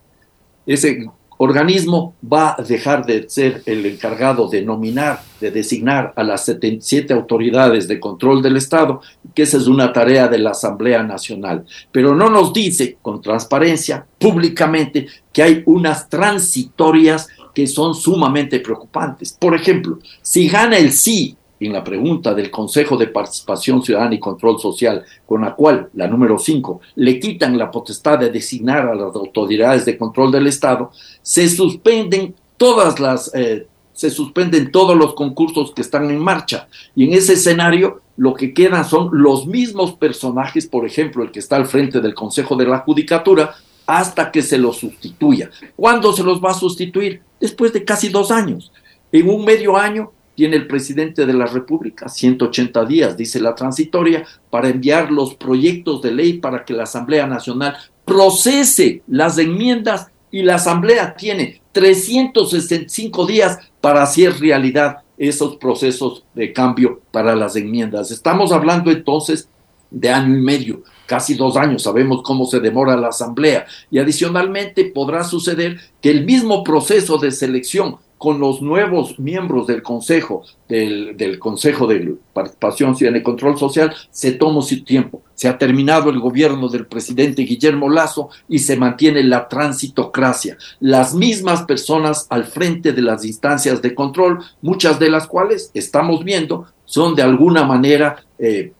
ese 0.66 1.06
organismo 1.42 2.14
va 2.22 2.54
a 2.56 2.62
dejar 2.62 3.04
de 3.04 3.28
ser 3.28 3.62
el 3.66 3.84
encargado 3.84 4.48
de 4.48 4.62
nominar, 4.62 5.22
de 5.40 5.50
designar 5.50 6.12
a 6.14 6.22
las 6.22 6.44
77 6.44 7.12
autoridades 7.12 7.88
de 7.88 7.98
control 7.98 8.42
del 8.42 8.56
Estado, 8.56 9.00
que 9.34 9.42
esa 9.42 9.56
es 9.56 9.66
una 9.66 9.92
tarea 9.92 10.28
de 10.28 10.38
la 10.38 10.50
Asamblea 10.50 11.02
Nacional. 11.02 11.64
Pero 11.90 12.14
no 12.14 12.30
nos 12.30 12.52
dice 12.52 12.96
con 13.02 13.20
transparencia, 13.20 14.06
públicamente, 14.20 15.08
que 15.32 15.42
hay 15.42 15.62
unas 15.66 16.08
transitorias 16.08 17.28
que 17.52 17.66
son 17.66 17.94
sumamente 17.94 18.60
preocupantes. 18.60 19.36
Por 19.38 19.56
ejemplo, 19.56 19.98
si 20.22 20.48
gana 20.48 20.78
el 20.78 20.92
sí 20.92 21.36
en 21.66 21.72
la 21.72 21.84
pregunta 21.84 22.34
del 22.34 22.50
Consejo 22.50 22.96
de 22.96 23.08
Participación 23.08 23.82
Ciudadana 23.82 24.14
y 24.14 24.20
Control 24.20 24.60
Social, 24.60 25.04
con 25.26 25.42
la 25.42 25.54
cual, 25.54 25.88
la 25.94 26.06
número 26.06 26.38
5, 26.38 26.80
le 26.96 27.18
quitan 27.18 27.58
la 27.58 27.70
potestad 27.70 28.18
de 28.18 28.30
designar 28.30 28.88
a 28.88 28.94
las 28.94 29.14
autoridades 29.14 29.84
de 29.84 29.96
control 29.96 30.32
del 30.32 30.46
Estado, 30.46 30.90
se 31.22 31.48
suspenden 31.48 32.34
todas 32.56 33.00
las, 33.00 33.34
eh, 33.34 33.66
se 33.92 34.10
suspenden 34.10 34.72
todos 34.72 34.96
los 34.96 35.14
concursos 35.14 35.72
que 35.72 35.82
están 35.82 36.10
en 36.10 36.18
marcha. 36.18 36.68
Y 36.94 37.04
en 37.04 37.12
ese 37.12 37.34
escenario, 37.34 38.00
lo 38.16 38.34
que 38.34 38.54
quedan 38.54 38.84
son 38.84 39.10
los 39.12 39.46
mismos 39.46 39.92
personajes, 39.92 40.66
por 40.66 40.86
ejemplo, 40.86 41.22
el 41.22 41.30
que 41.30 41.38
está 41.38 41.56
al 41.56 41.66
frente 41.66 42.00
del 42.00 42.14
Consejo 42.14 42.56
de 42.56 42.66
la 42.66 42.78
Judicatura, 42.78 43.54
hasta 43.86 44.30
que 44.30 44.42
se 44.42 44.58
los 44.58 44.78
sustituya. 44.78 45.50
¿Cuándo 45.76 46.12
se 46.12 46.22
los 46.22 46.42
va 46.42 46.50
a 46.50 46.54
sustituir? 46.54 47.22
Después 47.40 47.72
de 47.72 47.84
casi 47.84 48.08
dos 48.08 48.30
años. 48.30 48.72
En 49.10 49.28
un 49.28 49.44
medio 49.44 49.76
año 49.76 50.12
tiene 50.34 50.56
el 50.56 50.66
presidente 50.66 51.26
de 51.26 51.34
la 51.34 51.46
República 51.46 52.08
180 52.08 52.84
días, 52.84 53.16
dice 53.16 53.40
la 53.40 53.54
transitoria, 53.54 54.24
para 54.50 54.68
enviar 54.68 55.10
los 55.10 55.34
proyectos 55.34 56.02
de 56.02 56.12
ley 56.12 56.34
para 56.34 56.64
que 56.64 56.74
la 56.74 56.84
Asamblea 56.84 57.26
Nacional 57.26 57.76
procese 58.04 59.02
las 59.06 59.38
enmiendas 59.38 60.08
y 60.30 60.42
la 60.42 60.56
Asamblea 60.56 61.14
tiene 61.14 61.60
365 61.72 63.26
días 63.26 63.58
para 63.80 64.02
hacer 64.02 64.38
realidad 64.40 64.98
esos 65.18 65.56
procesos 65.56 66.24
de 66.34 66.52
cambio 66.52 67.00
para 67.12 67.36
las 67.36 67.54
enmiendas. 67.54 68.10
Estamos 68.10 68.50
hablando 68.50 68.90
entonces 68.90 69.48
de 69.90 70.08
año 70.08 70.36
y 70.36 70.40
medio, 70.40 70.82
casi 71.06 71.34
dos 71.34 71.56
años, 71.56 71.82
sabemos 71.82 72.22
cómo 72.22 72.46
se 72.46 72.60
demora 72.60 72.96
la 72.96 73.08
Asamblea. 73.08 73.66
Y 73.90 73.98
adicionalmente 73.98 74.86
podrá 74.86 75.22
suceder 75.22 75.78
que 76.00 76.10
el 76.10 76.24
mismo 76.24 76.64
proceso 76.64 77.18
de 77.18 77.30
selección 77.30 77.98
con 78.22 78.38
los 78.38 78.62
nuevos 78.62 79.18
miembros 79.18 79.66
del 79.66 79.82
Consejo, 79.82 80.44
del, 80.68 81.40
Consejo 81.40 81.88
de 81.88 82.14
Participación 82.32 82.94
Ciudadana 82.94 83.18
y 83.18 83.24
Control 83.24 83.58
Social, 83.58 83.92
se 84.12 84.30
toma 84.30 84.62
su 84.62 84.84
tiempo. 84.84 85.22
Se 85.34 85.48
ha 85.48 85.58
terminado 85.58 86.08
el 86.08 86.20
gobierno 86.20 86.68
del 86.68 86.86
presidente 86.86 87.42
Guillermo 87.42 87.90
Lazo 87.90 88.30
y 88.48 88.60
se 88.60 88.76
mantiene 88.76 89.24
la 89.24 89.48
transitocracia. 89.48 90.56
Las 90.78 91.16
mismas 91.16 91.62
personas 91.62 92.28
al 92.30 92.44
frente 92.44 92.92
de 92.92 93.02
las 93.02 93.24
instancias 93.24 93.82
de 93.82 93.92
control, 93.92 94.38
muchas 94.60 95.00
de 95.00 95.10
las 95.10 95.26
cuales 95.26 95.72
estamos 95.74 96.22
viendo, 96.22 96.66
son 96.84 97.16
de 97.16 97.22
alguna 97.22 97.64
manera 97.64 98.24
eh, 98.38 98.72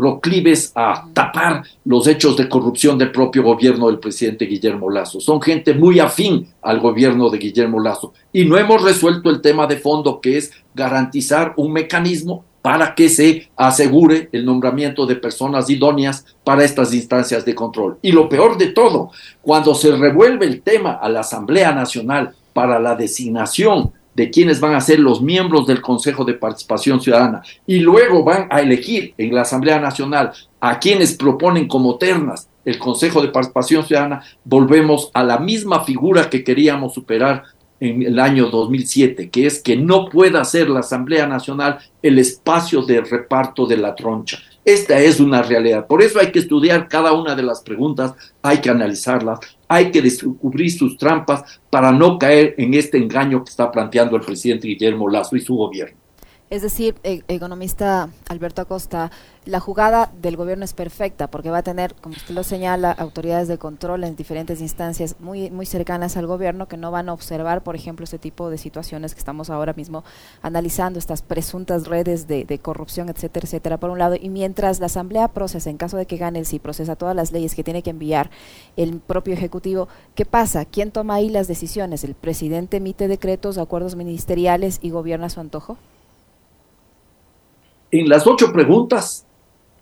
proclives 0.00 0.72
a 0.74 1.04
tapar 1.12 1.62
los 1.84 2.06
hechos 2.06 2.34
de 2.34 2.48
corrupción 2.48 2.96
del 2.96 3.12
propio 3.12 3.42
gobierno 3.42 3.88
del 3.88 3.98
presidente 3.98 4.46
Guillermo 4.46 4.88
Lazo. 4.88 5.20
Son 5.20 5.42
gente 5.42 5.74
muy 5.74 6.00
afín 6.00 6.48
al 6.62 6.80
gobierno 6.80 7.28
de 7.28 7.36
Guillermo 7.36 7.78
Lazo. 7.78 8.14
Y 8.32 8.46
no 8.46 8.56
hemos 8.56 8.82
resuelto 8.82 9.28
el 9.28 9.42
tema 9.42 9.66
de 9.66 9.76
fondo 9.76 10.18
que 10.18 10.38
es 10.38 10.52
garantizar 10.74 11.52
un 11.58 11.74
mecanismo 11.74 12.46
para 12.62 12.94
que 12.94 13.10
se 13.10 13.50
asegure 13.56 14.30
el 14.32 14.46
nombramiento 14.46 15.04
de 15.04 15.16
personas 15.16 15.68
idóneas 15.68 16.24
para 16.44 16.64
estas 16.64 16.94
instancias 16.94 17.44
de 17.44 17.54
control. 17.54 17.98
Y 18.00 18.12
lo 18.12 18.26
peor 18.26 18.56
de 18.56 18.68
todo, 18.68 19.10
cuando 19.42 19.74
se 19.74 19.94
revuelve 19.94 20.46
el 20.46 20.62
tema 20.62 20.92
a 20.92 21.10
la 21.10 21.20
Asamblea 21.20 21.72
Nacional 21.72 22.34
para 22.54 22.80
la 22.80 22.94
designación 22.94 23.92
de 24.14 24.30
quienes 24.30 24.60
van 24.60 24.74
a 24.74 24.80
ser 24.80 24.98
los 24.98 25.22
miembros 25.22 25.66
del 25.66 25.80
Consejo 25.80 26.24
de 26.24 26.34
Participación 26.34 27.00
Ciudadana 27.00 27.42
y 27.66 27.78
luego 27.80 28.24
van 28.24 28.48
a 28.50 28.60
elegir 28.60 29.14
en 29.16 29.34
la 29.34 29.42
Asamblea 29.42 29.78
Nacional 29.78 30.32
a 30.60 30.78
quienes 30.78 31.14
proponen 31.14 31.68
como 31.68 31.96
ternas 31.96 32.48
el 32.64 32.78
Consejo 32.78 33.22
de 33.22 33.28
Participación 33.28 33.84
Ciudadana, 33.84 34.22
volvemos 34.44 35.10
a 35.14 35.22
la 35.22 35.38
misma 35.38 35.84
figura 35.84 36.28
que 36.28 36.44
queríamos 36.44 36.94
superar 36.94 37.44
en 37.80 38.02
el 38.02 38.18
año 38.18 38.50
2007, 38.50 39.30
que 39.30 39.46
es 39.46 39.62
que 39.62 39.76
no 39.76 40.06
pueda 40.10 40.44
ser 40.44 40.68
la 40.68 40.80
Asamblea 40.80 41.26
Nacional 41.26 41.78
el 42.02 42.18
espacio 42.18 42.82
de 42.82 43.00
reparto 43.00 43.66
de 43.66 43.78
la 43.78 43.94
troncha. 43.94 44.38
Esta 44.64 45.00
es 45.00 45.20
una 45.20 45.42
realidad. 45.42 45.86
Por 45.86 46.02
eso 46.02 46.20
hay 46.20 46.30
que 46.30 46.38
estudiar 46.38 46.88
cada 46.88 47.12
una 47.12 47.34
de 47.34 47.42
las 47.42 47.62
preguntas, 47.62 48.12
hay 48.42 48.58
que 48.58 48.70
analizarlas, 48.70 49.40
hay 49.68 49.90
que 49.90 50.02
descubrir 50.02 50.70
sus 50.70 50.96
trampas 50.98 51.60
para 51.70 51.92
no 51.92 52.18
caer 52.18 52.54
en 52.58 52.74
este 52.74 52.98
engaño 52.98 53.42
que 53.42 53.50
está 53.50 53.70
planteando 53.70 54.16
el 54.16 54.22
presidente 54.22 54.68
Guillermo 54.68 55.08
Lazo 55.08 55.36
y 55.36 55.40
su 55.40 55.54
gobierno. 55.54 55.99
Es 56.50 56.62
decir, 56.62 56.96
e-, 57.04 57.22
economista 57.28 58.10
Alberto 58.28 58.60
Acosta, 58.60 59.12
la 59.44 59.60
jugada 59.60 60.10
del 60.20 60.36
gobierno 60.36 60.64
es 60.64 60.72
perfecta 60.72 61.28
porque 61.28 61.48
va 61.48 61.58
a 61.58 61.62
tener, 61.62 61.94
como 61.94 62.16
usted 62.16 62.34
lo 62.34 62.42
señala, 62.42 62.90
autoridades 62.90 63.46
de 63.46 63.56
control 63.56 64.02
en 64.02 64.16
diferentes 64.16 64.60
instancias 64.60 65.14
muy, 65.20 65.48
muy 65.50 65.64
cercanas 65.64 66.16
al 66.16 66.26
gobierno 66.26 66.66
que 66.66 66.76
no 66.76 66.90
van 66.90 67.08
a 67.08 67.12
observar, 67.12 67.62
por 67.62 67.76
ejemplo, 67.76 68.02
este 68.02 68.18
tipo 68.18 68.50
de 68.50 68.58
situaciones 68.58 69.14
que 69.14 69.20
estamos 69.20 69.48
ahora 69.48 69.74
mismo 69.74 70.02
analizando, 70.42 70.98
estas 70.98 71.22
presuntas 71.22 71.86
redes 71.86 72.26
de, 72.26 72.58
corrupción, 72.60 73.10
etcétera, 73.10 73.44
etcétera, 73.44 73.78
por 73.78 73.90
un 73.90 74.00
lado. 74.00 74.16
Y 74.20 74.28
mientras 74.28 74.80
la 74.80 74.86
Asamblea 74.86 75.28
procesa, 75.28 75.70
en 75.70 75.76
caso 75.76 75.98
de 75.98 76.06
que 76.06 76.16
gane 76.16 76.40
el 76.40 76.46
sí, 76.46 76.58
procesa 76.58 76.96
todas 76.96 77.14
las 77.14 77.30
leyes 77.30 77.54
que 77.54 77.62
tiene 77.62 77.84
que 77.84 77.90
enviar 77.90 78.28
el 78.76 78.98
propio 78.98 79.34
Ejecutivo, 79.34 79.86
¿qué 80.16 80.26
pasa? 80.26 80.64
¿Quién 80.64 80.90
toma 80.90 81.14
ahí 81.14 81.28
las 81.28 81.46
decisiones? 81.46 82.02
¿El 82.02 82.16
presidente 82.16 82.78
emite 82.78 83.06
decretos, 83.06 83.56
acuerdos 83.56 83.94
ministeriales 83.94 84.80
y 84.82 84.90
gobierna 84.90 85.26
a 85.26 85.30
su 85.30 85.38
antojo? 85.38 85.78
En 87.90 88.08
las 88.08 88.26
ocho 88.26 88.52
preguntas, 88.52 89.26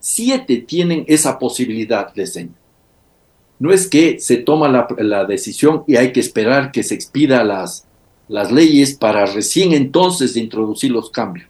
siete 0.01 0.59
tienen 0.59 1.05
esa 1.09 1.38
posibilidad 1.38 2.12
de 2.14 2.27
señal. 2.27 2.55
No 3.59 3.73
es 3.73 3.88
que 3.88 4.21
se 4.21 4.37
toma 4.37 4.68
la, 4.99 5.25
decisión 5.25 5.83
y 5.87 5.97
hay 5.97 6.12
que 6.12 6.21
esperar 6.21 6.71
que 6.71 6.85
se 6.85 6.94
expida 6.94 7.42
las, 7.42 7.87
las 8.29 8.53
leyes 8.53 8.94
para 8.94 9.27
recién 9.27 9.73
entonces 9.73 10.37
introducir 10.37 10.92
los 10.92 11.11
cambios. 11.11 11.48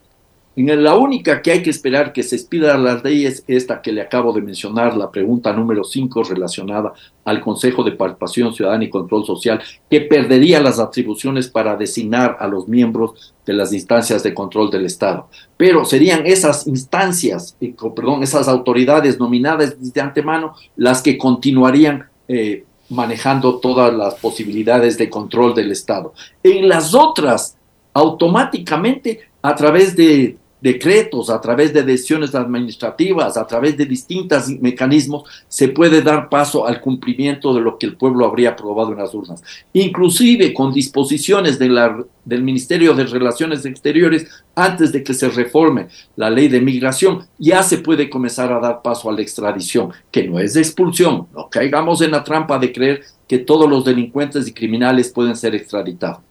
En 0.61 0.83
la 0.83 0.97
única 0.97 1.40
que 1.40 1.53
hay 1.53 1.62
que 1.62 1.71
esperar 1.71 2.12
que 2.12 2.25
se 2.25 2.35
expida 2.35 2.77
las 2.77 3.05
leyes 3.05 3.44
es 3.47 3.62
esta 3.62 3.81
que 3.81 3.92
le 3.92 4.01
acabo 4.01 4.33
de 4.33 4.40
mencionar, 4.40 4.97
la 4.97 5.09
pregunta 5.09 5.53
número 5.53 5.85
5 5.85 6.25
relacionada 6.25 6.94
al 7.25 7.40
Consejo 7.40 7.85
de 7.85 7.92
Participación 7.92 8.53
Ciudadana 8.53 8.83
y 8.83 8.90
Control 8.90 9.25
Social, 9.25 9.62
que 9.88 10.01
perdería 10.01 10.59
las 10.59 10.81
atribuciones 10.81 11.47
para 11.47 11.77
designar 11.77 12.38
a 12.40 12.49
los 12.49 12.66
miembros 12.66 13.33
de 13.47 13.53
las 13.53 13.73
instancias 13.73 14.25
de 14.25 14.35
control 14.35 14.68
del 14.68 14.87
Estado. 14.87 15.29
Pero 15.57 15.85
serían 15.85 16.27
esas 16.27 16.66
instancias, 16.66 17.57
perdón, 17.94 18.25
esas 18.25 18.49
autoridades 18.49 19.21
nominadas 19.21 19.77
de 19.81 20.01
antemano 20.01 20.57
las 20.75 21.03
que 21.03 21.16
continuarían 21.16 22.09
eh, 22.27 22.64
manejando 22.90 23.61
todas 23.61 23.94
las 23.94 24.16
posibilidades 24.16 24.99
de 24.99 25.09
control 25.09 25.55
del 25.55 25.71
Estado. 25.71 26.14
En 26.42 26.68
las 26.68 26.94
otras, 26.94 27.57
automáticamente, 27.94 29.21
a 29.40 29.55
través 29.55 29.94
de 29.94 30.37
decretos, 30.61 31.31
a 31.31 31.40
través 31.40 31.73
de 31.73 31.83
decisiones 31.83 32.35
administrativas, 32.35 33.37
a 33.37 33.47
través 33.47 33.77
de 33.77 33.87
distintos 33.87 34.49
mecanismos, 34.61 35.25
se 35.49 35.68
puede 35.68 36.03
dar 36.03 36.29
paso 36.29 36.66
al 36.66 36.81
cumplimiento 36.81 37.55
de 37.55 37.61
lo 37.61 37.79
que 37.79 37.87
el 37.87 37.97
pueblo 37.97 38.27
habría 38.27 38.51
aprobado 38.51 38.92
en 38.92 38.99
las 38.99 39.14
urnas. 39.14 39.42
Inclusive 39.73 40.53
con 40.53 40.73
disposiciones 40.73 41.59
del 41.59 42.42
Ministerio 42.42 42.94
de 42.94 43.05
Relaciones 43.05 43.64
Exteriores, 43.64 44.27
antes 44.55 44.92
de 44.92 45.03
que 45.05 45.14
se 45.14 45.29
reforme 45.29 45.88
la 46.16 46.31
ley 46.31 46.49
de 46.49 46.61
migración, 46.61 47.27
ya 47.38 47.62
se 47.62 47.79
puede 47.79 48.11
comenzar 48.11 48.53
a 48.53 48.61
dar 48.61 48.83
paso 48.83 49.09
a 49.09 49.12
la 49.12 49.23
extradición, 49.23 49.92
que 50.11 50.27
no 50.27 50.38
es 50.38 50.57
expulsión, 50.57 51.29
no 51.35 51.49
caigamos 51.49 52.03
en 52.03 52.11
la 52.11 52.25
trampa 52.25 52.59
de 52.59 52.73
creer 52.73 53.03
que 53.29 53.38
todos 53.38 53.68
los 53.68 53.85
delincuentes 53.85 54.49
y 54.49 54.53
criminales 54.53 55.11
pueden 55.11 55.37
ser 55.37 55.55
extraditados. 55.55 56.28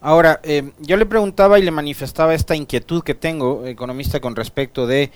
Ahora, 0.00 0.40
eh, 0.42 0.70
yo 0.78 0.96
le 0.96 1.06
preguntaba 1.06 1.58
y 1.58 1.62
le 1.62 1.70
manifestaba 1.70 2.34
esta 2.34 2.54
inquietud 2.54 3.02
que 3.02 3.14
tengo, 3.14 3.66
economista, 3.66 4.20
con 4.20 4.36
respecto 4.36 4.86
de 4.86 5.10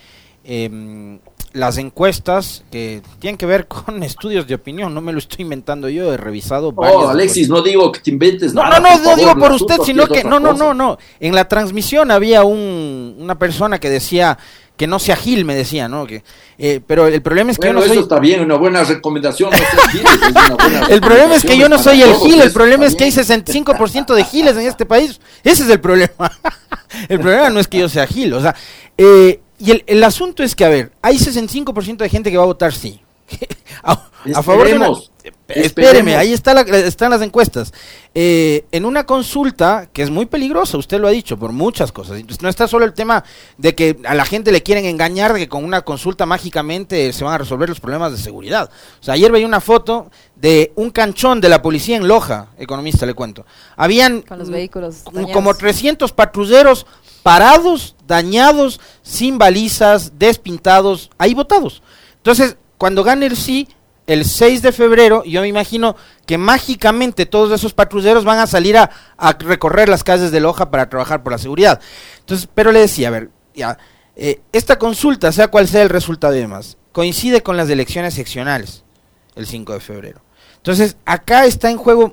em, 0.45 1.21
las 1.53 1.79
encuestas 1.79 2.64
que 2.71 3.01
tienen 3.21 3.38
que 3.38 3.47
ver 3.47 3.68
con 3.68 4.03
estudios 4.03 4.47
de 4.47 4.55
opinión, 4.55 4.92
no 4.92 5.01
me 5.01 5.12
lo 5.12 5.18
estoy 5.18 5.42
inventando 5.42 5.88
yo, 5.88 6.12
he 6.12 6.16
revisado 6.16 6.73
Oh, 6.75 7.09
Alexis, 7.09 7.49
no 7.49 7.62
digo 7.62 7.92
que 7.92 8.01
te 8.01 8.11
inventes 8.11 8.55
no, 8.55 8.62
nada. 8.62 8.81
No, 8.81 8.99
no, 8.99 9.05
no 9.05 9.16
digo 9.16 9.37
por 9.37 9.53
usted, 9.53 9.77
sino 9.85 10.07
que 10.07 10.25
no, 10.25 10.40
no, 10.40 10.53
no, 10.53 10.75
no. 10.75 10.99
En 11.21 11.35
la 11.35 11.47
transmisión 11.47 12.11
había 12.11 12.42
un, 12.42 13.16
una 13.18 13.38
persona 13.38 13.79
que 13.79 13.88
decía 13.88 14.38
que 14.77 14.87
no 14.87 14.99
sea 14.99 15.17
Gil, 15.17 15.45
me 15.45 15.55
decía, 15.55 15.89
¿no? 15.89 16.07
Que, 16.07 16.23
eh, 16.59 16.81
pero 16.87 17.07
el 17.07 17.23
problema 17.23 17.51
es 17.51 17.59
que 17.59 17.69
yo 17.69 17.73
no 17.73 17.83
eso 17.83 18.01
está 18.01 18.19
bien, 18.19 18.41
una 18.41 18.57
buena 18.57 18.83
recomendación. 18.85 19.51
el 20.89 21.01
problema 21.01 21.37
es 21.37 21.45
que 21.45 21.57
yo 21.57 21.69
no 21.69 21.79
soy 21.79 22.03
el 22.03 22.15
Gil, 22.15 22.41
el 22.41 22.53
problema 22.53 22.87
es 22.87 22.97
que 22.97 23.05
hay 23.05 23.11
65% 23.11 24.15
de 24.15 24.25
Giles 24.25 24.57
en 24.57 24.67
este 24.67 24.87
país. 24.87 25.21
Ese 25.45 25.65
es 25.65 25.71
el 25.71 25.81
problema. 25.81 26.33
el 27.09 27.21
problema 27.21 27.51
no 27.51 27.61
es 27.61 27.69
que 27.69 27.79
yo 27.79 27.89
sea 27.89 28.07
Gil, 28.07 28.33
o 28.35 28.41
sea, 28.41 28.55
eh, 28.97 29.41
y 29.59 29.71
el, 29.71 29.85
el 29.87 30.03
asunto 30.03 30.43
es 30.43 30.57
que, 30.57 30.65
a 30.65 30.69
ver, 30.69 30.93
hay 31.03 31.17
65% 31.19 31.99
de 31.99 32.09
gente 32.09 32.31
que 32.31 32.37
va 32.37 32.43
a 32.43 32.47
votar 32.47 32.73
sí. 32.73 33.01
a, 33.83 33.97
favor 34.43 34.67
de 34.67 34.79
espéreme, 35.49 36.17
ahí 36.17 36.33
está 36.33 36.61
están 36.61 37.11
las 37.11 37.23
encuestas. 37.23 37.73
Eh, 38.15 38.67
en 38.73 38.85
una 38.85 39.05
consulta 39.05 39.89
que 39.93 40.03
es 40.03 40.11
muy 40.11 40.27
peligrosa, 40.27 40.77
usted 40.77 41.01
lo 41.01 41.09
ha 41.09 41.11
dicho, 41.11 41.39
por 41.39 41.53
muchas 41.53 41.93
cosas. 41.93 42.23
No 42.41 42.49
está 42.49 42.69
solo 42.69 42.85
el 42.85 42.95
tema 42.95 43.25
de 43.59 43.75
que 43.75 43.99
a 44.05 44.15
la 44.15 44.25
gente 44.25 44.53
le 44.53 44.63
quieren 44.63 44.85
engañar 44.85 45.33
de 45.33 45.41
que 45.41 45.49
con 45.49 45.65
una 45.65 45.83
consulta 45.83 46.27
mágicamente 46.27 47.13
se 47.13 47.25
van 47.25 47.35
a 47.35 47.39
resolver 47.39 47.69
los 47.69 47.81
problemas 47.81 48.13
de 48.13 48.19
seguridad. 48.19 48.71
O 49.01 49.03
sea, 49.03 49.15
ayer 49.15 49.33
veía 49.33 49.47
una 49.47 49.61
foto 49.61 50.11
de 50.37 50.73
un 50.77 50.91
canchón 50.91 51.41
de 51.41 51.49
la 51.49 51.63
policía 51.63 51.97
en 51.97 52.09
Loja, 52.09 52.49
economista 52.59 53.07
le 53.07 53.15
cuento. 53.15 53.47
Habían 53.77 54.23
Con 54.23 54.39
los 54.39 54.51
vehículos 54.51 55.05
como 55.33 55.55
300 55.55 56.13
patrulleros 56.13 56.87
parados, 57.23 57.95
dañados, 58.07 58.81
sin 59.03 59.39
balizas, 59.39 60.19
despintados, 60.19 61.11
ahí 61.19 61.35
votados. 61.35 61.83
Entonces, 62.17 62.57
cuando 62.79 63.05
gane 63.05 63.27
el 63.27 63.37
sí, 63.37 63.69
el 64.12 64.25
6 64.25 64.62
de 64.62 64.72
febrero, 64.72 65.25
yo 65.25 65.40
me 65.40 65.48
imagino 65.48 65.96
que 66.27 66.38
mágicamente 66.38 67.27
todos 67.27 67.53
esos 67.53 67.72
patrulleros 67.72 68.25
van 68.25 68.38
a 68.38 68.46
salir 68.46 68.77
a, 68.77 68.90
recorrer 69.38 69.88
las 69.88 70.05
calles 70.05 70.31
de 70.31 70.40
Loja 70.40 70.70
para 70.70 70.88
trabajar 70.88 71.22
por 71.22 71.33
la 71.33 71.38
seguridad. 71.38 71.81
Entonces, 72.20 72.48
pero 72.55 72.72
le 72.72 72.81
decía, 72.81 73.09
a 73.09 73.12
ver, 73.12 73.31
ya, 73.55 73.79
eh, 74.16 74.40
esta 74.53 74.79
consulta, 74.79 75.33
sea 75.33 75.48
cual 75.48 75.66
sea 75.66 75.83
el 75.83 75.88
resultado 75.88 76.37
y 76.37 76.40
demás, 76.40 76.77
coincide 76.92 77.42
con 77.42 77.57
las 77.57 77.68
elecciones 77.70 78.14
seccionales, 78.14 78.85
el 79.35 79.46
5 79.46 79.72
de 79.72 79.81
febrero. 79.81 80.22
Entonces, 80.57 80.96
acá 81.05 81.44
está 81.46 81.70
en 81.70 81.79
juego 81.79 82.12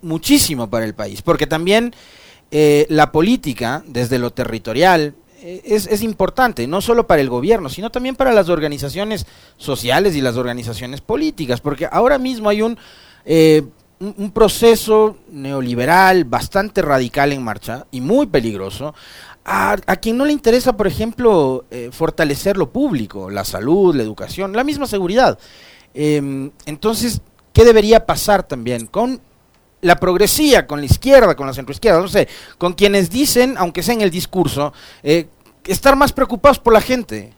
muchísimo 0.00 0.70
para 0.70 0.84
el 0.84 0.94
país, 0.94 1.20
porque 1.20 1.46
también 1.46 1.94
eh, 2.50 2.86
la 2.88 3.12
política, 3.12 3.82
desde 3.86 4.18
lo 4.18 4.32
territorial, 4.32 5.14
eh, 5.42 5.62
es, 5.64 6.02
importante, 6.02 6.66
no 6.66 6.80
solo 6.80 7.06
para 7.06 7.22
el 7.22 7.30
gobierno, 7.30 7.68
sino 7.68 7.90
también 7.90 8.14
para 8.14 8.32
las 8.32 8.48
organizaciones 8.48 9.26
sociales 9.56 10.14
y 10.14 10.20
las 10.20 10.36
organizaciones 10.36 11.00
políticas, 11.00 11.60
porque 11.60 11.88
ahora 11.90 12.18
mismo 12.18 12.50
hay 12.50 12.60
un, 12.60 12.78
eh, 13.24 13.62
un, 14.00 14.30
proceso 14.32 15.16
neoliberal 15.30 16.24
bastante 16.24 16.82
radical 16.82 17.32
en 17.32 17.42
marcha 17.42 17.86
y 17.90 18.02
muy 18.02 18.26
peligroso, 18.26 18.94
a, 19.44 19.76
quien 19.96 20.18
no 20.18 20.26
le 20.26 20.32
interesa, 20.32 20.76
por 20.76 20.86
ejemplo, 20.86 21.64
eh, 21.70 21.88
fortalecer 21.90 22.56
lo 22.56 22.70
público, 22.70 23.30
la 23.30 23.44
salud, 23.44 23.94
la 23.94 24.02
educación, 24.02 24.52
la 24.52 24.64
misma 24.64 24.86
seguridad. 24.86 25.38
Em, 25.94 26.50
entonces, 26.66 27.20
¿qué 27.52 27.64
debería 27.64 28.04
pasar 28.04 28.42
también 28.42 28.86
con 28.86 29.20
la 29.82 29.96
progresía, 29.96 30.66
con 30.66 30.80
la 30.80 30.86
izquierda, 30.86 31.34
con 31.34 31.46
la 31.46 31.54
centroizquierda, 31.54 32.00
no 32.00 32.08
sé, 32.08 32.28
con 32.58 32.72
quienes 32.74 33.10
dicen, 33.10 33.54
aunque 33.58 33.82
sea 33.82 33.94
en 33.94 34.02
el 34.02 34.10
discurso, 34.10 34.72
eh, 35.02 35.26
estar 35.64 35.96
más 35.96 36.12
preocupados 36.12 36.58
por 36.58 36.72
la 36.72 36.80
gente. 36.80 37.32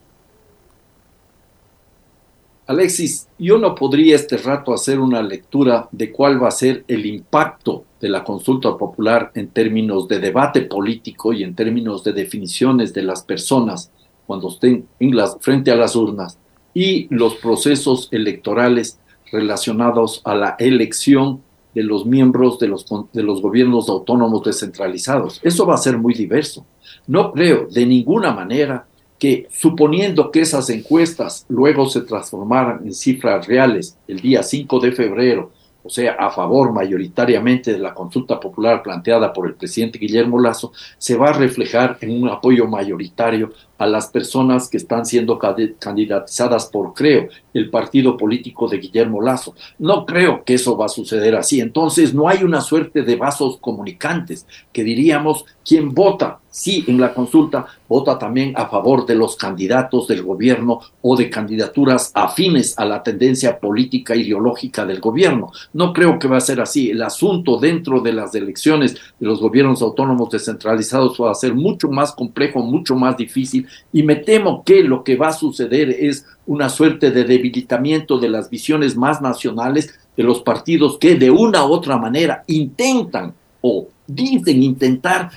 Alexis, 2.65 3.27
yo 3.37 3.57
no 3.57 3.75
podría 3.75 4.15
este 4.15 4.37
rato 4.37 4.73
hacer 4.73 4.99
una 4.99 5.21
lectura 5.21 5.89
de 5.91 6.11
cuál 6.11 6.41
va 6.41 6.47
a 6.47 6.51
ser 6.51 6.85
el 6.87 7.05
impacto 7.05 7.83
de 7.99 8.07
la 8.07 8.23
consulta 8.23 8.77
popular 8.77 9.31
en 9.35 9.49
términos 9.49 10.07
de 10.07 10.19
debate 10.19 10.61
político 10.61 11.33
y 11.33 11.43
en 11.43 11.55
términos 11.55 12.05
de 12.05 12.13
definiciones 12.13 12.93
de 12.93 13.03
las 13.03 13.23
personas 13.23 13.91
cuando 14.25 14.47
estén 14.47 14.87
en 14.99 15.13
frente 15.41 15.71
a 15.71 15.75
las 15.75 15.95
urnas 15.95 16.37
y 16.73 17.13
los 17.13 17.35
procesos 17.35 18.07
electorales 18.11 18.97
relacionados 19.31 20.21
a 20.23 20.33
la 20.33 20.55
elección 20.57 21.41
de 21.73 21.83
los 21.83 22.05
miembros 22.05 22.59
de 22.59 22.67
los, 22.67 22.85
de 23.11 23.23
los 23.23 23.41
gobiernos 23.41 23.89
autónomos 23.89 24.43
descentralizados. 24.43 25.39
Eso 25.43 25.65
va 25.65 25.75
a 25.75 25.77
ser 25.77 25.97
muy 25.97 26.13
diverso. 26.13 26.65
No 27.07 27.31
creo 27.31 27.67
de 27.69 27.85
ninguna 27.85 28.31
manera 28.31 28.85
que, 29.19 29.47
suponiendo 29.51 30.31
que 30.31 30.41
esas 30.41 30.69
encuestas 30.69 31.45
luego 31.49 31.87
se 31.87 32.01
transformaran 32.01 32.85
en 32.85 32.93
cifras 32.93 33.47
reales 33.47 33.97
el 34.07 34.19
día 34.19 34.43
5 34.43 34.79
de 34.79 34.91
febrero, 34.91 35.51
o 35.83 35.89
sea, 35.89 36.13
a 36.13 36.29
favor 36.29 36.71
mayoritariamente 36.71 37.73
de 37.73 37.79
la 37.79 37.93
consulta 37.93 38.39
popular 38.39 38.81
planteada 38.81 39.33
por 39.33 39.47
el 39.47 39.55
presidente 39.55 39.99
Guillermo 39.99 40.39
Lazo, 40.39 40.71
se 40.97 41.17
va 41.17 41.29
a 41.29 41.33
reflejar 41.33 41.97
en 42.01 42.23
un 42.23 42.29
apoyo 42.29 42.67
mayoritario 42.67 43.51
a 43.83 43.87
las 43.87 44.07
personas 44.07 44.69
que 44.69 44.77
están 44.77 45.05
siendo 45.05 45.37
candidatizadas 45.37 46.67
por 46.67 46.93
Creo, 46.93 47.27
el 47.53 47.69
partido 47.69 48.15
político 48.15 48.69
de 48.69 48.77
Guillermo 48.77 49.21
Lazo. 49.21 49.55
No 49.77 50.05
creo 50.05 50.43
que 50.45 50.53
eso 50.53 50.77
va 50.77 50.85
a 50.85 50.89
suceder 50.89 51.35
así. 51.35 51.59
Entonces, 51.59 52.13
no 52.13 52.29
hay 52.29 52.43
una 52.43 52.61
suerte 52.61 53.01
de 53.01 53.17
vasos 53.17 53.57
comunicantes 53.57 54.47
que 54.71 54.85
diríamos, 54.85 55.43
quien 55.65 55.93
vota 55.93 56.39
sí 56.53 56.85
en 56.87 57.01
la 57.01 57.13
consulta 57.13 57.65
vota 57.89 58.17
también 58.17 58.53
a 58.55 58.67
favor 58.67 59.05
de 59.05 59.15
los 59.15 59.35
candidatos 59.35 60.07
del 60.07 60.23
gobierno 60.23 60.79
o 61.01 61.17
de 61.17 61.29
candidaturas 61.29 62.11
afines 62.13 62.77
a 62.77 62.85
la 62.85 63.01
tendencia 63.01 63.59
política 63.59 64.15
ideológica 64.15 64.85
del 64.85 64.99
gobierno. 64.99 65.51
No 65.73 65.93
creo 65.93 66.19
que 66.19 66.27
va 66.27 66.37
a 66.37 66.41
ser 66.41 66.61
así. 66.61 66.91
El 66.91 67.01
asunto 67.01 67.57
dentro 67.57 68.01
de 68.01 68.13
las 68.13 68.33
elecciones 68.35 68.93
de 68.93 69.27
los 69.27 69.41
gobiernos 69.41 69.81
autónomos 69.81 70.29
descentralizados 70.29 71.19
va 71.19 71.31
a 71.31 71.35
ser 71.35 71.55
mucho 71.55 71.89
más 71.89 72.13
complejo, 72.13 72.59
mucho 72.59 72.95
más 72.95 73.17
difícil 73.17 73.67
y 73.91 74.03
me 74.03 74.15
temo 74.15 74.63
que 74.63 74.83
lo 74.83 75.03
que 75.03 75.15
va 75.15 75.27
a 75.29 75.33
suceder 75.33 75.89
es 75.89 76.25
una 76.45 76.69
suerte 76.69 77.11
de 77.11 77.23
debilitamiento 77.23 78.19
de 78.19 78.29
las 78.29 78.49
visiones 78.49 78.95
más 78.95 79.21
nacionales 79.21 79.99
de 80.15 80.23
los 80.23 80.41
partidos 80.41 80.97
que 80.97 81.15
de 81.15 81.31
una 81.31 81.65
u 81.65 81.71
otra 81.71 81.97
manera 81.97 82.43
intentan 82.47 83.33
o 83.61 83.87
dicen 84.07 84.61
intentar 84.61 85.31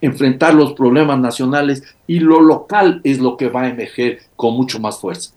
enfrentar 0.00 0.54
los 0.54 0.72
problemas 0.72 1.18
nacionales 1.18 1.82
y 2.06 2.20
lo 2.20 2.40
local 2.40 3.00
es 3.04 3.18
lo 3.18 3.36
que 3.36 3.48
va 3.48 3.62
a 3.62 3.68
emerger 3.68 4.20
con 4.36 4.54
mucho 4.54 4.80
más 4.80 4.98
fuerza. 4.98 5.32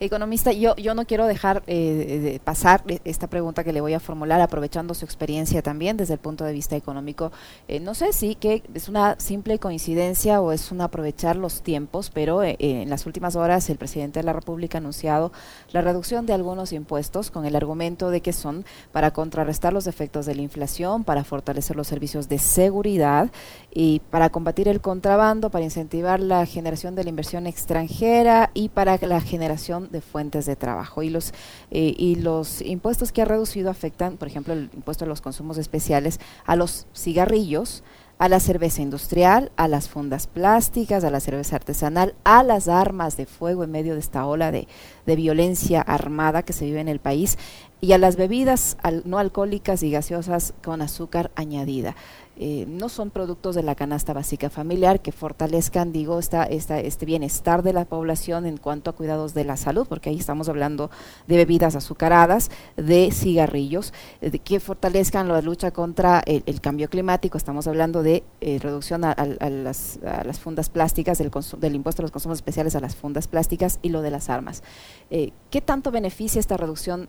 Economista, 0.00 0.52
yo, 0.52 0.76
yo 0.76 0.94
no 0.94 1.06
quiero 1.06 1.26
dejar 1.26 1.64
eh, 1.66 2.38
pasar 2.44 2.84
esta 3.04 3.26
pregunta 3.26 3.64
que 3.64 3.72
le 3.72 3.80
voy 3.80 3.94
a 3.94 4.00
formular, 4.00 4.40
aprovechando 4.40 4.94
su 4.94 5.04
experiencia 5.04 5.60
también 5.60 5.96
desde 5.96 6.14
el 6.14 6.20
punto 6.20 6.44
de 6.44 6.52
vista 6.52 6.76
económico. 6.76 7.32
Eh, 7.66 7.80
no 7.80 7.94
sé 7.94 8.12
si 8.12 8.36
que 8.36 8.62
es 8.74 8.88
una 8.88 9.18
simple 9.18 9.58
coincidencia 9.58 10.40
o 10.40 10.52
es 10.52 10.70
un 10.70 10.82
aprovechar 10.82 11.34
los 11.34 11.62
tiempos, 11.62 12.10
pero 12.14 12.44
eh, 12.44 12.56
en 12.60 12.88
las 12.90 13.06
últimas 13.06 13.34
horas 13.34 13.68
el 13.70 13.76
presidente 13.76 14.20
de 14.20 14.24
la 14.24 14.32
República 14.32 14.78
ha 14.78 14.80
anunciado 14.80 15.32
la 15.72 15.80
reducción 15.80 16.26
de 16.26 16.32
algunos 16.32 16.72
impuestos 16.72 17.32
con 17.32 17.44
el 17.44 17.56
argumento 17.56 18.10
de 18.10 18.20
que 18.20 18.32
son 18.32 18.64
para 18.92 19.10
contrarrestar 19.10 19.72
los 19.72 19.88
efectos 19.88 20.26
de 20.26 20.36
la 20.36 20.42
inflación, 20.42 21.02
para 21.02 21.24
fortalecer 21.24 21.74
los 21.74 21.88
servicios 21.88 22.28
de 22.28 22.38
seguridad 22.38 23.32
y 23.74 24.00
para 24.10 24.30
combatir 24.30 24.68
el 24.68 24.80
contrabando, 24.80 25.50
para 25.50 25.64
incentivar 25.64 26.20
la 26.20 26.46
generación 26.46 26.94
de 26.94 27.02
la 27.02 27.10
inversión 27.10 27.48
extranjera 27.48 28.52
y 28.54 28.68
para 28.68 28.96
la 28.98 29.20
generación 29.20 29.87
de 29.90 30.00
fuentes 30.00 30.46
de 30.46 30.56
trabajo. 30.56 31.02
Y 31.02 31.10
los, 31.10 31.32
eh, 31.70 31.94
y 31.96 32.16
los 32.16 32.60
impuestos 32.62 33.12
que 33.12 33.22
ha 33.22 33.24
reducido 33.24 33.70
afectan, 33.70 34.16
por 34.16 34.28
ejemplo, 34.28 34.54
el 34.54 34.70
impuesto 34.74 35.04
a 35.04 35.08
los 35.08 35.20
consumos 35.20 35.58
especiales, 35.58 36.20
a 36.46 36.56
los 36.56 36.86
cigarrillos, 36.94 37.82
a 38.18 38.28
la 38.28 38.40
cerveza 38.40 38.82
industrial, 38.82 39.52
a 39.56 39.68
las 39.68 39.88
fundas 39.88 40.26
plásticas, 40.26 41.04
a 41.04 41.10
la 41.10 41.20
cerveza 41.20 41.56
artesanal, 41.56 42.14
a 42.24 42.42
las 42.42 42.68
armas 42.68 43.16
de 43.16 43.26
fuego 43.26 43.62
en 43.62 43.70
medio 43.70 43.94
de 43.94 44.00
esta 44.00 44.26
ola 44.26 44.50
de, 44.50 44.66
de 45.06 45.16
violencia 45.16 45.80
armada 45.80 46.42
que 46.42 46.52
se 46.52 46.64
vive 46.64 46.80
en 46.80 46.88
el 46.88 46.98
país 46.98 47.38
y 47.80 47.92
a 47.92 47.98
las 47.98 48.16
bebidas 48.16 48.76
no 49.04 49.18
alcohólicas 49.18 49.82
y 49.82 49.90
gaseosas 49.90 50.52
con 50.64 50.82
azúcar 50.82 51.30
añadida. 51.36 51.94
Eh, 52.40 52.66
no 52.68 52.88
son 52.88 53.10
productos 53.10 53.56
de 53.56 53.64
la 53.64 53.74
canasta 53.74 54.12
básica 54.12 54.48
familiar 54.48 55.00
que 55.00 55.10
fortalezcan, 55.10 55.90
digo, 55.90 56.20
esta, 56.20 56.44
esta, 56.44 56.78
este 56.78 57.04
bienestar 57.04 57.64
de 57.64 57.72
la 57.72 57.84
población 57.84 58.46
en 58.46 58.58
cuanto 58.58 58.90
a 58.90 58.92
cuidados 58.92 59.34
de 59.34 59.44
la 59.44 59.56
salud, 59.56 59.88
porque 59.88 60.10
ahí 60.10 60.18
estamos 60.18 60.48
hablando 60.48 60.88
de 61.26 61.36
bebidas 61.36 61.74
azucaradas, 61.74 62.52
de 62.76 63.10
cigarrillos, 63.10 63.92
eh, 64.20 64.38
que 64.38 64.60
fortalezcan 64.60 65.26
la 65.26 65.42
lucha 65.42 65.72
contra 65.72 66.22
el, 66.26 66.60
cambio 66.60 66.88
climático, 66.88 67.36
estamos 67.36 67.66
hablando 67.66 68.04
de 68.04 68.22
eh, 68.40 68.60
reducción 68.60 69.04
a, 69.04 69.16
las, 69.16 69.98
fundas 70.38 70.70
plásticas, 70.70 71.18
del, 71.18 71.32
del 71.58 71.74
impuesto 71.74 72.02
a 72.02 72.04
los 72.04 72.12
consumos 72.12 72.38
especiales 72.38 72.76
a 72.76 72.80
las 72.80 72.94
fundas 72.94 73.26
plásticas 73.26 73.80
y 73.82 73.88
lo 73.88 74.00
de 74.00 74.12
las 74.12 74.30
armas. 74.30 74.62
¿Qué 75.10 75.60
tanto 75.60 75.90
beneficia 75.90 76.38
esta 76.38 76.56
reducción 76.56 77.08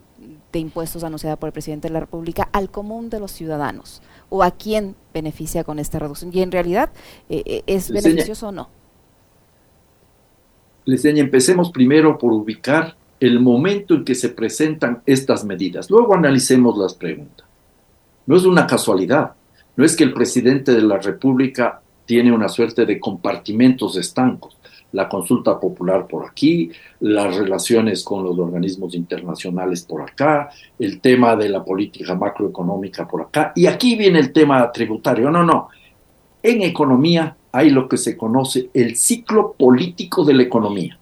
de 0.52 0.60
impuestos 0.60 1.04
anunciada 1.04 1.36
por 1.36 1.48
el 1.48 1.54
presidente 1.54 1.88
de 1.88 1.94
la 1.94 2.00
República 2.00 2.50
al 2.52 2.72
común 2.72 3.10
de 3.10 3.20
los 3.20 3.32
ciudadanos? 3.32 4.02
¿O 4.30 4.44
a 4.44 4.52
quién 4.52 4.96
beneficia 5.14 5.64
con 5.64 5.80
esta 5.80 6.00
reducción? 6.00 6.32
¿Y 6.34 6.42
en 6.42 6.52
realidad 6.52 6.92
eh, 7.30 7.44
eh, 7.46 7.64
es 7.66 7.92
beneficioso 7.92 8.50
o 8.50 8.52
no? 8.52 8.70
Les 10.86 11.04
empecemos 11.06 11.72
primero 11.72 12.18
por 12.18 12.34
ubicar 12.34 12.96
el 13.20 13.40
momento 13.40 13.96
en 13.96 14.06
que 14.06 14.16
se 14.16 14.30
presentan 14.30 15.02
estas 15.06 15.44
medidas. 15.44 15.90
Luego 15.90 16.16
analicemos 16.16 16.78
las 16.78 16.94
preguntas. 16.94 17.46
No 18.26 18.38
es 18.38 18.46
una 18.46 18.66
casualidad. 18.66 19.34
No 19.76 19.84
es 19.84 19.96
que 19.96 20.04
el 20.04 20.14
presidente 20.14 20.74
de 20.74 20.82
la 20.82 20.98
República 20.98 21.82
tiene 22.06 22.32
una 22.32 22.48
suerte 22.48 22.86
de 22.86 23.00
compartimentos 23.00 23.98
estancos. 23.98 24.58
La 24.92 25.08
consulta 25.08 25.60
popular 25.60 26.08
por 26.08 26.26
aquí, 26.26 26.72
las 27.02 27.36
relaciones 27.36 28.04
con 28.04 28.24
los 28.24 28.38
organismos 28.40 28.96
internacionales 28.96 29.84
por 29.84 30.02
acá, 30.02 30.50
el 30.80 31.00
tema 31.00 31.36
de 31.36 31.50
la 31.50 31.64
política 31.64 32.16
macroeconómica 32.16 33.08
por 33.08 33.22
acá, 33.22 33.54
y 33.56 33.68
aquí 33.68 33.96
viene 33.96 34.20
el 34.20 34.34
tema 34.34 34.72
tributario. 34.72 35.30
No, 35.30 35.44
no. 35.44 35.70
En 36.42 36.62
economía 36.64 37.36
hay 37.52 37.70
lo 37.70 37.88
que 37.88 37.98
se 37.98 38.18
conoce 38.18 38.70
el 38.74 38.96
ciclo 38.96 39.54
político 39.54 40.24
de 40.24 40.34
la 40.34 40.44
economía. 40.44 40.98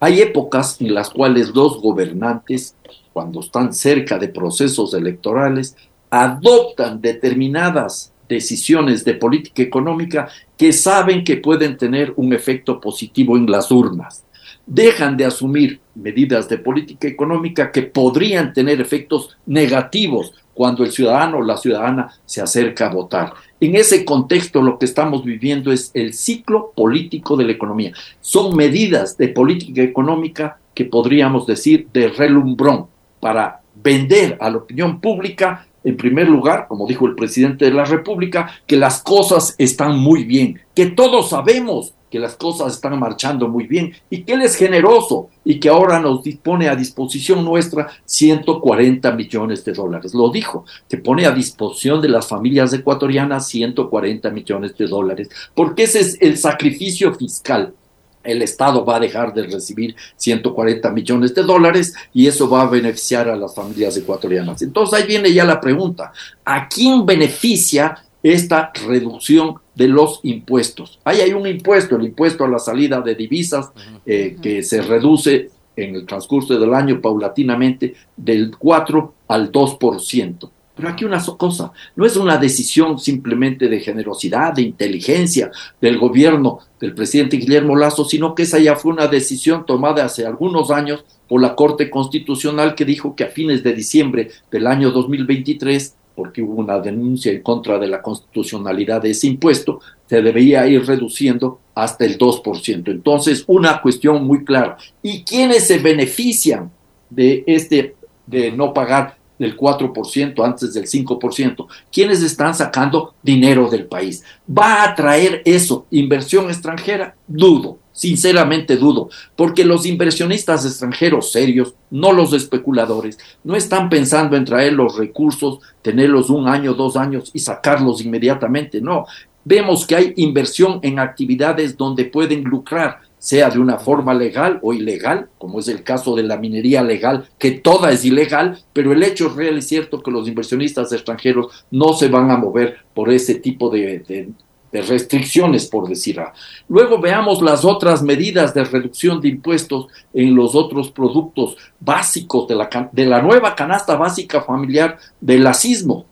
Hay 0.00 0.20
épocas 0.20 0.80
en 0.80 0.94
las 0.94 1.10
cuales 1.10 1.54
los 1.54 1.80
gobernantes, 1.80 2.76
cuando 3.12 3.40
están 3.40 3.72
cerca 3.72 4.18
de 4.18 4.28
procesos 4.28 4.92
electorales, 4.94 5.76
adoptan 6.10 7.00
determinadas 7.00 8.13
decisiones 8.28 9.04
de 9.04 9.14
política 9.14 9.62
económica 9.62 10.28
que 10.56 10.72
saben 10.72 11.24
que 11.24 11.36
pueden 11.36 11.76
tener 11.76 12.12
un 12.16 12.32
efecto 12.32 12.80
positivo 12.80 13.36
en 13.36 13.50
las 13.50 13.70
urnas. 13.70 14.24
Dejan 14.66 15.16
de 15.16 15.26
asumir 15.26 15.80
medidas 15.94 16.48
de 16.48 16.58
política 16.58 17.06
económica 17.06 17.70
que 17.70 17.82
podrían 17.82 18.52
tener 18.52 18.80
efectos 18.80 19.36
negativos 19.46 20.32
cuando 20.54 20.84
el 20.84 20.92
ciudadano 20.92 21.38
o 21.38 21.42
la 21.42 21.56
ciudadana 21.56 22.10
se 22.24 22.40
acerca 22.40 22.86
a 22.86 22.94
votar. 22.94 23.34
En 23.60 23.74
ese 23.74 24.04
contexto 24.04 24.62
lo 24.62 24.78
que 24.78 24.86
estamos 24.86 25.24
viviendo 25.24 25.72
es 25.72 25.90
el 25.94 26.14
ciclo 26.14 26.72
político 26.74 27.36
de 27.36 27.44
la 27.44 27.52
economía. 27.52 27.92
Son 28.20 28.56
medidas 28.56 29.18
de 29.18 29.28
política 29.28 29.82
económica 29.82 30.58
que 30.74 30.84
podríamos 30.84 31.46
decir 31.46 31.88
de 31.92 32.08
relumbrón 32.08 32.86
para 33.20 33.60
vender 33.74 34.38
a 34.40 34.50
la 34.50 34.58
opinión 34.58 35.00
pública 35.00 35.66
en 35.84 35.96
primer 35.96 36.28
lugar, 36.28 36.66
como 36.68 36.86
dijo 36.86 37.06
el 37.06 37.14
presidente 37.14 37.66
de 37.66 37.70
la 37.72 37.84
República, 37.84 38.50
que 38.66 38.76
las 38.76 39.02
cosas 39.02 39.54
están 39.58 39.98
muy 39.98 40.24
bien, 40.24 40.60
que 40.74 40.86
todos 40.86 41.30
sabemos 41.30 41.94
que 42.14 42.20
las 42.20 42.36
cosas 42.36 42.74
están 42.74 42.96
marchando 43.00 43.48
muy 43.48 43.66
bien 43.66 43.92
y 44.08 44.22
que 44.22 44.34
Él 44.34 44.42
es 44.42 44.54
generoso 44.54 45.30
y 45.44 45.58
que 45.58 45.68
ahora 45.68 45.98
nos 45.98 46.22
dispone 46.22 46.68
a 46.68 46.76
disposición 46.76 47.44
nuestra 47.44 47.88
140 48.04 49.10
millones 49.16 49.64
de 49.64 49.72
dólares. 49.72 50.14
Lo 50.14 50.30
dijo, 50.30 50.64
que 50.88 50.96
pone 50.96 51.26
a 51.26 51.32
disposición 51.32 52.00
de 52.00 52.10
las 52.10 52.28
familias 52.28 52.72
ecuatorianas 52.72 53.48
140 53.48 54.30
millones 54.30 54.76
de 54.78 54.86
dólares, 54.86 55.28
porque 55.56 55.82
ese 55.82 55.98
es 55.98 56.16
el 56.20 56.38
sacrificio 56.38 57.12
fiscal 57.14 57.74
el 58.24 58.42
Estado 58.42 58.84
va 58.84 58.96
a 58.96 59.00
dejar 59.00 59.32
de 59.34 59.44
recibir 59.44 59.94
140 60.16 60.90
millones 60.90 61.34
de 61.34 61.42
dólares 61.42 61.94
y 62.12 62.26
eso 62.26 62.48
va 62.48 62.62
a 62.62 62.66
beneficiar 62.66 63.28
a 63.28 63.36
las 63.36 63.54
familias 63.54 63.96
ecuatorianas. 63.96 64.62
Entonces 64.62 64.98
ahí 64.98 65.06
viene 65.06 65.32
ya 65.32 65.44
la 65.44 65.60
pregunta, 65.60 66.12
¿a 66.44 66.68
quién 66.68 67.06
beneficia 67.06 67.98
esta 68.22 68.72
reducción 68.86 69.56
de 69.74 69.88
los 69.88 70.20
impuestos? 70.22 70.98
Ahí 71.04 71.20
hay 71.20 71.32
un 71.32 71.46
impuesto, 71.46 71.96
el 71.96 72.06
impuesto 72.06 72.44
a 72.44 72.48
la 72.48 72.58
salida 72.58 73.00
de 73.00 73.14
divisas, 73.14 73.70
eh, 74.06 74.36
que 74.40 74.62
se 74.62 74.82
reduce 74.82 75.50
en 75.76 75.94
el 75.96 76.06
transcurso 76.06 76.58
del 76.58 76.72
año 76.72 77.00
paulatinamente 77.00 77.94
del 78.16 78.56
4 78.56 79.14
al 79.28 79.50
2%. 79.50 80.50
Pero 80.76 80.88
aquí 80.88 81.04
una 81.04 81.22
cosa, 81.38 81.72
no 81.94 82.04
es 82.04 82.16
una 82.16 82.36
decisión 82.36 82.98
simplemente 82.98 83.68
de 83.68 83.78
generosidad, 83.78 84.54
de 84.54 84.62
inteligencia 84.62 85.50
del 85.80 85.98
gobierno 85.98 86.58
del 86.80 86.94
presidente 86.94 87.36
Guillermo 87.36 87.76
Lazo, 87.76 88.04
sino 88.04 88.34
que 88.34 88.42
esa 88.42 88.58
ya 88.58 88.74
fue 88.74 88.92
una 88.92 89.06
decisión 89.06 89.64
tomada 89.64 90.04
hace 90.04 90.26
algunos 90.26 90.70
años 90.70 91.04
por 91.28 91.40
la 91.40 91.54
Corte 91.54 91.88
Constitucional 91.88 92.74
que 92.74 92.84
dijo 92.84 93.14
que 93.14 93.24
a 93.24 93.28
fines 93.28 93.62
de 93.62 93.72
diciembre 93.72 94.30
del 94.50 94.66
año 94.66 94.90
2023, 94.90 95.94
porque 96.16 96.42
hubo 96.42 96.54
una 96.54 96.80
denuncia 96.80 97.30
en 97.30 97.42
contra 97.42 97.78
de 97.78 97.86
la 97.86 98.02
constitucionalidad 98.02 99.00
de 99.02 99.10
ese 99.10 99.28
impuesto, 99.28 99.80
se 100.08 100.22
debía 100.22 100.66
ir 100.66 100.84
reduciendo 100.84 101.60
hasta 101.74 102.04
el 102.04 102.18
2%. 102.18 102.90
Entonces, 102.90 103.44
una 103.46 103.80
cuestión 103.80 104.24
muy 104.24 104.44
clara. 104.44 104.76
¿Y 105.02 105.22
quiénes 105.22 105.66
se 105.66 105.78
benefician 105.78 106.70
de 107.10 107.44
este 107.46 107.94
de 108.26 108.52
no 108.52 108.72
pagar 108.72 109.16
del 109.38 109.56
4% 109.56 110.44
antes 110.44 110.74
del 110.74 110.86
5%. 110.86 111.66
¿Quiénes 111.92 112.22
están 112.22 112.54
sacando 112.54 113.14
dinero 113.22 113.68
del 113.68 113.86
país? 113.86 114.22
¿Va 114.46 114.82
a 114.82 114.94
traer 114.94 115.42
eso 115.44 115.86
inversión 115.90 116.48
extranjera? 116.48 117.16
Dudo, 117.26 117.78
sinceramente 117.92 118.76
dudo, 118.76 119.08
porque 119.36 119.64
los 119.64 119.86
inversionistas 119.86 120.66
extranjeros 120.66 121.32
serios, 121.32 121.74
no 121.90 122.12
los 122.12 122.32
especuladores, 122.32 123.18
no 123.44 123.56
están 123.56 123.88
pensando 123.88 124.36
en 124.36 124.44
traer 124.44 124.72
los 124.72 124.96
recursos, 124.98 125.60
tenerlos 125.80 126.28
un 126.28 126.48
año, 126.48 126.74
dos 126.74 126.96
años 126.96 127.30
y 127.32 127.38
sacarlos 127.38 128.04
inmediatamente, 128.04 128.80
no. 128.80 129.06
Vemos 129.44 129.86
que 129.86 129.94
hay 129.94 130.12
inversión 130.16 130.80
en 130.82 130.98
actividades 130.98 131.76
donde 131.76 132.06
pueden 132.06 132.44
lucrar, 132.44 133.00
sea 133.24 133.48
de 133.48 133.58
una 133.58 133.78
forma 133.78 134.12
legal 134.12 134.58
o 134.60 134.74
ilegal, 134.74 135.30
como 135.38 135.58
es 135.58 135.68
el 135.68 135.82
caso 135.82 136.14
de 136.14 136.24
la 136.24 136.36
minería 136.36 136.82
legal, 136.82 137.26
que 137.38 137.52
toda 137.52 137.90
es 137.90 138.04
ilegal, 138.04 138.58
pero 138.74 138.92
el 138.92 139.02
hecho 139.02 139.30
real 139.30 139.56
y 139.56 139.62
cierto 139.62 140.02
que 140.02 140.10
los 140.10 140.28
inversionistas 140.28 140.92
extranjeros 140.92 141.64
no 141.70 141.94
se 141.94 142.08
van 142.08 142.30
a 142.30 142.36
mover 142.36 142.76
por 142.92 143.10
ese 143.10 143.36
tipo 143.36 143.70
de, 143.70 144.28
restricciones, 144.72 145.64
por 145.68 145.88
decir. 145.88 146.20
Luego 146.68 147.00
veamos 147.00 147.40
las 147.40 147.64
otras 147.64 148.02
medidas 148.02 148.52
de 148.52 148.62
reducción 148.62 149.22
de 149.22 149.28
impuestos 149.28 149.86
en 150.12 150.34
los 150.34 150.54
otros 150.54 150.90
productos 150.90 151.56
básicos 151.80 152.46
de 152.46 152.56
la, 152.56 152.90
de 152.92 153.06
la 153.06 153.22
nueva 153.22 153.54
canasta 153.54 153.96
básica 153.96 154.42
familiar 154.42 154.98
del 155.18 155.46
asismo 155.46 156.04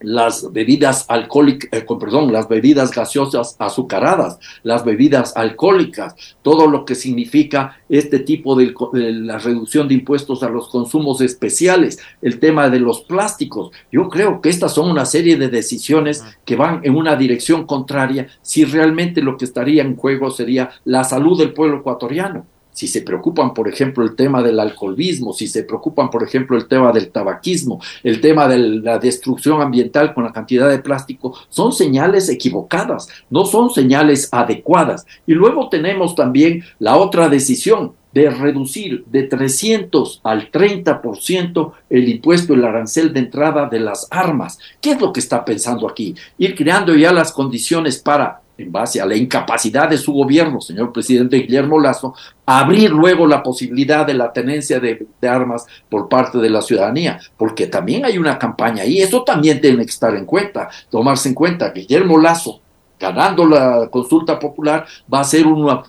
las 0.00 0.52
bebidas 0.52 1.04
alcohólicas, 1.08 1.68
eh, 1.72 1.84
perdón, 1.98 2.32
las 2.32 2.48
bebidas 2.48 2.90
gaseosas 2.90 3.56
azucaradas, 3.58 4.38
las 4.62 4.84
bebidas 4.84 5.36
alcohólicas, 5.36 6.14
todo 6.42 6.66
lo 6.66 6.84
que 6.84 6.94
significa 6.94 7.80
este 7.88 8.20
tipo 8.20 8.54
de, 8.56 8.74
la 8.92 9.38
reducción 9.38 9.88
de 9.88 9.94
impuestos 9.94 10.42
a 10.42 10.48
los 10.48 10.68
consumos 10.68 11.20
especiales, 11.20 11.98
el 12.22 12.38
tema 12.38 12.68
de 12.70 12.80
los 12.80 13.02
plásticos. 13.02 13.70
Yo 13.92 14.08
creo 14.08 14.40
que 14.40 14.48
estas 14.48 14.74
son 14.74 14.90
una 14.90 15.04
serie 15.04 15.36
de 15.36 15.48
decisiones 15.48 16.24
que 16.44 16.56
van 16.56 16.80
en 16.82 16.96
una 16.96 17.16
dirección 17.16 17.66
contraria 17.66 18.28
si 18.42 18.64
realmente 18.64 19.22
lo 19.22 19.36
que 19.36 19.44
estaría 19.44 19.82
en 19.82 19.96
juego 19.96 20.30
sería 20.30 20.70
la 20.84 21.04
salud 21.04 21.38
del 21.38 21.52
pueblo 21.52 21.78
ecuatoriano 21.78 22.46
si 22.80 22.88
se 22.88 23.02
preocupan, 23.02 23.52
por 23.52 23.68
ejemplo, 23.68 24.02
el 24.02 24.16
tema 24.16 24.42
del 24.42 24.58
alcoholismo, 24.58 25.34
si 25.34 25.46
se 25.46 25.64
preocupan, 25.64 26.08
por 26.08 26.22
ejemplo, 26.22 26.56
el 26.56 26.66
tema 26.66 26.92
del 26.92 27.10
tabaquismo, 27.10 27.78
el 28.02 28.22
tema 28.22 28.48
de 28.48 28.56
la 28.56 28.98
destrucción 28.98 29.60
ambiental 29.60 30.14
con 30.14 30.24
la 30.24 30.32
cantidad 30.32 30.66
de 30.66 30.78
plástico, 30.78 31.36
son 31.50 31.74
señales 31.74 32.30
equivocadas, 32.30 33.06
no 33.28 33.44
son 33.44 33.68
señales 33.68 34.30
adecuadas. 34.32 35.04
Y 35.26 35.34
luego 35.34 35.68
tenemos 35.68 36.14
también 36.14 36.64
la 36.78 36.96
otra 36.96 37.28
decisión 37.28 37.92
de 38.14 38.30
reducir 38.30 39.04
de 39.04 39.24
300 39.24 40.22
al 40.24 40.50
30% 40.50 41.72
el 41.90 42.08
impuesto, 42.08 42.54
el 42.54 42.64
arancel 42.64 43.12
de 43.12 43.20
entrada 43.20 43.68
de 43.68 43.80
las 43.80 44.08
armas. 44.10 44.58
¿Qué 44.80 44.92
es 44.92 45.00
lo 45.02 45.12
que 45.12 45.20
está 45.20 45.44
pensando 45.44 45.86
aquí? 45.86 46.14
Ir 46.38 46.54
creando 46.54 46.94
ya 46.94 47.12
las 47.12 47.30
condiciones 47.30 47.98
para 47.98 48.40
en 48.60 48.70
base 48.70 49.00
a 49.00 49.06
la 49.06 49.16
incapacidad 49.16 49.88
de 49.88 49.98
su 49.98 50.12
gobierno, 50.12 50.60
señor 50.60 50.92
presidente 50.92 51.38
Guillermo 51.38 51.78
Lazo, 51.78 52.14
abrir 52.44 52.90
luego 52.90 53.26
la 53.26 53.42
posibilidad 53.42 54.06
de 54.06 54.14
la 54.14 54.32
tenencia 54.32 54.80
de, 54.80 55.06
armas 55.22 55.66
por 55.88 56.08
parte 56.08 56.38
de 56.38 56.50
la 56.50 56.62
ciudadanía, 56.62 57.20
porque 57.36 57.66
también 57.66 58.04
hay 58.04 58.18
una 58.18 58.38
campaña 58.38 58.84
y 58.84 59.00
eso 59.00 59.22
también 59.22 59.60
tiene 59.60 59.84
que 59.84 59.90
estar 59.90 60.14
en 60.14 60.26
cuenta, 60.26 60.68
tomarse 60.90 61.28
en 61.28 61.34
cuenta. 61.34 61.70
Guillermo 61.70 62.18
Lazo, 62.18 62.60
ganando 62.98 63.46
la 63.46 63.88
consulta 63.90 64.38
popular, 64.38 64.86
va 65.12 65.20
a 65.20 65.24
ser 65.24 65.46
una 65.46 65.82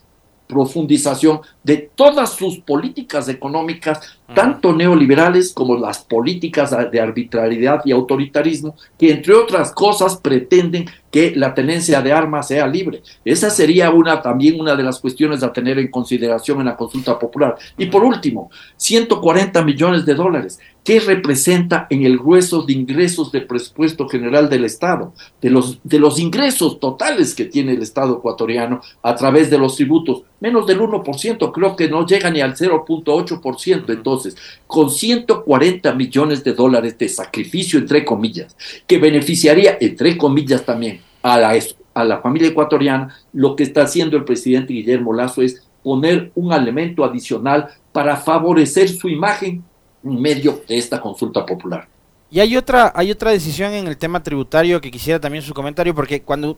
profundización 0.52 1.40
de 1.64 1.78
todas 1.96 2.34
sus 2.34 2.60
políticas 2.60 3.30
económicas, 3.30 4.18
tanto 4.36 4.74
neoliberales 4.74 5.54
como 5.54 5.78
las 5.78 6.00
políticas 6.00 6.76
de 6.92 7.00
arbitrariedad 7.00 7.82
y 7.86 7.94
autoritarismo, 7.94 8.76
que 9.00 9.12
entre 9.12 9.34
otras 9.34 9.72
cosas 9.72 10.18
pretenden 10.18 10.90
que 11.10 11.34
la 11.36 11.54
tenencia 11.54 12.02
de 12.02 12.12
armas 12.12 12.50
sea 12.50 12.68
libre. 12.68 13.02
Esa 13.24 13.50
sería 13.50 13.92
una 13.92 14.22
también 14.22 14.60
una 14.60 14.76
de 14.76 14.84
las 14.84 15.00
cuestiones 15.00 15.42
a 15.42 15.54
tener 15.54 15.80
en 15.80 15.90
consideración 15.90 16.60
en 16.60 16.66
la 16.66 16.76
consulta 16.76 17.18
popular. 17.18 17.56
Y 17.78 17.86
por 17.86 18.04
último, 18.04 18.50
140 18.76 19.62
millones 19.64 20.06
de 20.06 20.16
dólares. 20.16 20.60
¿Qué 20.84 21.00
representa 21.00 21.86
en 21.92 22.04
el 22.06 22.18
grueso 22.18 22.64
de 22.64 22.74
ingresos 22.74 23.32
del 23.32 23.46
presupuesto 23.46 24.10
general 24.10 24.50
del 24.50 24.66
Estado? 24.66 25.14
De 25.40 25.52
los, 25.52 25.80
de 25.84 26.00
los 26.00 26.20
ingresos 26.20 26.80
totales 26.80 27.36
que 27.36 27.46
tiene 27.46 27.74
el 27.74 27.84
Estado 27.84 28.18
ecuatoriano 28.18 28.82
a 29.04 29.16
través 29.16 29.52
de 29.52 29.60
los 29.60 29.76
tributos, 29.76 30.24
menos 30.40 30.66
del 30.66 30.80
1%, 30.80 31.52
creo 31.52 31.76
que 31.76 31.88
no 31.88 32.08
llega 32.08 32.32
ni 32.32 32.42
al 32.42 32.56
0.8%. 32.56 33.94
Entonces, 33.94 34.36
con 34.66 34.90
140 34.90 35.94
millones 35.94 36.44
de 36.44 36.54
dólares 36.54 36.98
de 36.98 37.10
sacrificio, 37.10 37.78
entre 37.78 38.04
comillas, 38.04 38.56
que 38.88 38.98
beneficiaría, 38.98 39.78
entre 39.80 40.18
comillas 40.18 40.66
también, 40.66 41.02
a 41.22 41.38
la, 41.38 41.60
a 41.94 42.04
la 42.04 42.22
familia 42.22 42.50
ecuatoriana, 42.50 43.16
lo 43.34 43.56
que 43.56 43.64
está 43.64 43.84
haciendo 43.84 44.18
el 44.18 44.26
presidente 44.26 44.74
Guillermo 44.74 45.14
Lazo 45.14 45.44
es 45.44 45.64
poner 45.84 46.32
un 46.34 46.54
elemento 46.54 47.04
adicional 47.04 47.68
para 47.92 48.16
favorecer 48.16 48.90
su 48.90 49.10
imagen 49.10 49.50
en 49.54 49.71
medio 50.04 50.64
de 50.68 50.78
esta 50.78 51.00
consulta 51.00 51.46
popular. 51.46 51.88
Y 52.34 52.40
hay 52.40 52.56
otra, 52.56 52.94
hay 52.96 53.12
otra 53.12 53.32
decisión 53.32 53.74
en 53.74 53.88
el 53.88 53.98
tema 53.98 54.24
tributario 54.24 54.80
que 54.80 54.90
quisiera 54.90 55.20
también 55.20 55.44
su 55.44 55.54
comentario, 55.54 55.94
porque 55.94 56.22
cuando 56.22 56.58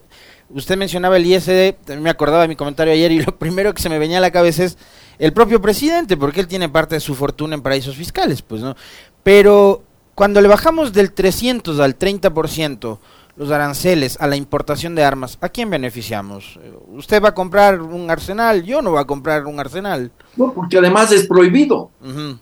usted 0.52 0.78
mencionaba 0.78 1.18
el 1.18 1.26
ISD, 1.26 1.98
me 2.00 2.12
acordaba 2.12 2.44
de 2.44 2.48
mi 2.48 2.56
comentario 2.56 2.94
ayer 2.94 3.12
y 3.12 3.24
lo 3.24 3.36
primero 3.40 3.74
que 3.74 3.82
se 3.82 3.90
me 3.90 3.98
venía 3.98 4.20
a 4.20 4.22
la 4.22 4.30
cabeza 4.30 4.66
es 4.66 4.78
el 5.18 5.34
propio 5.34 5.60
presidente, 5.60 6.16
porque 6.16 6.42
él 6.42 6.48
tiene 6.48 6.70
parte 6.70 6.96
de 6.96 7.02
su 7.02 7.16
fortuna 7.16 7.56
en 7.56 7.64
paraísos 7.64 7.96
fiscales, 7.96 8.44
pues, 8.44 8.62
¿no? 8.62 8.76
Pero 9.24 9.84
cuando 10.14 10.42
le 10.42 10.48
bajamos 10.48 10.94
del 10.94 11.12
300 11.12 11.80
al 11.80 11.98
30%, 11.98 13.00
los 13.36 13.50
aranceles 13.52 14.18
a 14.20 14.28
la 14.28 14.36
importación 14.36 14.94
de 14.96 15.04
armas, 15.04 15.38
¿a 15.42 15.50
quién 15.50 15.70
beneficiamos? 15.70 16.60
¿Usted 16.90 17.22
va 17.22 17.30
a 17.30 17.34
comprar 17.34 17.82
un 17.82 18.10
arsenal? 18.10 18.64
Yo 18.64 18.82
no 18.82 18.92
voy 18.92 19.02
a 19.02 19.06
comprar 19.06 19.46
un 19.46 19.60
arsenal. 19.60 20.12
No, 20.36 20.54
porque 20.54 20.78
además 20.78 21.12
es 21.12 21.28
prohibido. 21.28 21.90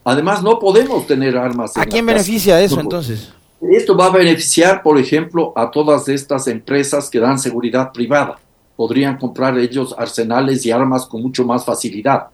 Además 0.04 0.44
no 0.44 0.60
podemos 0.60 1.08
tener 1.08 1.38
armas. 1.38 1.78
¿A 1.78 1.86
quién 1.86 2.06
beneficia 2.06 2.60
eso 2.60 2.80
entonces? 2.80 3.32
Esto 3.62 3.96
va 3.96 4.08
a 4.08 4.10
beneficiar, 4.10 4.82
por 4.82 4.98
ejemplo, 4.98 5.54
a 5.56 5.70
todas 5.70 6.10
estas 6.10 6.48
empresas 6.48 7.10
que 7.10 7.20
dan 7.20 7.38
seguridad 7.38 7.92
privada. 7.92 8.40
Podrían 8.76 9.18
comprar 9.18 9.58
ellos 9.60 9.94
arsenales 9.98 10.66
y 10.66 10.72
armas 10.72 11.06
con 11.06 11.22
mucho 11.22 11.46
más 11.46 11.64
facilidad. 11.64 12.28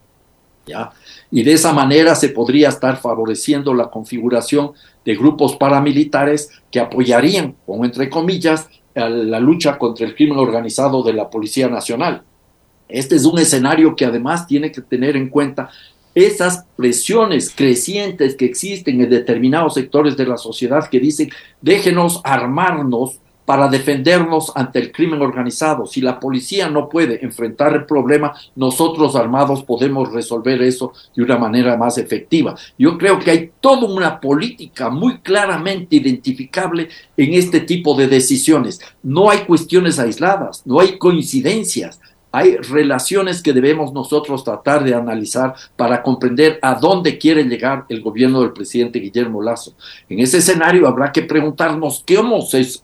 ¿ya? 0.65 0.91
Y 1.31 1.43
de 1.43 1.53
esa 1.53 1.73
manera 1.73 2.15
se 2.15 2.29
podría 2.29 2.69
estar 2.69 2.97
favoreciendo 2.97 3.73
la 3.73 3.89
configuración 3.89 4.71
de 5.03 5.15
grupos 5.15 5.55
paramilitares 5.57 6.49
que 6.71 6.79
apoyarían, 6.79 7.55
como 7.65 7.85
entre 7.85 8.09
comillas, 8.09 8.69
la 8.95 9.39
lucha 9.39 9.77
contra 9.77 10.05
el 10.05 10.15
crimen 10.15 10.39
organizado 10.39 11.03
de 11.03 11.13
la 11.13 11.29
Policía 11.29 11.67
Nacional. 11.67 12.23
Este 12.89 13.15
es 13.15 13.25
un 13.25 13.37
escenario 13.37 13.95
que 13.95 14.05
además 14.05 14.47
tiene 14.47 14.71
que 14.71 14.81
tener 14.81 15.15
en 15.15 15.29
cuenta 15.29 15.69
esas 16.15 16.65
presiones 16.75 17.53
crecientes 17.55 18.35
que 18.35 18.45
existen 18.45 19.01
en 19.01 19.09
determinados 19.09 19.75
sectores 19.75 20.17
de 20.17 20.25
la 20.25 20.37
sociedad 20.37 20.89
que 20.89 20.99
dicen 20.99 21.29
déjenos 21.61 22.21
armarnos 22.23 23.19
para 23.47 23.69
defendernos 23.69 24.51
ante 24.55 24.77
el 24.77 24.91
crimen 24.91 25.21
organizado. 25.21 25.85
Si 25.85 26.01
la 26.01 26.19
policía 26.19 26.69
no 26.69 26.89
puede 26.89 27.23
enfrentar 27.23 27.73
el 27.75 27.85
problema, 27.85 28.33
nosotros 28.57 29.15
armados 29.15 29.63
podemos 29.63 30.11
resolver 30.11 30.61
eso 30.61 30.91
de 31.15 31.23
una 31.23 31.37
manera 31.37 31.77
más 31.77 31.97
efectiva. 31.97 32.55
Yo 32.77 32.97
creo 32.97 33.19
que 33.19 33.31
hay 33.31 33.51
toda 33.61 33.87
una 33.87 34.19
política 34.19 34.89
muy 34.89 35.19
claramente 35.19 35.95
identificable 35.95 36.89
en 37.15 37.35
este 37.35 37.61
tipo 37.61 37.95
de 37.95 38.07
decisiones. 38.07 38.81
No 39.01 39.29
hay 39.29 39.45
cuestiones 39.45 39.97
aisladas, 39.97 40.63
no 40.65 40.81
hay 40.81 40.97
coincidencias 40.97 42.01
hay 42.37 42.57
relaciones 42.57 43.41
que 43.41 43.51
debemos 43.51 43.91
nosotros 43.93 44.43
tratar 44.43 44.83
de 44.83 44.93
analizar 44.93 45.55
para 45.75 46.03
comprender 46.03 46.59
a 46.61 46.75
dónde 46.75 47.17
quiere 47.17 47.43
llegar 47.43 47.85
el 47.89 47.99
gobierno 47.99 48.41
del 48.41 48.53
presidente 48.53 48.99
Guillermo 48.99 49.41
Lazo. 49.41 49.73
En 50.07 50.19
ese 50.19 50.37
escenario 50.37 50.87
habrá 50.87 51.11
que 51.11 51.23
preguntarnos 51.23 52.03
qué, 52.05 52.21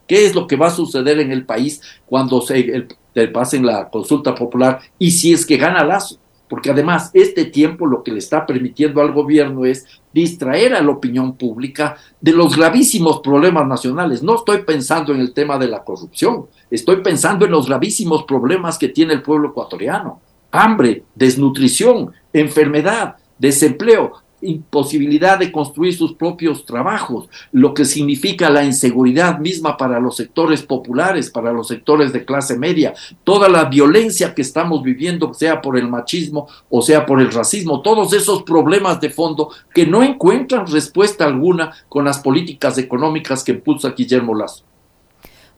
es 0.08 0.34
lo 0.34 0.48
que 0.48 0.56
va 0.56 0.68
a 0.68 0.72
suceder 0.72 1.20
en 1.20 1.32
el 1.32 1.46
país 1.46 1.82
cuando 2.08 2.42
se 2.42 2.88
el, 3.14 3.32
pasen 3.32 3.64
la 3.64 3.90
consulta 3.90 4.34
popular 4.34 4.80
y 4.98 5.12
si 5.12 5.34
es 5.34 5.46
que 5.46 5.58
gana 5.58 5.84
Lazo 5.84 6.18
porque 6.50 6.72
además 6.72 7.12
este 7.14 7.46
tiempo 7.46 7.86
lo 7.86 8.04
que 8.04 8.12
le 8.12 8.20
está 8.20 8.46
permitiendo 8.46 9.02
al 9.02 9.12
gobierno 9.12 9.66
es 9.66 9.86
distraer 10.14 10.76
a 10.76 10.82
la 10.82 10.92
opinión 10.92 11.36
pública 11.36 11.98
de 12.22 12.32
los 12.32 12.56
gravísimos 12.56 13.20
problemas 13.20 13.68
nacionales. 13.68 14.24
No 14.24 14.36
estoy 14.36 14.60
pensando 14.64 15.14
en 15.14 15.20
el 15.20 15.34
tema 15.34 15.58
de 15.58 15.68
la 15.68 15.84
corrupción, 15.84 16.46
estoy 16.70 16.98
pensando 16.98 17.46
en 17.46 17.52
los 17.52 17.68
gravísimos 17.68 18.24
problemas 18.24 18.78
que 18.78 18.90
tiene 18.90 19.14
el 19.14 19.24
pueblo 19.24 19.50
ecuatoriano. 19.50 20.22
Hambre, 20.52 21.04
desnutrición, 21.16 22.12
enfermedad, 22.32 23.18
desempleo 23.38 24.23
imposibilidad 24.44 25.40
de 25.40 25.52
construir 25.52 25.96
sus 25.96 26.14
propios 26.14 26.66
trabajos, 26.66 27.30
lo 27.52 27.74
que 27.74 27.86
significa 27.86 28.50
la 28.50 28.64
inseguridad 28.64 29.40
misma 29.40 29.78
para 29.78 30.00
los 30.00 30.16
sectores 30.16 30.64
populares, 30.64 31.30
para 31.30 31.54
los 31.54 31.68
sectores 31.68 32.14
de 32.14 32.26
clase 32.26 32.58
media, 32.58 32.94
toda 33.24 33.50
la 33.50 33.66
violencia 33.66 34.34
que 34.34 34.42
estamos 34.42 34.84
viviendo, 34.84 35.34
sea 35.34 35.62
por 35.62 35.78
el 35.78 35.88
machismo 35.88 36.48
o 36.70 36.82
sea 36.82 37.06
por 37.06 37.22
el 37.22 37.32
racismo, 37.32 37.82
todos 37.82 38.14
esos 38.14 38.44
problemas 38.44 39.00
de 39.00 39.10
fondo 39.10 39.50
que 39.74 39.86
no 39.86 40.04
encuentran 40.04 40.68
respuesta 40.68 41.26
alguna 41.26 41.74
con 41.90 42.06
las 42.06 42.20
políticas 42.20 42.78
económicas 42.78 43.44
que 43.44 43.54
impulsa 43.54 43.94
Guillermo 43.96 44.36
Lazo. 44.36 44.64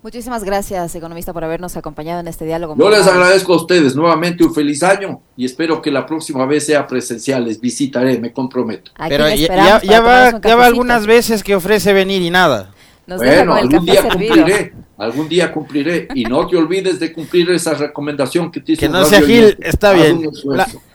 Muchísimas 0.05 0.43
gracias, 0.43 0.93
economista, 0.93 1.33
por 1.33 1.43
habernos 1.43 1.75
acompañado 1.77 2.19
en 2.19 2.27
este 2.27 2.45
diálogo. 2.45 2.75
Yo 2.77 2.91
les 2.91 3.07
agradezco 3.07 3.53
a 3.53 3.55
ustedes 3.55 3.95
nuevamente 3.95 4.43
un 4.43 4.53
feliz 4.53 4.83
año 4.83 5.19
y 5.35 5.45
espero 5.45 5.81
que 5.81 5.89
la 5.89 6.05
próxima 6.05 6.45
vez 6.45 6.67
sea 6.67 6.85
presencial. 6.85 7.43
Les 7.43 7.59
visitaré, 7.59 8.19
me 8.19 8.31
comprometo. 8.31 8.91
Pero 9.09 9.27
ya, 9.29 9.81
ya 9.81 10.01
va, 10.01 10.39
ya 10.39 10.55
va 10.55 10.65
algunas 10.67 11.07
veces 11.07 11.43
que 11.43 11.55
ofrece 11.55 11.91
venir 11.91 12.21
y 12.21 12.29
nada. 12.29 12.74
Bueno, 13.07 13.53
algún 13.53 13.85
día 13.85 14.03
cumpliré. 14.09 14.73
Algún 14.97 15.27
día 15.27 15.51
cumpliré. 15.51 16.07
Y 16.15 16.23
no 16.23 16.47
te 16.47 16.55
olvides 16.55 16.99
de 16.99 17.11
cumplir 17.11 17.51
esa 17.51 17.73
recomendación 17.73 18.49
que 18.49 18.61
te 18.61 18.73
hizo. 18.73 18.79
Que 18.79 18.87
no 18.89 19.03
sea 19.03 19.21
Gil, 19.21 19.57
está 19.59 19.91
bien. 19.91 20.29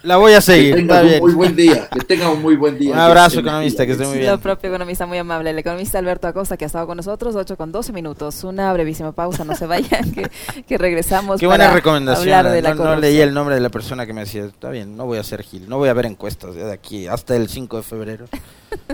La, 0.02 0.16
voy 0.16 0.32
a 0.32 0.40
seguir. 0.40 0.74
Que 0.74 0.82
tenga 0.82 1.02
un 1.02 1.20
muy 1.20 1.32
buen 1.34 1.56
día. 1.56 1.88
Que 1.90 2.00
tenga 2.00 2.30
un 2.30 2.40
muy 2.40 2.56
buen 2.56 2.78
día. 2.78 2.94
Un 2.94 2.98
abrazo, 2.98 3.40
economista, 3.40 3.84
que 3.84 3.92
esté 3.92 4.06
muy 4.06 4.18
bien. 4.18 4.30
Lo 4.30 4.40
propio 4.40 4.70
economista 4.70 5.04
muy 5.04 5.18
amable. 5.18 5.50
El 5.50 5.58
economista 5.58 5.98
Alberto 5.98 6.28
Acosta, 6.28 6.56
que 6.56 6.64
ha 6.64 6.66
estado 6.66 6.86
con 6.86 6.96
nosotros, 6.96 7.36
8 7.36 7.56
con 7.58 7.72
12 7.72 7.92
minutos. 7.92 8.42
Una 8.42 8.72
brevísima 8.72 9.12
pausa, 9.12 9.44
no 9.44 9.54
se 9.54 9.66
vayan, 9.66 10.10
que, 10.12 10.30
que 10.66 10.78
regresamos. 10.78 11.38
Qué 11.38 11.46
buena 11.46 11.70
recomendación. 11.70 12.62
no, 12.62 12.74
no, 12.74 12.96
leí 12.96 13.20
el 13.20 13.34
nombre 13.34 13.54
de 13.54 13.60
la 13.60 13.68
persona 13.68 14.06
que 14.06 14.14
me 14.14 14.22
decía, 14.22 14.46
está 14.46 14.70
bien, 14.70 14.96
no 14.96 15.04
voy 15.04 15.18
a 15.18 15.22
ser 15.22 15.42
Gil, 15.42 15.68
no 15.68 15.76
voy 15.76 15.90
a 15.90 15.92
ver 15.92 16.06
encuestas 16.06 16.54
de 16.54 16.72
aquí 16.72 17.06
hasta 17.06 17.36
el 17.36 17.48
5 17.50 17.76
de 17.76 17.82
febrero. 17.82 18.24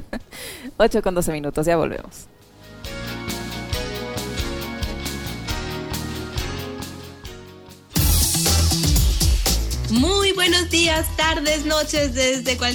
8 0.78 1.02
con 1.02 1.14
12 1.14 1.32
minutos, 1.32 1.64
ya 1.64 1.76
volvemos. 1.76 2.26
Muy 9.90 10.32
buenos 10.32 10.68
días, 10.68 11.06
tardes, 11.16 11.64
noches, 11.64 12.12
desde 12.12 12.56
cualquier 12.56 12.74